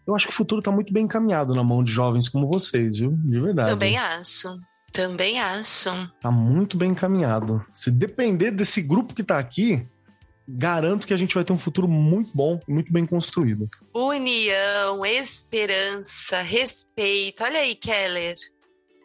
Eu 0.06 0.16
acho 0.16 0.28
que 0.28 0.34
o 0.34 0.36
futuro 0.36 0.62
tá 0.62 0.72
muito 0.72 0.92
bem 0.92 1.06
encaminhado 1.06 1.54
na 1.54 1.64
mão 1.64 1.84
de 1.84 1.92
jovens 1.92 2.28
como 2.28 2.48
vocês, 2.48 3.00
viu? 3.00 3.12
De 3.12 3.40
verdade. 3.40 3.70
Também 3.70 3.98
acho. 3.98 4.60
Também 4.92 5.40
acho. 5.40 5.90
Tá 6.20 6.32
muito 6.32 6.78
bem 6.78 6.92
encaminhado. 6.92 7.64
Se 7.74 7.92
depender 7.92 8.52
desse 8.52 8.82
grupo 8.82 9.14
que 9.14 9.24
tá 9.24 9.38
aqui, 9.38 9.88
garanto 10.48 11.06
que 11.06 11.14
a 11.14 11.18
gente 11.18 11.36
vai 11.36 11.44
ter 11.44 11.52
um 11.52 11.58
futuro 11.58 11.88
muito 11.88 12.32
bom, 12.34 12.60
muito 12.68 12.92
bem 12.92 13.06
construído. 13.06 13.70
União, 13.94 15.06
esperança, 15.06 16.42
respeito. 16.42 17.44
Olha 17.44 17.60
aí, 17.60 17.76
Keller. 17.76 18.36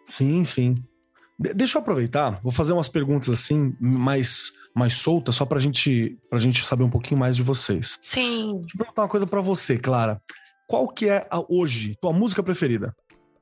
Sim, 0.09 0.45
sim. 0.45 0.77
De 1.39 1.53
deixa 1.53 1.79
eu 1.79 1.83
aproveitar, 1.83 2.41
vou 2.43 2.53
fazer 2.53 2.73
umas 2.73 2.89
perguntas 2.89 3.29
assim, 3.29 3.75
mais, 3.81 4.53
mais 4.75 4.95
soltas, 4.95 5.35
só 5.35 5.45
pra 5.45 5.59
gente, 5.59 6.17
pra 6.31 6.39
gente 6.39 6.65
saber 6.65 6.85
um 6.85 6.91
pouquinho 6.91 7.19
mais 7.19 7.35
de 7.35 7.43
vocês. 7.43 7.99
Sim. 8.01 8.59
Deixa 8.61 8.75
eu 8.75 8.79
perguntar 8.79 9.03
uma 9.03 9.09
coisa 9.09 9.27
para 9.27 9.41
você, 9.41 9.77
Clara. 9.77 10.21
Qual 10.69 10.89
que 10.89 11.09
é 11.09 11.27
a, 11.31 11.43
hoje 11.49 11.97
tua 12.01 12.13
música 12.13 12.43
preferida? 12.43 12.95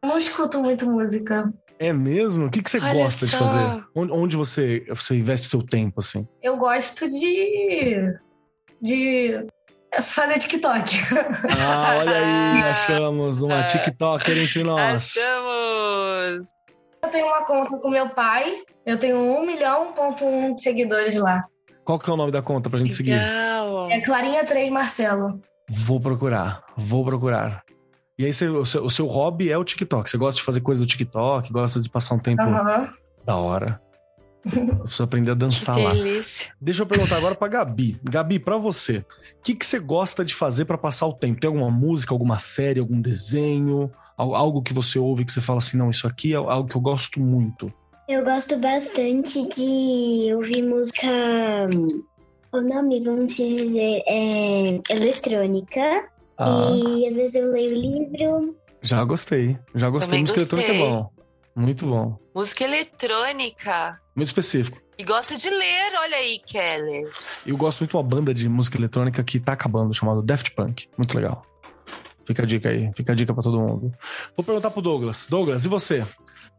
Eu 0.03 0.09
não 0.09 0.19
escuto 0.19 0.61
muito 0.61 0.91
música. 0.91 1.53
É 1.81 1.95
mesmo? 1.95 2.47
O 2.47 2.51
que, 2.51 2.63
que 2.63 2.71
você 2.71 2.79
Olha 2.79 2.93
gosta 2.93 3.25
de 3.25 3.33
só. 3.33 3.39
fazer? 3.39 3.85
Onde, 3.95 4.13
onde 4.13 4.37
você, 4.37 4.85
você 4.91 5.17
investe 5.17 5.47
seu 5.47 5.63
tempo, 5.63 6.01
assim? 6.01 6.29
Eu 6.43 6.59
gosto 6.59 7.09
de. 7.09 8.15
de 8.83 9.47
fazer 10.03 10.39
TikTok. 10.39 10.95
Ah, 11.59 11.97
olha 11.97 12.19
aí, 12.19 12.63
achamos 12.71 13.41
uma 13.41 13.63
TikToker 13.63 14.37
entre 14.37 14.63
nós. 14.63 15.17
Achamos. 15.17 16.51
Eu 17.03 17.09
tenho 17.09 17.27
uma 17.27 17.47
conta 17.47 17.79
com 17.79 17.89
meu 17.89 18.11
pai. 18.11 18.59
Eu 18.85 18.99
tenho 18.99 19.17
um 19.17 19.47
milhão 19.47 19.95
ponto 19.95 20.23
um 20.27 20.55
de 20.55 20.61
seguidores 20.61 21.15
lá. 21.15 21.43
Qual 21.83 21.99
que 21.99 22.11
é 22.11 22.13
o 22.13 22.17
nome 22.17 22.31
da 22.31 22.43
conta 22.43 22.69
pra 22.69 22.79
gente 22.79 22.95
seguir? 22.95 23.13
Legal. 23.13 23.91
É 23.91 24.01
Clarinha 24.03 24.45
3 24.45 24.69
Marcelo. 24.71 25.41
Vou 25.67 25.99
procurar, 25.99 26.63
vou 26.77 27.03
procurar. 27.07 27.65
E 28.21 28.27
aí, 28.27 28.33
você- 28.33 28.49
o, 28.49 28.65
seu, 28.67 28.85
o 28.85 28.91
seu 28.91 29.07
hobby 29.07 29.51
é 29.51 29.57
o 29.57 29.65
TikTok. 29.65 30.09
Você 30.11 30.19
gosta 30.19 30.39
de 30.39 30.45
fazer 30.45 30.61
coisa 30.61 30.83
do 30.83 30.87
TikTok, 30.87 31.51
gosta 31.53 31.81
de 31.81 31.89
passar 31.89 32.15
um 32.15 32.19
tempo 32.19 32.43
Aham. 32.43 32.93
da 33.25 33.37
hora. 33.37 33.81
Eu 34.45 34.77
preciso 34.81 35.03
aprender 35.05 35.31
a 35.31 35.35
Que 35.35 35.41
dançar 35.41 35.79
lá. 35.79 35.93
delícia. 35.93 36.53
Deixa 36.61 36.83
eu 36.83 36.87
perguntar 36.87 37.17
agora 37.17 37.35
pra 37.35 37.47
Gabi. 37.49 37.99
Gabi, 38.03 38.39
pra 38.39 38.57
você, 38.57 38.99
o 38.99 39.05
que, 39.43 39.55
que 39.55 39.65
você 39.67 39.79
gosta 39.79 40.25
de 40.25 40.35
fazer 40.35 40.65
pra 40.65 40.79
passar 40.79 41.07
o 41.07 41.13
tempo? 41.13 41.39
Tem 41.41 41.49
alguma 41.49 41.71
música, 41.71 42.15
alguma 42.15 42.39
série, 42.39 42.81
algum 42.81 43.01
desenho? 43.01 43.91
Al- 44.17 44.35
Algo 44.35 44.63
que 44.63 44.73
você 44.75 44.99
ouve 44.99 45.25
que 45.27 45.33
você 45.33 45.41
fala 45.43 45.59
assim, 45.59 45.77
não, 45.77 45.91
isso 45.91 46.07
aqui 46.07 46.33
é 46.33 46.37
algo 46.37 46.69
que 46.69 46.77
eu 46.77 46.81
gosto 46.81 47.21
muito. 47.21 47.73
Eu 48.09 48.25
gosto 48.25 48.59
bastante 48.59 49.47
de 49.49 50.35
ouvir 50.35 50.63
música. 50.63 51.07
O 52.53 52.61
nome, 52.61 53.03
vamos 53.05 53.37
dizer, 53.37 54.03
é 54.07 54.81
eletrônica. 54.91 56.05
Ah, 56.41 56.71
E 56.73 57.07
às 57.09 57.17
vezes 57.17 57.35
eu 57.35 57.51
leio 57.51 57.75
livro. 57.75 58.57
já 58.83 59.05
gostei. 59.05 59.59
Já 59.75 59.89
gostei. 59.91 60.09
Também 60.11 60.23
Música 60.23 60.41
eletrônica 60.41 60.73
é 60.73 60.79
gostei. 60.79 60.91
bom. 60.97 61.11
Muito 61.57 61.87
bom. 61.87 62.19
Música 62.35 62.65
eletrônica. 62.65 64.01
Muito 64.17 64.29
específico. 64.29 64.81
E 64.97 65.05
gosta 65.05 65.37
de 65.37 65.49
ler, 65.51 65.93
olha 65.99 66.17
aí, 66.17 66.39
Keller. 66.47 67.11
Eu 67.47 67.57
gosto 67.57 67.81
muito 67.81 67.91
de 67.91 67.97
uma 67.97 68.03
banda 68.03 68.33
de 68.35 68.49
música 68.49 68.77
eletrônica 68.79 69.23
que 69.25 69.41
tá 69.41 69.53
acabando, 69.53 69.93
chamada 69.95 70.23
Daft 70.23 70.51
Punk. 70.55 70.89
Muito 70.97 71.15
legal. 71.17 71.43
Fica 72.25 72.43
a 72.43 72.47
dica 72.47 72.69
aí, 72.69 72.91
fica 72.95 73.13
a 73.13 73.15
dica 73.15 73.33
pra 73.35 73.43
todo 73.43 73.59
mundo. 73.59 73.93
Vou 74.37 74.45
perguntar 74.45 74.71
pro 74.71 74.81
Douglas. 74.83 75.27
Douglas, 75.29 75.65
e 75.65 75.69
você? 75.69 76.07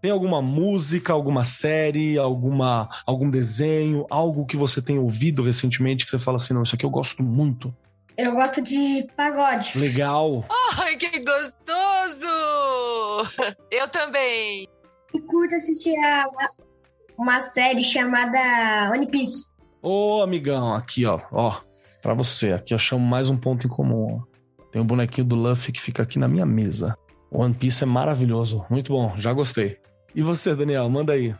Tem 0.02 0.10
alguma 0.12 0.42
música, 0.42 1.14
alguma 1.14 1.46
série, 1.46 2.18
alguma, 2.18 2.90
algum 3.06 3.30
desenho, 3.30 4.06
algo 4.10 4.46
que 4.46 4.58
você 4.58 4.82
tem 4.82 4.98
ouvido 4.98 5.44
recentemente 5.44 6.04
que 6.04 6.10
você 6.10 6.18
fala 6.20 6.38
assim, 6.38 6.54
não, 6.56 6.64
isso 6.64 6.74
aqui 6.76 6.86
eu 6.86 6.90
gosto 6.90 7.22
muito. 7.22 7.74
Eu 8.22 8.34
gosto 8.34 8.62
de 8.62 9.08
pagode. 9.18 9.76
Legal. 9.76 10.46
Ai, 10.78 10.96
que 10.96 11.10
gostoso! 11.22 12.28
Eu 13.72 13.88
também. 13.88 14.68
E 15.12 15.20
curto 15.22 15.56
assistir 15.56 15.98
a 15.98 16.28
uma 17.18 17.42
série 17.42 17.84
chamada 17.84 18.92
One 18.94 19.08
Piece. 19.08 19.50
Ô, 19.82 20.22
amigão, 20.22 20.76
aqui, 20.76 21.04
ó, 21.04 21.20
ó, 21.32 21.60
pra 22.04 22.14
você, 22.14 22.54
aqui 22.54 22.76
eu 22.76 22.78
chamo 22.78 23.04
mais 23.04 23.28
um 23.32 23.38
ponto 23.38 23.66
em 23.66 23.70
comum, 23.70 24.22
ó. 24.22 24.64
Tem 24.72 24.80
um 24.80 24.86
bonequinho 24.86 25.26
do 25.26 25.36
Luffy 25.36 25.74
que 25.74 25.82
fica 25.82 26.04
aqui 26.04 26.20
na 26.20 26.28
minha 26.28 26.46
mesa. 26.46 26.96
One 27.32 27.56
Piece 27.56 27.84
é 27.84 27.88
maravilhoso, 27.88 28.64
muito 28.70 28.94
bom, 28.94 29.18
já 29.18 29.34
gostei. 29.34 29.80
E 30.14 30.22
você, 30.22 30.56
Daniel, 30.56 30.88
manda 30.88 31.14
aí. 31.14 31.34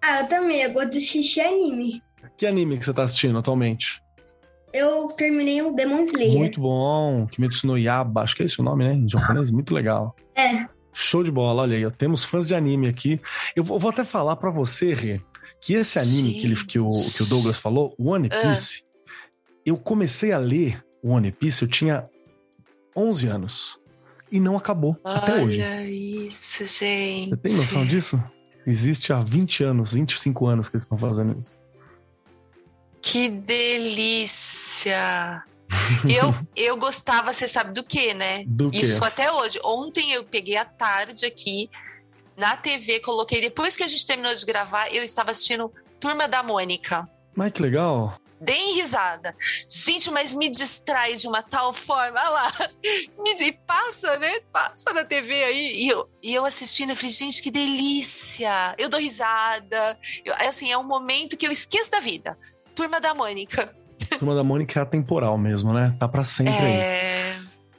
Ah, 0.00 0.20
eu 0.20 0.28
também. 0.28 0.62
Eu 0.62 0.72
gosto 0.72 0.90
de 0.90 0.98
assistir 0.98 1.40
anime. 1.40 2.00
Que 2.36 2.46
anime 2.46 2.78
que 2.78 2.84
você 2.84 2.94
tá 2.94 3.02
assistindo 3.02 3.36
atualmente? 3.36 4.00
Eu 4.72 5.08
terminei 5.08 5.60
o 5.62 5.72
Demon 5.72 6.00
Slayer. 6.02 6.38
Muito 6.38 6.60
bom, 6.60 7.26
Kimetsu 7.26 7.66
no 7.66 7.76
Yaba, 7.76 8.22
acho 8.22 8.36
que 8.36 8.42
é 8.42 8.46
esse 8.46 8.60
o 8.60 8.62
nome, 8.64 8.84
né, 8.84 8.94
em 8.94 9.08
japonês, 9.08 9.50
muito 9.50 9.74
legal. 9.74 10.14
É. 10.36 10.66
Show 10.92 11.22
de 11.22 11.30
bola, 11.30 11.62
olha 11.62 11.76
aí, 11.76 11.86
ó, 11.86 11.90
temos 11.90 12.24
fãs 12.24 12.46
de 12.46 12.54
anime 12.54 12.88
aqui. 12.88 13.20
Eu 13.54 13.64
vou, 13.64 13.78
vou 13.78 13.90
até 13.90 14.04
falar 14.04 14.36
pra 14.36 14.50
você, 14.50 14.94
Rê, 14.94 15.20
que 15.60 15.74
esse 15.74 15.98
anime 15.98 16.34
que, 16.38 16.46
ele, 16.46 16.56
que, 16.56 16.78
o, 16.78 16.88
que 16.88 17.22
o 17.22 17.26
Douglas 17.26 17.58
falou, 17.58 17.94
One 17.98 18.28
Ah. 18.32 18.40
Piece, 18.40 18.82
eu 19.64 19.76
comecei 19.76 20.32
a 20.32 20.38
ler 20.38 20.84
One 21.02 21.30
Piece, 21.32 21.62
eu 21.62 21.68
tinha 21.68 22.08
11 22.96 23.26
anos. 23.28 23.80
E 24.32 24.38
não 24.38 24.56
acabou, 24.56 24.96
até 25.04 25.42
hoje. 25.42 25.60
Olha 25.60 25.90
isso, 25.90 26.64
gente. 26.64 27.30
Você 27.30 27.36
tem 27.36 27.52
noção 27.52 27.84
disso? 27.86 28.22
Existe 28.64 29.12
há 29.12 29.20
20 29.20 29.64
anos, 29.64 29.92
25 29.92 30.46
anos 30.46 30.68
que 30.68 30.76
eles 30.76 30.84
estão 30.84 30.96
fazendo 30.98 31.36
isso. 31.38 31.58
Que 33.02 33.28
delícia! 34.20 34.98
eu, 36.08 36.34
eu 36.56 36.76
gostava, 36.76 37.32
você 37.32 37.46
sabe 37.46 37.72
do 37.72 37.82
que, 37.84 38.12
né? 38.12 38.44
Do 38.46 38.70
quê? 38.70 38.78
Isso 38.78 39.04
até 39.04 39.30
hoje. 39.32 39.60
Ontem 39.64 40.12
eu 40.12 40.24
peguei 40.24 40.56
a 40.56 40.64
tarde 40.64 41.24
aqui 41.24 41.70
na 42.36 42.56
TV, 42.56 43.00
coloquei. 43.00 43.40
Depois 43.40 43.76
que 43.76 43.82
a 43.82 43.86
gente 43.86 44.06
terminou 44.06 44.34
de 44.34 44.44
gravar, 44.44 44.92
eu 44.92 45.02
estava 45.02 45.30
assistindo 45.30 45.72
Turma 46.00 46.26
da 46.26 46.42
Mônica. 46.42 47.08
Mas 47.34 47.52
que 47.52 47.62
legal. 47.62 48.18
Deem 48.40 48.74
risada. 48.74 49.36
Gente, 49.68 50.10
mas 50.10 50.32
me 50.32 50.48
distrai 50.48 51.14
de 51.14 51.28
uma 51.28 51.42
tal 51.42 51.74
forma. 51.74 52.18
Olha 52.18 52.30
lá. 52.30 52.52
Me 53.20 53.52
passa, 53.52 54.16
né? 54.16 54.40
Passa 54.50 54.94
na 54.94 55.04
TV 55.04 55.44
aí. 55.44 55.82
E 55.84 55.88
eu, 55.88 56.08
e 56.22 56.34
eu 56.34 56.46
assistindo, 56.46 56.90
eu 56.90 56.96
falei, 56.96 57.10
gente, 57.10 57.42
que 57.42 57.50
delícia. 57.50 58.74
Eu 58.78 58.88
dou 58.88 58.98
risada. 58.98 59.98
Eu- 60.24 60.34
assim, 60.36 60.72
é 60.72 60.78
um 60.78 60.82
momento 60.82 61.36
que 61.36 61.46
eu 61.46 61.52
esqueço 61.52 61.90
da 61.90 62.00
vida. 62.00 62.38
Turma 62.74 63.00
da 63.00 63.14
Mônica. 63.14 63.74
Turma 64.18 64.34
da 64.34 64.42
Mônica 64.44 64.78
é 64.78 64.82
atemporal 64.82 65.36
mesmo, 65.38 65.72
né? 65.72 65.94
Tá 65.98 66.08
pra 66.08 66.24
sempre 66.24 66.54
aí. 66.54 66.72
É. 66.72 67.38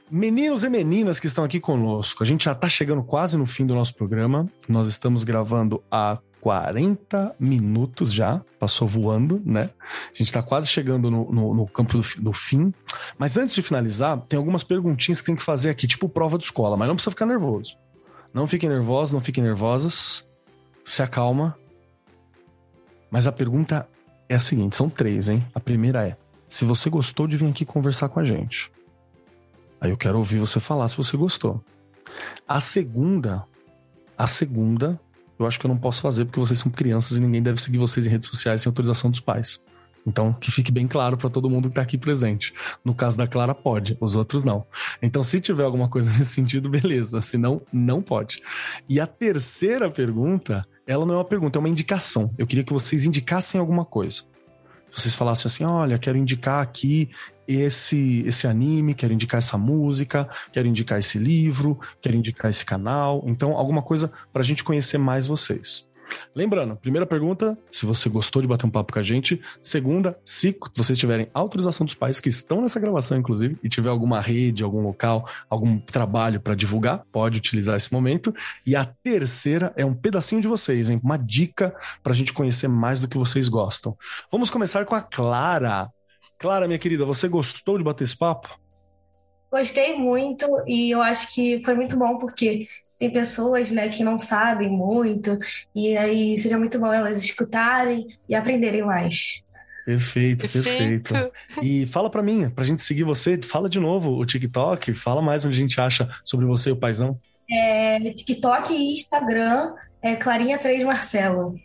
Meninos 0.10 0.64
e 0.64 0.70
meninas 0.70 1.20
que 1.20 1.28
estão 1.28 1.44
aqui 1.44 1.60
conosco, 1.60 2.22
a 2.22 2.26
gente 2.26 2.44
já 2.46 2.54
tá 2.54 2.68
chegando 2.68 3.02
quase 3.02 3.38
no 3.38 3.46
fim 3.46 3.66
do 3.66 3.74
nosso 3.74 3.94
programa. 3.96 4.48
Nós 4.68 4.88
estamos 4.90 5.24
gravando 5.24 5.82
há 5.90 6.18
40 6.42 7.36
minutos 7.40 8.12
já, 8.12 8.42
passou 8.60 8.88
voando, 8.88 9.42
né? 9.46 9.70
A 10.14 10.18
gente 10.18 10.34
tá 10.34 10.42
quase 10.44 10.68
chegando 10.68 11.10
no, 11.10 11.32
no- 11.32 11.54
no 11.54 11.68
campo 11.68 11.98
do, 11.98 12.04
do 12.22 12.34
fim. 12.34 12.74
Mas 13.18 13.38
antes 13.38 13.54
de 13.56 13.62
finalizar, 13.62 14.20
tem 14.28 14.38
algumas 14.38 14.64
perguntinhas 14.66 15.22
que 15.22 15.28
tem 15.28 15.36
que 15.36 15.42
fazer 15.44 15.70
aqui, 15.70 15.88
tipo 15.88 16.10
prova 16.10 16.38
de 16.38 16.44
escola, 16.44 16.76
mas 16.76 16.88
não 16.90 16.96
precisa 16.96 17.12
ficar 17.12 17.26
nervoso. 17.26 17.78
Não 18.34 18.46
fiquem 18.48 18.70
nervosos, 18.70 19.14
não 19.14 19.22
fiquem 19.22 19.44
nervosas. 19.44 20.28
Se 20.84 21.02
acalma. 21.02 21.58
Mas 23.10 23.28
a 23.28 23.32
pergunta 23.32 23.88
é 24.32 24.36
a 24.36 24.40
seguinte: 24.40 24.78
são 24.78 24.90
três, 24.90 25.30
hein? 25.30 25.46
A 25.54 25.60
primeira 25.60 26.08
é: 26.08 26.18
se 26.48 26.66
você 26.66 26.90
gostou 26.90 27.28
de 27.28 27.38
vir 27.38 27.50
aqui 27.50 27.66
conversar 27.66 28.10
com 28.10 28.20
a 28.20 28.24
gente. 28.24 28.72
Aí 29.80 29.90
eu 29.90 29.98
quero 29.98 30.18
ouvir 30.18 30.38
você 30.38 30.60
falar 30.60 30.88
se 30.88 30.98
você 30.98 31.18
gostou. 31.18 31.64
A 32.48 32.60
segunda, 32.60 33.44
a 34.18 34.28
segunda, 34.28 35.00
eu 35.40 35.48
acho 35.48 35.60
que 35.60 35.66
eu 35.66 35.70
não 35.70 35.78
posso 35.78 36.02
fazer 36.02 36.26
porque 36.26 36.40
vocês 36.40 36.60
são 36.60 36.72
crianças 36.72 37.18
e 37.18 37.20
ninguém 37.20 37.42
deve 37.42 37.60
seguir 37.60 37.80
vocês 37.80 38.06
em 38.06 38.10
redes 38.10 38.30
sociais 38.30 38.62
sem 38.62 38.70
autorização 38.70 39.10
dos 39.10 39.20
pais. 39.20 39.60
Então, 40.06 40.34
que 40.34 40.52
fique 40.52 40.72
bem 40.72 40.88
claro 40.88 41.18
para 41.18 41.30
todo 41.30 41.50
mundo 41.50 41.70
que 41.70 41.76
tá 41.76 41.82
aqui 41.82 41.98
presente. 41.98 42.54
No 42.84 42.94
caso 42.94 43.18
da 43.18 43.28
Clara, 43.28 43.54
pode, 43.54 43.98
os 44.00 44.16
outros 44.16 44.44
não. 44.44 44.66
Então, 45.02 45.22
se 45.22 45.40
tiver 45.40 45.64
alguma 45.64 45.90
coisa 45.90 46.10
nesse 46.18 46.32
sentido, 46.32 46.70
beleza. 46.70 47.22
Senão, 47.22 47.62
não 47.72 48.02
pode. 48.02 48.42
E 48.90 49.00
a 49.00 49.08
terceira 49.08 49.90
pergunta, 49.90 50.66
ela 50.86 51.06
não 51.06 51.16
é 51.16 51.18
uma 51.18 51.26
pergunta, 51.26 51.58
é 51.58 51.60
uma 51.60 51.70
indicação. 51.70 52.32
Eu 52.38 52.48
queria 52.48 52.64
que 52.64 52.74
vocês 52.74 53.06
indicassem 53.06 53.60
alguma 53.60 53.86
coisa. 53.86 54.24
Vocês 54.92 55.16
falassem 55.16 55.48
assim: 55.48 55.64
olha, 55.64 55.98
quero 55.98 56.18
indicar 56.18 56.62
aqui 56.62 57.10
esse 57.48 58.24
esse 58.26 58.48
anime, 58.48 58.94
quero 58.94 59.14
indicar 59.14 59.40
essa 59.40 59.58
música, 59.58 60.30
quero 60.52 60.68
indicar 60.68 61.00
esse 61.00 61.18
livro, 61.18 61.80
quero 62.02 62.16
indicar 62.16 62.50
esse 62.50 62.66
canal. 62.66 63.24
Então, 63.26 63.58
alguma 63.58 63.82
coisa 63.82 64.12
pra 64.34 64.44
gente 64.44 64.64
conhecer 64.64 64.98
mais 64.98 65.28
vocês. 65.28 65.90
Lembrando, 66.36 66.76
primeira 66.76 67.06
pergunta, 67.06 67.58
se 67.72 67.86
você 67.86 68.10
gostou 68.10 68.42
de 68.42 68.48
bater 68.48 68.66
um 68.66 68.70
papo 68.70 68.94
com 68.94 69.00
a 69.00 69.04
gente. 69.04 69.42
Segunda, 69.62 70.18
se 70.26 70.58
vocês 70.76 70.98
tiverem 70.98 71.28
autorização 71.34 71.86
dos 71.86 71.96
pais 71.96 72.20
que 72.20 72.30
estão 72.30 72.62
nessa 72.62 72.80
gravação, 72.80 73.18
inclusive, 73.18 73.58
e 73.64 73.70
tiver 73.70 73.90
alguma 73.90 74.22
rede, 74.22 74.64
algum 74.64 74.82
local, 74.82 75.28
algum 75.50 75.78
trabalho 75.80 76.40
para 76.40 76.56
divulgar, 76.56 77.04
pode 77.12 77.38
utilizar 77.38 77.76
esse 77.76 77.92
momento. 77.92 78.34
E 78.66 78.76
a 78.76 78.86
terceira 78.86 79.74
é 79.76 79.86
um 79.86 79.94
pedacinho 79.94 80.42
de 80.42 80.48
vocês, 80.48 80.90
hein? 80.90 81.00
Uma 81.04 81.18
dica 81.18 81.76
para 82.02 82.14
a 82.14 82.16
gente 82.16 82.34
conhecer 82.34 82.68
mais 82.68 83.00
do 83.00 83.08
que 83.08 83.18
vocês 83.18 83.50
gostam. 83.50 83.98
Vamos 84.32 84.50
começar 84.50 84.86
com 84.86 84.96
a 84.96 85.02
Clara. 85.02 85.90
Clara, 86.38 86.68
minha 86.68 86.80
querida, 86.80 87.06
você 87.06 87.28
gostou 87.28 87.78
de 87.78 87.84
bater 87.84 88.04
esse 88.04 88.18
papo? 88.18 88.61
Gostei 89.52 89.98
muito 89.98 90.48
e 90.66 90.92
eu 90.92 91.02
acho 91.02 91.34
que 91.34 91.62
foi 91.64 91.76
muito 91.76 91.98
bom 91.98 92.18
porque 92.18 92.68
tem 92.98 93.12
pessoas, 93.12 93.72
né, 93.72 93.90
que 93.90 94.04
não 94.04 94.20
sabem 94.20 94.70
muito, 94.70 95.38
e 95.74 95.98
aí 95.98 96.38
seria 96.38 96.58
muito 96.58 96.78
bom 96.80 96.94
elas 96.94 97.24
escutarem 97.24 98.08
e 98.30 98.36
aprenderem 98.36 98.84
mais. 98.84 99.44
Perfeito, 99.86 100.48
perfeito. 100.48 101.14
perfeito. 101.14 101.34
E 101.64 101.88
fala 101.88 102.10
para 102.10 102.22
mim, 102.22 102.50
pra 102.50 102.64
gente 102.64 102.84
seguir 102.84 103.04
você, 103.04 103.40
fala 103.44 103.68
de 103.68 103.80
novo 103.80 104.12
o 104.12 104.26
TikTok, 104.26 104.94
fala 104.94 105.22
mais 105.22 105.44
onde 105.44 105.58
a 105.58 105.60
gente 105.60 105.82
acha 105.82 106.08
sobre 106.24 106.46
você 106.46 106.70
e 106.70 106.74
o 106.74 106.78
Paizão. 106.78 107.20
É, 107.50 108.00
TikTok 108.14 108.72
e 108.72 108.94
Instagram 108.94 109.74
é 110.02 110.16
Clarinha3 110.16 110.86
Marcelo. 110.86 111.56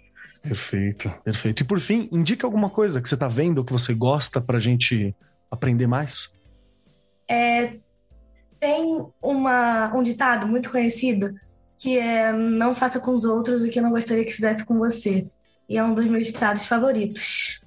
Perfeito, 0.42 1.12
perfeito. 1.22 1.62
E 1.62 1.66
por 1.66 1.78
fim, 1.80 2.08
indica 2.10 2.46
alguma 2.46 2.70
coisa 2.70 3.00
que 3.00 3.08
você 3.08 3.16
tá 3.16 3.28
vendo, 3.28 3.64
que 3.64 3.72
você 3.72 3.92
gosta 3.92 4.40
pra 4.40 4.58
gente 4.58 5.14
aprender 5.50 5.86
mais? 5.86 6.32
É, 7.28 7.74
tem 8.60 9.06
uma, 9.20 9.94
um 9.94 10.02
ditado 10.02 10.46
muito 10.46 10.70
conhecido 10.70 11.34
que 11.78 11.98
é 11.98 12.32
não 12.32 12.74
faça 12.74 12.98
com 12.98 13.12
os 13.12 13.24
outros 13.24 13.62
o 13.62 13.70
que 13.70 13.78
eu 13.78 13.82
não 13.82 13.90
gostaria 13.90 14.24
que 14.24 14.32
fizesse 14.32 14.64
com 14.64 14.78
você. 14.78 15.26
E 15.68 15.76
é 15.76 15.84
um 15.84 15.94
dos 15.94 16.06
meus 16.06 16.28
ditados 16.28 16.64
favoritos. 16.64 17.60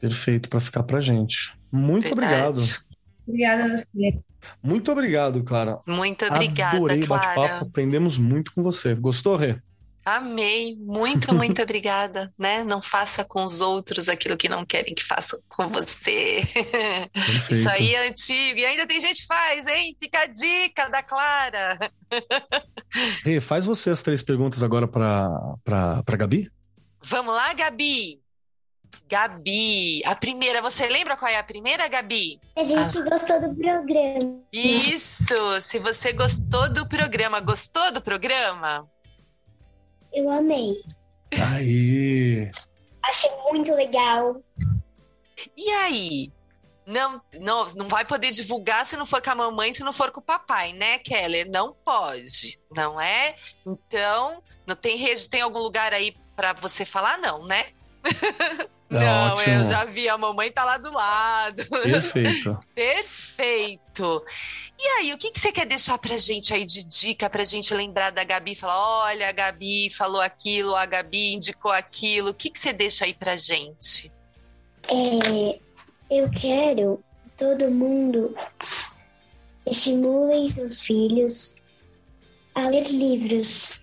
Perfeito, 0.00 0.48
para 0.48 0.60
ficar 0.60 0.82
pra 0.82 1.00
gente. 1.00 1.52
Muito 1.70 2.04
Verdade. 2.04 2.46
obrigado. 2.48 2.84
Obrigada 3.26 3.64
a 3.64 3.76
você. 3.76 4.20
Muito 4.62 4.90
obrigado, 4.90 5.44
Clara. 5.44 5.78
Muito 5.86 6.24
obrigada, 6.24 6.76
Adorei 6.76 7.00
Clara. 7.02 7.26
bate-papo, 7.26 7.64
aprendemos 7.66 8.18
muito 8.18 8.52
com 8.54 8.62
você. 8.62 8.94
Gostou, 8.94 9.36
Rê? 9.36 9.58
Amei, 10.04 10.76
muito, 10.78 11.32
muito 11.34 11.62
obrigada, 11.62 12.32
né? 12.38 12.64
Não 12.64 12.80
faça 12.80 13.24
com 13.24 13.44
os 13.44 13.60
outros 13.60 14.08
aquilo 14.08 14.36
que 14.36 14.48
não 14.48 14.64
querem 14.64 14.94
que 14.94 15.04
façam 15.04 15.38
com 15.48 15.68
você. 15.68 16.42
Perfeito. 17.12 17.52
Isso 17.52 17.68
aí 17.68 17.94
é 17.94 18.08
antigo 18.08 18.58
e 18.58 18.64
ainda 18.64 18.86
tem 18.86 19.00
gente 19.00 19.20
que 19.22 19.26
faz, 19.26 19.66
hein? 19.66 19.96
Fica 20.02 20.20
a 20.20 20.26
dica 20.26 20.88
da 20.88 21.02
Clara. 21.02 21.78
Rê, 23.24 23.40
faz 23.40 23.66
você 23.66 23.90
as 23.90 24.02
três 24.02 24.22
perguntas 24.22 24.62
agora 24.62 24.88
para 24.88 25.28
para 25.64 26.16
Gabi? 26.16 26.50
Vamos 27.02 27.34
lá, 27.34 27.52
Gabi. 27.54 28.20
Gabi, 29.08 30.02
a 30.04 30.14
primeira, 30.14 30.60
você 30.60 30.88
lembra 30.88 31.16
qual 31.16 31.30
é 31.30 31.38
a 31.38 31.42
primeira, 31.42 31.88
Gabi? 31.88 32.40
A 32.56 32.62
gente 32.62 32.98
ah. 32.98 33.10
gostou 33.10 33.40
do 33.40 33.54
programa. 33.54 34.40
Isso, 34.52 35.60
se 35.60 35.78
você 35.78 36.12
gostou 36.12 36.72
do 36.72 36.86
programa, 36.88 37.40
gostou 37.40 37.92
do 37.92 38.00
programa? 38.00 38.88
Eu 40.12 40.30
amei. 40.30 40.82
Aí. 41.52 42.50
Achei 43.02 43.30
muito 43.50 43.74
legal. 43.74 44.42
E 45.56 45.70
aí? 45.70 46.32
Não, 46.86 47.22
não, 47.38 47.64
não 47.76 47.88
vai 47.88 48.04
poder 48.04 48.32
divulgar 48.32 48.84
se 48.84 48.96
não 48.96 49.06
for 49.06 49.22
com 49.22 49.30
a 49.30 49.34
mamãe, 49.34 49.72
se 49.72 49.84
não 49.84 49.92
for 49.92 50.10
com 50.10 50.20
o 50.20 50.24
papai, 50.24 50.72
né, 50.72 50.98
Keller? 50.98 51.48
Não 51.48 51.72
pode, 51.72 52.60
não 52.74 53.00
é? 53.00 53.36
Então, 53.64 54.42
não 54.66 54.74
tem 54.74 54.96
rede, 54.96 55.28
tem 55.28 55.40
algum 55.40 55.60
lugar 55.60 55.92
aí 55.92 56.16
para 56.34 56.52
você 56.54 56.84
falar 56.84 57.18
não, 57.18 57.46
né? 57.46 57.66
não, 58.88 59.34
ótimo. 59.34 59.54
eu 59.54 59.64
já 59.64 59.84
vi, 59.84 60.08
a 60.08 60.18
mamãe 60.18 60.50
tá 60.50 60.64
lá 60.64 60.78
do 60.78 60.92
lado. 60.92 61.64
Perfeito. 61.68 62.58
Perfeito. 62.74 64.24
E 64.78 64.86
aí, 64.98 65.12
o 65.12 65.18
que, 65.18 65.30
que 65.30 65.38
você 65.38 65.52
quer 65.52 65.66
deixar 65.66 65.98
pra 65.98 66.16
gente 66.16 66.54
aí 66.54 66.64
de 66.64 66.82
dica 66.84 67.28
pra 67.28 67.44
gente 67.44 67.74
lembrar 67.74 68.10
da 68.10 68.24
Gabi? 68.24 68.54
Falar, 68.54 69.04
olha, 69.04 69.28
a 69.28 69.32
Gabi 69.32 69.90
falou 69.90 70.20
aquilo, 70.20 70.74
a 70.74 70.86
Gabi 70.86 71.34
indicou 71.34 71.70
aquilo. 71.70 72.30
O 72.30 72.34
que, 72.34 72.50
que 72.50 72.58
você 72.58 72.72
deixa 72.72 73.04
aí 73.04 73.12
pra 73.12 73.36
gente? 73.36 74.10
É, 74.88 75.58
eu 76.10 76.30
quero 76.30 77.02
todo 77.36 77.70
mundo 77.70 78.34
estimulem 79.66 80.48
seus 80.48 80.80
filhos 80.80 81.56
a 82.54 82.68
ler 82.68 82.86
livros. 82.88 83.80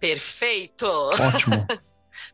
Perfeito! 0.00 0.86
Ótimo! 0.86 1.66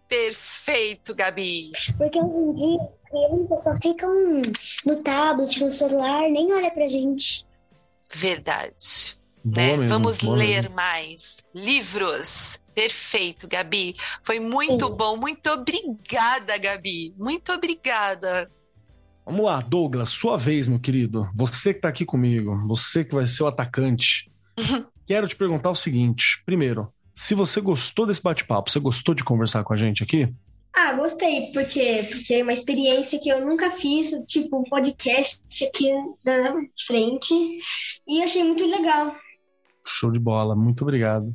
Perfeito, 0.08 1.14
Gabi! 1.14 1.72
Porque 1.96 2.18
hoje 2.18 2.38
em 2.38 2.54
dia, 2.54 2.88
crianças 3.10 3.64
só 3.64 3.76
ficam 3.80 4.42
no 4.86 5.02
tablet, 5.02 5.62
no 5.62 5.70
celular, 5.70 6.30
nem 6.30 6.52
olha 6.52 6.70
pra 6.70 6.88
gente. 6.88 7.46
Verdade. 8.12 9.18
Né? 9.44 9.76
Mesmo, 9.76 9.88
Vamos 9.88 10.20
ler 10.22 10.62
mesmo. 10.62 10.74
mais 10.74 11.44
livros. 11.54 12.58
Perfeito, 12.74 13.46
Gabi. 13.48 13.96
Foi 14.22 14.38
muito 14.40 14.86
Sim. 14.86 14.94
bom. 14.94 15.16
Muito 15.16 15.50
obrigada, 15.50 16.56
Gabi. 16.56 17.14
Muito 17.18 17.52
obrigada. 17.52 18.50
Vamos 19.26 19.44
lá, 19.44 19.60
Douglas, 19.60 20.08
sua 20.10 20.38
vez, 20.38 20.66
meu 20.68 20.78
querido. 20.78 21.28
Você 21.34 21.74
que 21.74 21.80
tá 21.80 21.88
aqui 21.88 22.06
comigo, 22.06 22.56
você 22.66 23.04
que 23.04 23.14
vai 23.14 23.26
ser 23.26 23.42
o 23.42 23.46
atacante. 23.46 24.30
Quero 25.06 25.28
te 25.28 25.36
perguntar 25.36 25.70
o 25.70 25.74
seguinte: 25.74 26.42
primeiro, 26.46 26.92
se 27.18 27.34
você 27.34 27.60
gostou 27.60 28.06
desse 28.06 28.22
bate-papo, 28.22 28.70
você 28.70 28.78
gostou 28.78 29.12
de 29.12 29.24
conversar 29.24 29.64
com 29.64 29.74
a 29.74 29.76
gente 29.76 30.04
aqui? 30.04 30.32
Ah, 30.72 30.92
gostei, 30.92 31.50
porque, 31.52 32.06
porque 32.12 32.34
é 32.34 32.42
uma 32.44 32.52
experiência 32.52 33.18
que 33.18 33.28
eu 33.28 33.44
nunca 33.44 33.72
fiz, 33.72 34.12
tipo, 34.28 34.60
um 34.60 34.62
podcast 34.62 35.42
aqui 35.66 35.90
da 36.24 36.54
frente, 36.86 37.34
e 38.06 38.22
achei 38.22 38.44
muito 38.44 38.64
legal. 38.64 39.16
Show 39.84 40.12
de 40.12 40.20
bola, 40.20 40.54
muito 40.54 40.82
obrigado. 40.82 41.34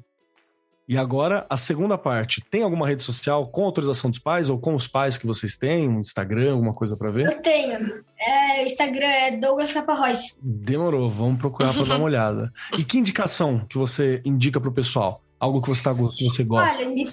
E 0.88 0.98
agora, 0.98 1.46
a 1.50 1.58
segunda 1.58 1.98
parte. 1.98 2.42
Tem 2.50 2.64
alguma 2.64 2.88
rede 2.88 3.04
social 3.04 3.48
com 3.48 3.66
autorização 3.66 4.10
dos 4.10 4.20
pais 4.20 4.50
ou 4.50 4.58
com 4.58 4.76
os 4.76 4.88
pais 4.88 5.18
que 5.18 5.28
vocês 5.28 5.58
têm? 5.58 5.90
Um 5.90 6.00
Instagram, 6.00 6.54
alguma 6.54 6.74
coisa 6.74 6.98
para 6.98 7.12
ver? 7.12 7.26
Eu 7.26 7.42
tenho. 7.42 8.04
É, 8.18 8.64
o 8.64 8.68
Instagram 8.68 9.06
é 9.06 9.38
Douglas 9.38 9.74
Caparrós. 9.74 10.38
Demorou, 10.42 11.10
vamos 11.10 11.40
procurar 11.40 11.74
para 11.74 11.84
dar 11.84 11.96
uma 11.98 12.06
olhada. 12.06 12.54
E 12.78 12.84
que 12.86 12.98
indicação 12.98 13.66
que 13.68 13.78
você 13.78 14.22
indica 14.26 14.62
pro 14.62 14.74
pessoal? 14.74 15.23
Algo 15.44 15.62
que 15.62 15.68
você, 15.68 15.84
tá, 15.84 15.94
que 15.94 16.24
você 16.24 16.42
gosta? 16.42 16.86
Olha, 16.86 17.04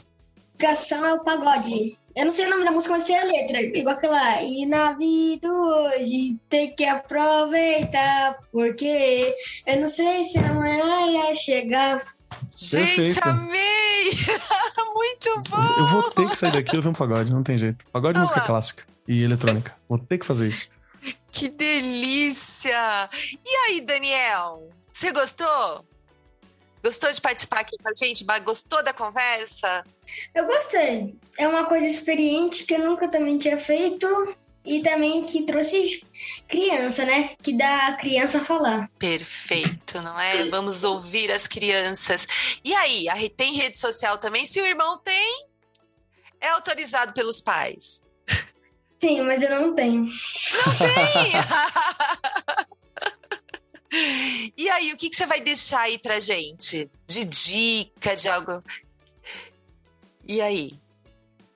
indicação 0.55 1.05
é 1.05 1.15
o 1.15 1.25
pagode. 1.25 1.99
Eu 2.15 2.27
não 2.27 2.31
sei 2.31 2.47
o 2.47 2.51
nome 2.51 2.65
da 2.65 2.71
música, 2.71 2.93
mas 2.93 3.03
sei 3.03 3.19
a 3.19 3.25
letra. 3.25 3.61
Igual 3.61 3.97
aquela. 3.97 4.41
E 4.41 4.65
na 4.67 4.93
vida 4.93 5.53
hoje 5.53 6.39
tem 6.49 6.73
que 6.77 6.85
aproveitar, 6.85 8.39
porque 8.53 9.35
eu 9.67 9.81
não 9.81 9.89
sei 9.89 10.23
se 10.23 10.39
amanhã 10.39 11.11
ia 11.11 11.35
chegar. 11.35 12.05
Gente, 12.57 12.97
Perfeito. 12.97 13.29
amei! 13.29 14.13
Muito 14.95 15.51
bom! 15.51 15.75
Eu 15.79 15.87
vou 15.89 16.11
ter 16.13 16.29
que 16.29 16.39
sair 16.39 16.53
daqui 16.53 16.77
e 16.77 16.77
ouvir 16.77 16.89
um 16.89 16.93
pagode, 16.93 17.33
não 17.33 17.43
tem 17.43 17.59
jeito. 17.59 17.85
Pagode 17.91 18.17
é 18.17 18.21
música 18.21 18.43
clássica 18.43 18.85
e 19.09 19.25
eletrônica. 19.25 19.75
Vou 19.89 19.99
ter 19.99 20.19
que 20.19 20.27
fazer 20.27 20.47
isso. 20.47 20.69
Que 21.33 21.49
delícia! 21.49 23.11
E 23.45 23.57
aí, 23.67 23.81
Daniel? 23.81 24.69
Você 24.93 25.11
gostou? 25.11 25.85
Gostou 26.83 27.13
de 27.13 27.21
participar 27.21 27.61
aqui 27.61 27.77
com 27.77 27.89
a 27.89 27.93
gente? 27.93 28.25
Gostou 28.43 28.83
da 28.83 28.93
conversa? 28.93 29.85
Eu 30.35 30.47
gostei. 30.47 31.15
É 31.39 31.47
uma 31.47 31.65
coisa 31.65 31.87
experiente 31.87 32.65
que 32.65 32.75
eu 32.75 32.81
nunca 32.81 33.09
também 33.09 33.37
tinha 33.37 33.59
feito 33.59 34.07
e 34.65 34.83
também 34.83 35.25
que 35.25 35.43
trouxe 35.45 36.03
criança, 36.49 37.05
né? 37.05 37.35
Que 37.43 37.57
dá 37.57 37.89
a 37.89 37.97
criança 37.97 38.39
a 38.39 38.45
falar. 38.45 38.91
Perfeito, 38.99 40.01
não 40.03 40.19
é? 40.19 40.49
Vamos 40.49 40.85
ouvir 40.85 41.31
as 41.31 41.47
crianças. 41.47 42.27
E 42.65 42.75
aí, 42.75 43.07
tem 43.37 43.55
rede 43.55 43.79
social 43.79 44.19
também? 44.19 44.47
Se 44.47 44.61
o 44.61 44.67
irmão 44.67 44.99
tem, 44.99 45.47
é 46.41 46.49
autorizado 46.49 47.13
pelos 47.13 47.43
pais. 47.43 48.07
Sim, 48.99 49.23
mas 49.23 49.43
eu 49.43 49.51
não 49.61 49.75
tenho. 49.75 50.05
Não 50.05 50.77
tem! 50.79 51.33
E 54.57 54.69
aí, 54.69 54.93
o 54.93 54.97
que, 54.97 55.11
que 55.11 55.17
você 55.17 55.27
vai 55.27 55.41
deixar 55.41 55.81
aí 55.81 55.99
pra 55.99 56.21
gente? 56.21 56.89
De 57.07 57.25
dica, 57.25 58.15
de 58.15 58.29
algo. 58.29 58.63
E 60.27 60.41
aí? 60.41 60.79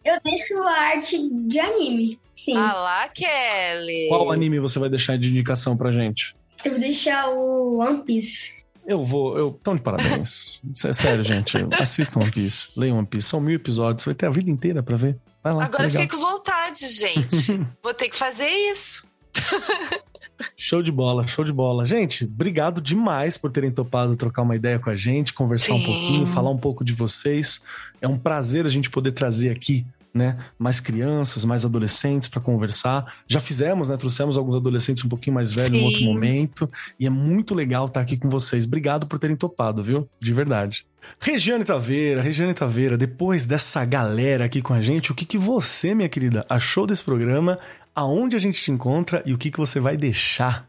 Eu 0.05 0.20
deixo 0.22 0.59
a 0.62 0.72
arte 0.72 1.16
de 1.30 1.61
anime, 1.61 2.20
sim. 2.35 2.57
Ah 2.57 2.74
lá, 2.74 3.09
Kelly! 3.09 4.09
Qual 4.09 4.30
anime 4.30 4.59
você 4.59 4.78
vai 4.78 4.91
deixar 4.91 5.16
de 5.16 5.30
indicação 5.30 5.76
pra 5.76 5.93
gente? 5.93 6.37
Eu 6.64 6.72
vou 6.72 6.80
deixar 6.80 7.30
o 7.30 7.78
One 7.78 8.03
Piece. 8.05 8.64
Eu 8.87 9.03
vou, 9.03 9.39
eu. 9.39 9.59
Tão 9.62 9.74
de 9.74 9.82
parabéns. 9.82 10.61
Sério, 10.74 11.24
gente. 11.24 11.57
Assistam 11.80 12.20
One 12.20 12.32
Piece. 12.32 12.70
Leiam 12.76 12.99
One 12.99 13.07
Piece. 13.07 13.28
São 13.28 13.41
mil 13.41 13.55
episódios. 13.55 14.03
Você 14.03 14.11
vai 14.11 14.14
ter 14.14 14.26
a 14.26 14.30
vida 14.30 14.51
inteira 14.51 14.82
pra 14.82 14.97
ver. 14.97 15.16
Vai 15.43 15.55
lá. 15.55 15.64
Agora 15.64 15.89
fiquei 15.89 16.09
com 16.09 16.18
vontade, 16.18 16.87
gente. 16.87 17.61
vou 17.82 17.95
ter 17.95 18.09
que 18.09 18.16
fazer 18.16 18.49
isso. 18.49 19.07
Show 20.57 20.82
de 20.82 20.91
bola, 20.91 21.26
show 21.26 21.45
de 21.45 21.53
bola. 21.53 21.87
Gente, 21.87 22.24
obrigado 22.24 22.80
demais 22.80 23.39
por 23.39 23.51
terem 23.51 23.70
topado 23.70 24.16
trocar 24.16 24.43
uma 24.43 24.57
ideia 24.57 24.78
com 24.78 24.91
a 24.91 24.97
gente, 24.97 25.32
conversar 25.32 25.74
Sim. 25.74 25.80
um 25.80 25.82
pouquinho, 25.85 26.26
falar 26.26 26.51
um 26.51 26.59
pouco 26.59 26.85
de 26.85 26.93
vocês. 26.93 27.62
É 28.01 28.09
um 28.09 28.18
prazer 28.18 28.66
a 28.66 28.68
gente 28.68 28.91
poder 28.91 29.12
trazer 29.12 29.51
aqui 29.51 29.87
né, 30.14 30.39
mais 30.57 30.78
crianças, 30.78 31.45
mais 31.45 31.64
adolescentes 31.64 32.28
para 32.28 32.41
conversar. 32.41 33.14
Já 33.26 33.41
fizemos, 33.41 33.89
né, 33.89 33.97
trouxemos 33.97 34.39
alguns 34.39 34.55
adolescentes 34.55 35.05
um 35.05 35.09
pouquinho 35.09 35.35
mais 35.35 35.53
velhos 35.53 35.72
em 35.72 35.85
outro 35.85 36.05
momento, 36.05 36.70
e 36.99 37.07
é 37.07 37.11
muito 37.11 37.53
legal 37.53 37.87
estar 37.87 38.01
aqui 38.01 38.16
com 38.16 38.30
vocês. 38.30 38.64
Obrigado 38.64 39.09
por 39.09 39.18
terem 39.18 39.35
topado, 39.35 39.82
viu? 39.82 40.09
De 40.20 40.32
verdade. 40.32 40.87
Regiane 41.20 41.64
Taveira, 41.64 42.22
Regiane 42.22 42.55
Taveira, 42.55 42.97
depois 42.97 43.45
dessa 43.45 43.85
galera 43.85 44.45
aqui 44.45 44.62
com 44.62 44.72
a 44.72 44.80
gente, 44.80 45.11
o 45.11 45.14
que, 45.14 45.24
que 45.24 45.37
você, 45.37 45.95
minha 45.95 46.09
querida, 46.09 46.47
achou 46.49 46.87
desse 46.87 47.03
programa? 47.05 47.59
Aonde 47.95 48.37
a 48.37 48.39
gente 48.39 48.61
te 48.61 48.71
encontra 48.71 49.23
e 49.25 49.33
o 49.33 49.39
que, 49.39 49.51
que 49.51 49.59
você 49.59 49.79
vai 49.79 49.97
deixar 49.97 50.69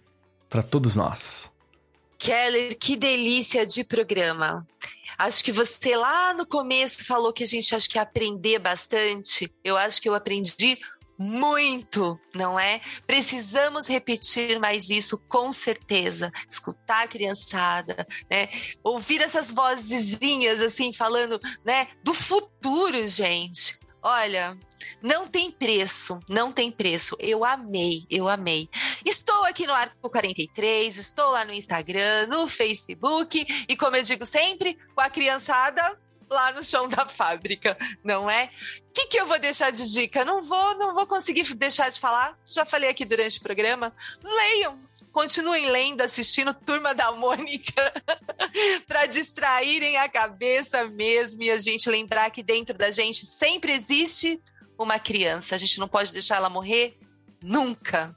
para 0.50 0.62
todos 0.62 0.96
nós? 0.96 1.52
Keller, 2.18 2.78
que 2.78 2.96
delícia 2.96 3.66
de 3.66 3.84
programa. 3.84 4.66
Acho 5.18 5.44
que 5.44 5.52
você 5.52 5.96
lá 5.96 6.34
no 6.34 6.46
começo 6.46 7.06
falou 7.06 7.34
que 7.34 7.44
a 7.44 7.48
gente 7.48 7.74
acha 7.74 7.88
que 7.88 7.98
ia 7.98 8.02
aprender 8.02 8.60
bastante. 8.60 9.52
Eu 9.64 9.78
acho 9.78 10.02
que 10.02 10.10
eu 10.10 10.14
aprendi 10.14 10.78
muito, 11.18 12.20
não 12.34 12.60
é? 12.60 12.82
Precisamos 13.08 13.88
repetir 13.88 14.60
mais 14.60 14.90
isso 14.90 15.18
com 15.30 15.54
certeza. 15.54 16.32
Escutar 16.50 17.06
a 17.06 17.08
criançada, 17.08 18.06
né? 18.30 18.50
Ouvir 18.84 19.22
essas 19.22 19.50
vozinhas 19.50 20.60
assim 20.60 20.92
falando, 20.92 21.40
né, 21.64 21.88
do 22.04 22.14
futuro, 22.14 23.08
gente. 23.08 23.80
Olha, 24.02 24.58
não 25.02 25.28
tem 25.28 25.52
preço, 25.52 26.20
não 26.28 26.52
tem 26.52 26.72
preço. 26.72 27.16
Eu 27.20 27.44
amei, 27.44 28.06
eu 28.10 28.28
amei. 28.28 28.70
Estou 29.06 29.44
aqui 29.46 29.66
no 29.68 29.74
Arco 29.74 30.10
43, 30.10 30.98
estou 30.98 31.32
lá 31.32 31.46
no 31.46 31.54
Instagram, 31.54 32.28
no 32.28 32.48
Facebook 32.48 33.46
e, 33.68 33.76
como 33.76 33.96
eu 33.96 34.04
digo 34.04 34.26
sempre, 34.26 34.78
com 34.94 35.02
a 35.02 35.10
criançada 35.10 35.98
lá 36.30 36.52
no 36.52 36.64
chão 36.64 36.88
da 36.88 37.08
fábrica, 37.08 37.78
não 38.04 38.30
é? 38.30 38.50
O 38.90 38.94
que, 38.94 39.08
que 39.08 39.18
eu 39.20 39.26
vou 39.26 39.40
deixar 39.40 39.72
de 39.72 39.92
dica? 39.92 40.26
Não 40.26 40.44
vou, 40.44 40.76
não 40.76 40.94
vou 40.94 41.06
conseguir 41.06 41.44
deixar 41.56 41.90
de 41.90 42.00
falar. 42.00 42.38
Já 42.46 42.66
falei 42.66 42.90
aqui 42.90 43.06
durante 43.06 43.38
o 43.38 43.44
programa. 43.44 43.94
Leiam, 44.24 44.80
continuem 45.12 45.70
lendo, 45.72 46.02
assistindo 46.02 46.54
Turma 46.54 46.94
da 46.94 47.12
Mônica, 47.12 47.74
para 48.86 49.06
distraírem 49.06 49.98
a 49.98 50.10
cabeça 50.10 50.86
mesmo 50.86 51.42
e 51.44 51.52
a 51.52 51.58
gente 51.58 51.90
lembrar 51.90 52.30
que 52.32 52.44
dentro 52.44 52.78
da 52.78 52.92
gente 52.92 53.26
sempre 53.26 53.72
existe 53.72 54.42
uma 54.78 55.00
criança. 55.00 55.56
A 55.56 55.58
gente 55.58 55.80
não 55.80 55.88
pode 55.88 56.12
deixar 56.12 56.38
ela 56.38 56.50
morrer 56.50 56.98
nunca. 57.42 58.16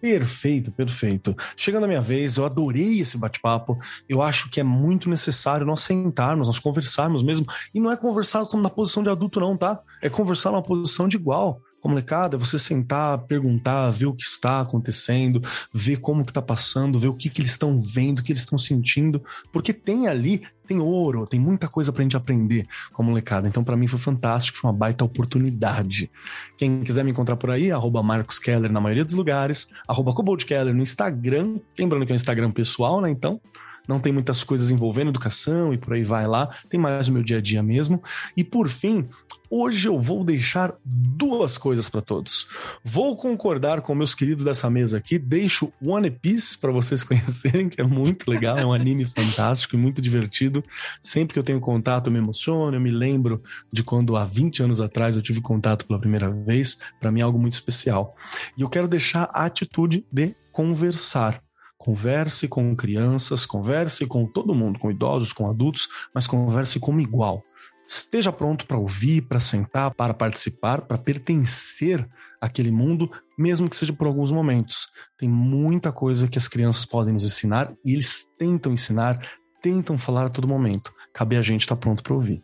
Perfeito, 0.00 0.70
perfeito. 0.70 1.36
Chegando 1.56 1.84
a 1.84 1.88
minha 1.88 2.00
vez, 2.00 2.36
eu 2.36 2.46
adorei 2.46 3.00
esse 3.00 3.18
bate-papo. 3.18 3.76
Eu 4.08 4.22
acho 4.22 4.48
que 4.48 4.60
é 4.60 4.62
muito 4.62 5.10
necessário 5.10 5.66
nós 5.66 5.80
sentarmos, 5.80 6.46
nós 6.46 6.58
conversarmos 6.58 7.22
mesmo. 7.22 7.46
E 7.74 7.80
não 7.80 7.90
é 7.90 7.96
conversar 7.96 8.46
como 8.46 8.62
na 8.62 8.70
posição 8.70 9.02
de 9.02 9.10
adulto, 9.10 9.40
não, 9.40 9.56
tá? 9.56 9.80
É 10.00 10.08
conversar 10.08 10.52
numa 10.52 10.62
posição 10.62 11.08
de 11.08 11.16
igual 11.16 11.60
a 11.82 11.88
molecada 11.88 12.36
é 12.36 12.38
você 12.38 12.58
sentar, 12.58 13.18
perguntar, 13.18 13.90
ver 13.90 14.06
o 14.06 14.14
que 14.14 14.24
está 14.24 14.60
acontecendo, 14.60 15.40
ver 15.72 15.98
como 15.98 16.24
que 16.24 16.32
tá 16.32 16.42
passando, 16.42 16.98
ver 16.98 17.08
o 17.08 17.14
que 17.14 17.30
que 17.30 17.40
eles 17.40 17.52
estão 17.52 17.78
vendo, 17.78 18.18
o 18.18 18.22
que 18.22 18.32
eles 18.32 18.42
estão 18.42 18.58
sentindo, 18.58 19.22
porque 19.52 19.72
tem 19.72 20.08
ali, 20.08 20.42
tem 20.66 20.80
ouro, 20.80 21.26
tem 21.26 21.38
muita 21.38 21.68
coisa 21.68 21.92
pra 21.92 22.02
gente 22.02 22.16
aprender 22.16 22.66
com 22.92 23.02
a 23.02 23.06
molecada. 23.06 23.48
Então 23.48 23.62
para 23.62 23.76
mim 23.76 23.86
foi 23.86 23.98
fantástico, 23.98 24.58
foi 24.58 24.70
uma 24.70 24.76
baita 24.76 25.04
oportunidade. 25.04 26.10
Quem 26.56 26.82
quiser 26.82 27.04
me 27.04 27.10
encontrar 27.10 27.36
por 27.36 27.50
aí, 27.50 27.70
arroba 27.70 28.02
Marcos 28.02 28.38
Keller 28.38 28.72
na 28.72 28.80
maioria 28.80 29.04
dos 29.04 29.14
lugares, 29.14 29.68
arroba 29.86 30.12
Keller 30.46 30.74
no 30.74 30.82
Instagram, 30.82 31.58
lembrando 31.78 32.04
que 32.04 32.12
é 32.12 32.14
um 32.14 32.16
Instagram 32.16 32.50
pessoal, 32.50 33.00
né, 33.00 33.10
então 33.10 33.40
não 33.88 33.98
tem 33.98 34.12
muitas 34.12 34.44
coisas 34.44 34.70
envolvendo 34.70 35.08
educação 35.08 35.72
e 35.72 35.78
por 35.78 35.94
aí 35.94 36.04
vai 36.04 36.26
lá, 36.26 36.46
tem 36.68 36.78
mais 36.78 37.08
o 37.08 37.12
meu 37.12 37.22
dia 37.22 37.38
a 37.38 37.40
dia 37.40 37.62
mesmo. 37.62 38.02
E 38.36 38.44
por 38.44 38.68
fim, 38.68 39.08
hoje 39.50 39.88
eu 39.88 39.98
vou 40.00 40.24
deixar 40.24 40.74
duas 40.84 41.58
coisas 41.58 41.88
para 41.88 42.00
todos. 42.00 42.48
Vou 42.84 43.16
concordar 43.16 43.80
com 43.80 43.94
meus 43.94 44.14
queridos 44.14 44.44
dessa 44.44 44.68
mesa 44.70 44.98
aqui, 44.98 45.18
deixo 45.18 45.72
One 45.82 46.10
Piece 46.10 46.56
para 46.58 46.70
vocês 46.70 47.02
conhecerem, 47.04 47.68
que 47.68 47.80
é 47.80 47.84
muito 47.84 48.30
legal, 48.30 48.58
é 48.58 48.64
um 48.64 48.72
anime 48.72 49.04
fantástico 49.06 49.74
e 49.74 49.78
muito 49.78 50.00
divertido. 50.00 50.62
Sempre 51.00 51.34
que 51.34 51.38
eu 51.38 51.44
tenho 51.44 51.60
contato, 51.60 52.06
eu 52.06 52.12
me 52.12 52.18
emociono, 52.18 52.76
eu 52.76 52.80
me 52.80 52.90
lembro 52.90 53.42
de 53.72 53.82
quando 53.82 54.16
há 54.16 54.24
20 54.24 54.62
anos 54.62 54.80
atrás 54.80 55.16
eu 55.16 55.22
tive 55.22 55.40
contato 55.40 55.86
pela 55.86 55.98
primeira 55.98 56.30
vez, 56.30 56.78
para 57.00 57.10
mim 57.10 57.20
é 57.20 57.22
algo 57.24 57.38
muito 57.38 57.54
especial. 57.54 58.14
E 58.56 58.62
eu 58.62 58.68
quero 58.68 58.88
deixar 58.88 59.30
a 59.32 59.44
atitude 59.44 60.04
de 60.10 60.34
conversar. 60.52 61.42
Converse 61.76 62.48
com 62.48 62.74
crianças, 62.74 63.46
converse 63.46 64.04
com 64.04 64.26
todo 64.26 64.54
mundo, 64.54 64.78
com 64.80 64.90
idosos, 64.90 65.32
com 65.32 65.48
adultos, 65.48 65.88
mas 66.12 66.26
converse 66.26 66.80
como 66.80 67.00
igual. 67.00 67.42
Esteja 67.88 68.30
pronto 68.30 68.66
para 68.66 68.76
ouvir, 68.76 69.22
para 69.22 69.40
sentar, 69.40 69.94
para 69.94 70.12
participar, 70.12 70.82
para 70.82 70.98
pertencer 70.98 72.06
àquele 72.38 72.70
mundo, 72.70 73.10
mesmo 73.36 73.66
que 73.66 73.74
seja 73.74 73.94
por 73.94 74.06
alguns 74.06 74.30
momentos. 74.30 74.88
Tem 75.16 75.26
muita 75.26 75.90
coisa 75.90 76.28
que 76.28 76.36
as 76.36 76.48
crianças 76.48 76.84
podem 76.84 77.14
nos 77.14 77.24
ensinar 77.24 77.72
e 77.82 77.94
eles 77.94 78.30
tentam 78.38 78.74
ensinar, 78.74 79.26
tentam 79.62 79.96
falar 79.96 80.26
a 80.26 80.28
todo 80.28 80.46
momento. 80.46 80.92
Cabe 81.14 81.38
a 81.38 81.42
gente 81.42 81.62
estar 81.62 81.76
tá 81.76 81.80
pronto 81.80 82.02
para 82.02 82.12
ouvir. 82.12 82.42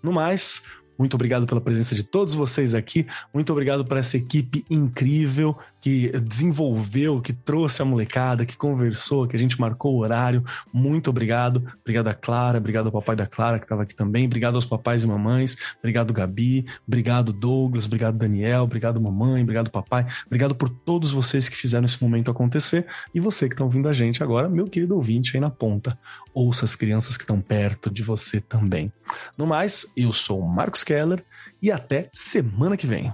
No 0.00 0.12
mais, 0.12 0.62
muito 0.98 1.14
obrigado 1.14 1.46
pela 1.46 1.60
presença 1.60 1.94
de 1.94 2.02
todos 2.02 2.34
vocês 2.34 2.74
aqui. 2.74 3.06
Muito 3.32 3.52
obrigado 3.52 3.84
para 3.84 3.98
essa 3.98 4.16
equipe 4.16 4.64
incrível 4.70 5.56
que 5.86 6.10
desenvolveu, 6.20 7.20
que 7.20 7.32
trouxe 7.32 7.80
a 7.80 7.84
molecada, 7.84 8.44
que 8.44 8.56
conversou, 8.56 9.24
que 9.28 9.36
a 9.36 9.38
gente 9.38 9.60
marcou 9.60 9.94
o 9.94 9.98
horário. 9.98 10.44
Muito 10.72 11.10
obrigado. 11.10 11.64
Obrigado 11.80 12.08
a 12.08 12.14
Clara, 12.14 12.58
obrigado 12.58 12.86
ao 12.86 12.92
papai 12.92 13.14
da 13.14 13.24
Clara 13.24 13.58
que 13.58 13.66
estava 13.66 13.82
aqui 13.82 13.94
também. 13.94 14.26
Obrigado 14.26 14.56
aos 14.56 14.66
papais 14.66 15.04
e 15.04 15.06
mamães. 15.06 15.56
Obrigado 15.78 16.12
Gabi, 16.12 16.66
obrigado 16.86 17.32
Douglas, 17.32 17.86
obrigado 17.86 18.16
Daniel, 18.16 18.64
obrigado 18.64 19.00
mamãe, 19.00 19.42
obrigado 19.42 19.70
papai. 19.70 20.06
Obrigado 20.26 20.56
por 20.56 20.68
todos 20.68 21.12
vocês 21.12 21.48
que 21.48 21.56
fizeram 21.56 21.84
esse 21.84 22.02
momento 22.02 22.32
acontecer 22.32 22.86
e 23.14 23.20
você 23.20 23.46
que 23.46 23.54
está 23.54 23.64
ouvindo 23.64 23.88
a 23.88 23.92
gente 23.92 24.24
agora, 24.24 24.48
meu 24.48 24.66
querido 24.66 24.96
ouvinte 24.96 25.36
aí 25.36 25.40
na 25.40 25.50
ponta. 25.50 25.96
Ouça 26.34 26.64
as 26.64 26.74
crianças 26.74 27.16
que 27.16 27.22
estão 27.22 27.40
perto 27.40 27.90
de 27.90 28.02
você 28.02 28.40
também. 28.40 28.92
No 29.38 29.46
mais, 29.46 29.86
eu 29.96 30.12
sou 30.12 30.40
o 30.40 30.48
Marcos 30.48 30.82
Keller 30.86 31.22
e 31.60 31.72
até 31.72 32.08
semana 32.14 32.76
que 32.76 32.86
vem. 32.86 33.12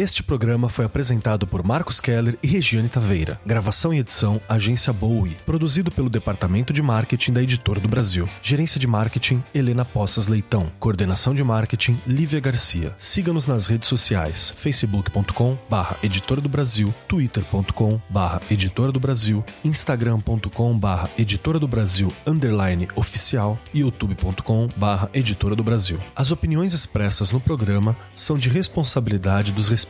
Este 0.00 0.22
programa 0.22 0.70
foi 0.70 0.86
apresentado 0.86 1.46
por 1.46 1.62
Marcos 1.62 2.00
Keller 2.00 2.38
e 2.42 2.46
Regiane 2.46 2.88
Taveira. 2.88 3.38
Gravação 3.44 3.92
e 3.92 3.98
edição 3.98 4.40
Agência 4.48 4.94
Bowie. 4.94 5.36
Produzido 5.44 5.90
pelo 5.90 6.08
Departamento 6.08 6.72
de 6.72 6.80
Marketing 6.80 7.34
da 7.34 7.42
Editora 7.42 7.78
do 7.78 7.86
Brasil. 7.86 8.26
Gerência 8.40 8.80
de 8.80 8.86
Marketing 8.86 9.44
Helena 9.54 9.84
Poças 9.84 10.26
Leitão. 10.26 10.72
Coordenação 10.80 11.34
de 11.34 11.44
Marketing 11.44 12.00
Lívia 12.06 12.40
Garcia. 12.40 12.94
Siga-nos 12.96 13.46
nas 13.46 13.66
redes 13.66 13.90
sociais: 13.90 14.54
facebook.com 14.56 15.58
barra 15.68 15.98
Editora 16.02 16.40
do 16.40 16.48
Brasil, 16.48 16.94
twitter.com 17.06 18.00
barra 18.08 18.40
Editora 18.50 18.92
do 18.92 19.00
Brasil, 19.00 19.44
instagram.com 19.62 20.78
barra 20.78 21.10
Editora 21.18 21.58
do 21.58 21.68
Brasil 21.68 22.10
underline 22.26 22.88
oficial 22.96 23.58
e 23.74 23.80
youtube.com 23.80 24.66
barra 24.78 25.10
Editora 25.12 25.54
do 25.54 25.62
Brasil. 25.62 26.00
As 26.16 26.30
opiniões 26.32 26.72
expressas 26.72 27.30
no 27.30 27.38
programa 27.38 27.94
são 28.14 28.38
de 28.38 28.48
responsabilidade 28.48 29.52
dos 29.52 29.68
respectivos 29.68 29.89